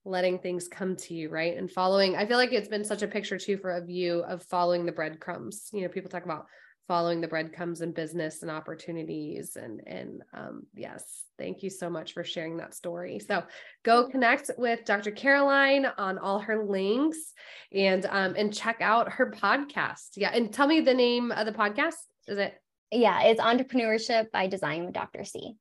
letting 0.06 0.38
things 0.38 0.66
come 0.66 0.96
to 0.96 1.14
you 1.14 1.28
right? 1.28 1.56
And 1.56 1.70
following 1.70 2.16
i 2.16 2.26
feel 2.26 2.38
like 2.38 2.52
it's 2.52 2.68
been 2.68 2.84
such 2.84 3.02
a 3.02 3.08
picture 3.08 3.38
too 3.38 3.58
for 3.58 3.72
a 3.72 3.84
view 3.84 4.24
of 4.26 4.42
following 4.44 4.86
the 4.86 4.92
breadcrumbs. 4.92 5.68
You 5.72 5.82
know 5.82 5.88
people 5.88 6.10
talk 6.10 6.24
about 6.24 6.46
following 6.88 7.20
the 7.20 7.28
breadcrumbs 7.28 7.82
in 7.82 7.92
business 7.92 8.42
and 8.42 8.50
opportunities 8.50 9.54
and 9.56 9.80
and 9.86 10.22
um, 10.34 10.66
yes 10.74 11.24
thank 11.38 11.62
you 11.62 11.70
so 11.70 11.88
much 11.88 12.14
for 12.14 12.24
sharing 12.24 12.56
that 12.56 12.74
story. 12.74 13.18
So 13.20 13.44
go 13.84 14.08
connect 14.08 14.50
with 14.58 14.84
dr 14.84 15.10
caroline 15.12 15.86
on 15.98 16.18
all 16.18 16.38
her 16.40 16.64
links 16.64 17.32
and 17.72 18.06
um 18.06 18.34
and 18.36 18.54
check 18.54 18.78
out 18.80 19.12
her 19.12 19.30
podcast. 19.30 20.16
Yeah 20.16 20.30
and 20.34 20.52
tell 20.52 20.66
me 20.66 20.80
the 20.80 20.94
name 20.94 21.30
of 21.30 21.44
the 21.44 21.52
podcast. 21.52 21.96
Is 22.26 22.38
it 22.38 22.54
yeah, 22.90 23.22
it's 23.22 23.40
entrepreneurship 23.40 24.30
by 24.30 24.46
design 24.46 24.84
with 24.84 24.94
Dr. 24.94 25.24
C. 25.24 25.56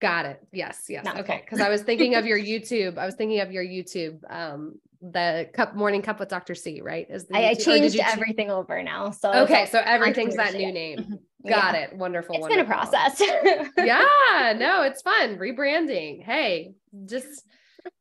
Got 0.00 0.26
it. 0.26 0.40
Yes, 0.52 0.86
yes. 0.88 1.04
Not 1.04 1.18
okay. 1.20 1.42
Because 1.44 1.60
I 1.60 1.68
was 1.68 1.82
thinking 1.82 2.16
of 2.16 2.26
your 2.26 2.38
YouTube. 2.40 2.98
I 2.98 3.06
was 3.06 3.14
thinking 3.14 3.40
of 3.40 3.52
your 3.52 3.64
YouTube, 3.64 4.18
um, 4.28 4.80
the 5.00 5.48
cup 5.54 5.76
morning 5.76 6.02
cup 6.02 6.18
with 6.18 6.28
Dr. 6.28 6.54
C, 6.54 6.80
right? 6.80 7.06
Is 7.08 7.26
the 7.26 7.36
I, 7.36 7.50
I 7.50 7.54
changed 7.54 7.96
everything 7.98 8.50
over 8.50 8.82
now. 8.82 9.10
So 9.10 9.32
okay, 9.44 9.66
so 9.66 9.80
everything's 9.84 10.36
that 10.36 10.54
new 10.54 10.72
name. 10.72 11.18
Got 11.48 11.74
yeah. 11.74 11.80
it. 11.82 11.96
Wonderful. 11.96 12.34
It's 12.34 12.42
wonderful. 12.42 12.64
been 12.64 12.72
a 12.72 12.76
process. 12.76 13.20
yeah, 13.78 14.54
no, 14.56 14.82
it's 14.82 15.02
fun. 15.02 15.38
Rebranding. 15.38 16.22
Hey, 16.22 16.74
just 17.06 17.44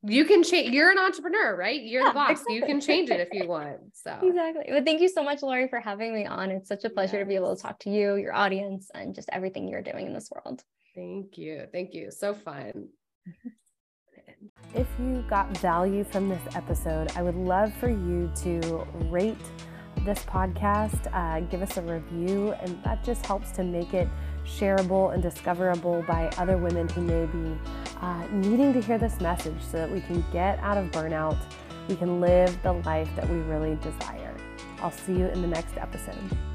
you 0.04 0.26
can 0.26 0.44
change 0.44 0.74
you're 0.74 0.92
an 0.92 0.98
entrepreneur 0.98 1.56
right? 1.56 1.82
You're 1.82 2.04
yeah, 2.04 2.10
the 2.10 2.14
boss 2.14 2.32
exactly. 2.32 2.56
you 2.56 2.66
can 2.66 2.82
change 2.82 3.10
it 3.10 3.20
if 3.20 3.30
you 3.32 3.48
want 3.48 3.80
so. 3.94 4.18
Exactly. 4.24 4.66
But 4.70 4.86
thank 4.86 5.02
you 5.02 5.10
so 5.10 5.24
much 5.24 5.42
lori 5.42 5.68
for 5.68 5.80
having 5.80 6.14
me 6.14 6.26
on. 6.26 6.52
It's 6.52 6.68
such 6.68 6.84
a 6.84 6.90
pleasure 6.90 7.18
yes. 7.18 7.26
to 7.26 7.28
be 7.28 7.36
able 7.36 7.56
to 7.56 7.62
talk 7.62 7.80
to 7.80 7.90
you 7.90 8.16
your 8.16 8.34
audience 8.34 8.90
and 8.94 9.14
just 9.14 9.30
everything 9.32 9.68
you're 9.68 9.82
doing 9.82 10.08
in 10.08 10.14
this 10.14 10.30
world. 10.32 10.64
Thank 10.96 11.38
you. 11.38 11.66
Thank 11.72 11.94
you. 11.94 12.12
So 12.12 12.34
fun. 12.34 12.90
If 14.74 14.88
you 15.00 15.24
got 15.30 15.56
value 15.58 16.04
from 16.04 16.30
this 16.30 16.42
episode 16.56 17.12
i 17.16 17.22
would 17.22 17.36
love 17.36 17.72
for 17.76 17.90
you 17.90 18.32
to 18.38 18.88
rate 19.10 19.38
this 20.06 20.20
podcast 20.26 21.14
uh, 21.14 21.42
give 21.42 21.62
us 21.62 21.78
a 21.78 21.82
review 21.82 22.54
and 22.54 22.84
that 22.84 23.04
just 23.04 23.24
helps 23.26 23.52
to 23.52 23.64
make 23.64 23.94
it 23.94 24.08
shareable 24.46 25.14
and 25.14 25.22
discoverable 25.22 26.04
by 26.04 26.30
other 26.38 26.58
women 26.58 26.88
who 26.90 27.02
may 27.02 27.26
be 27.26 27.58
uh, 28.02 28.26
needing 28.32 28.74
to 28.74 28.82
hear 28.82 28.98
this 28.98 29.20
message 29.20 29.62
so 29.62 29.78
that 29.78 29.92
we 29.92 30.02
can 30.02 30.24
get 30.32 30.60
out 30.60 30.78
of 30.78 30.90
burnout. 30.92 31.38
We 31.88 31.96
can 31.96 32.22
live 32.22 32.62
the 32.64 32.74
life 32.74 33.10
that 33.16 33.30
we 33.30 33.38
really 33.38 33.76
desire. 33.76 34.36
I'll 34.82 34.92
see 34.92 35.14
you 35.14 35.28
in 35.28 35.42
the 35.42 35.48
next 35.48 35.78
episode. 35.78 36.51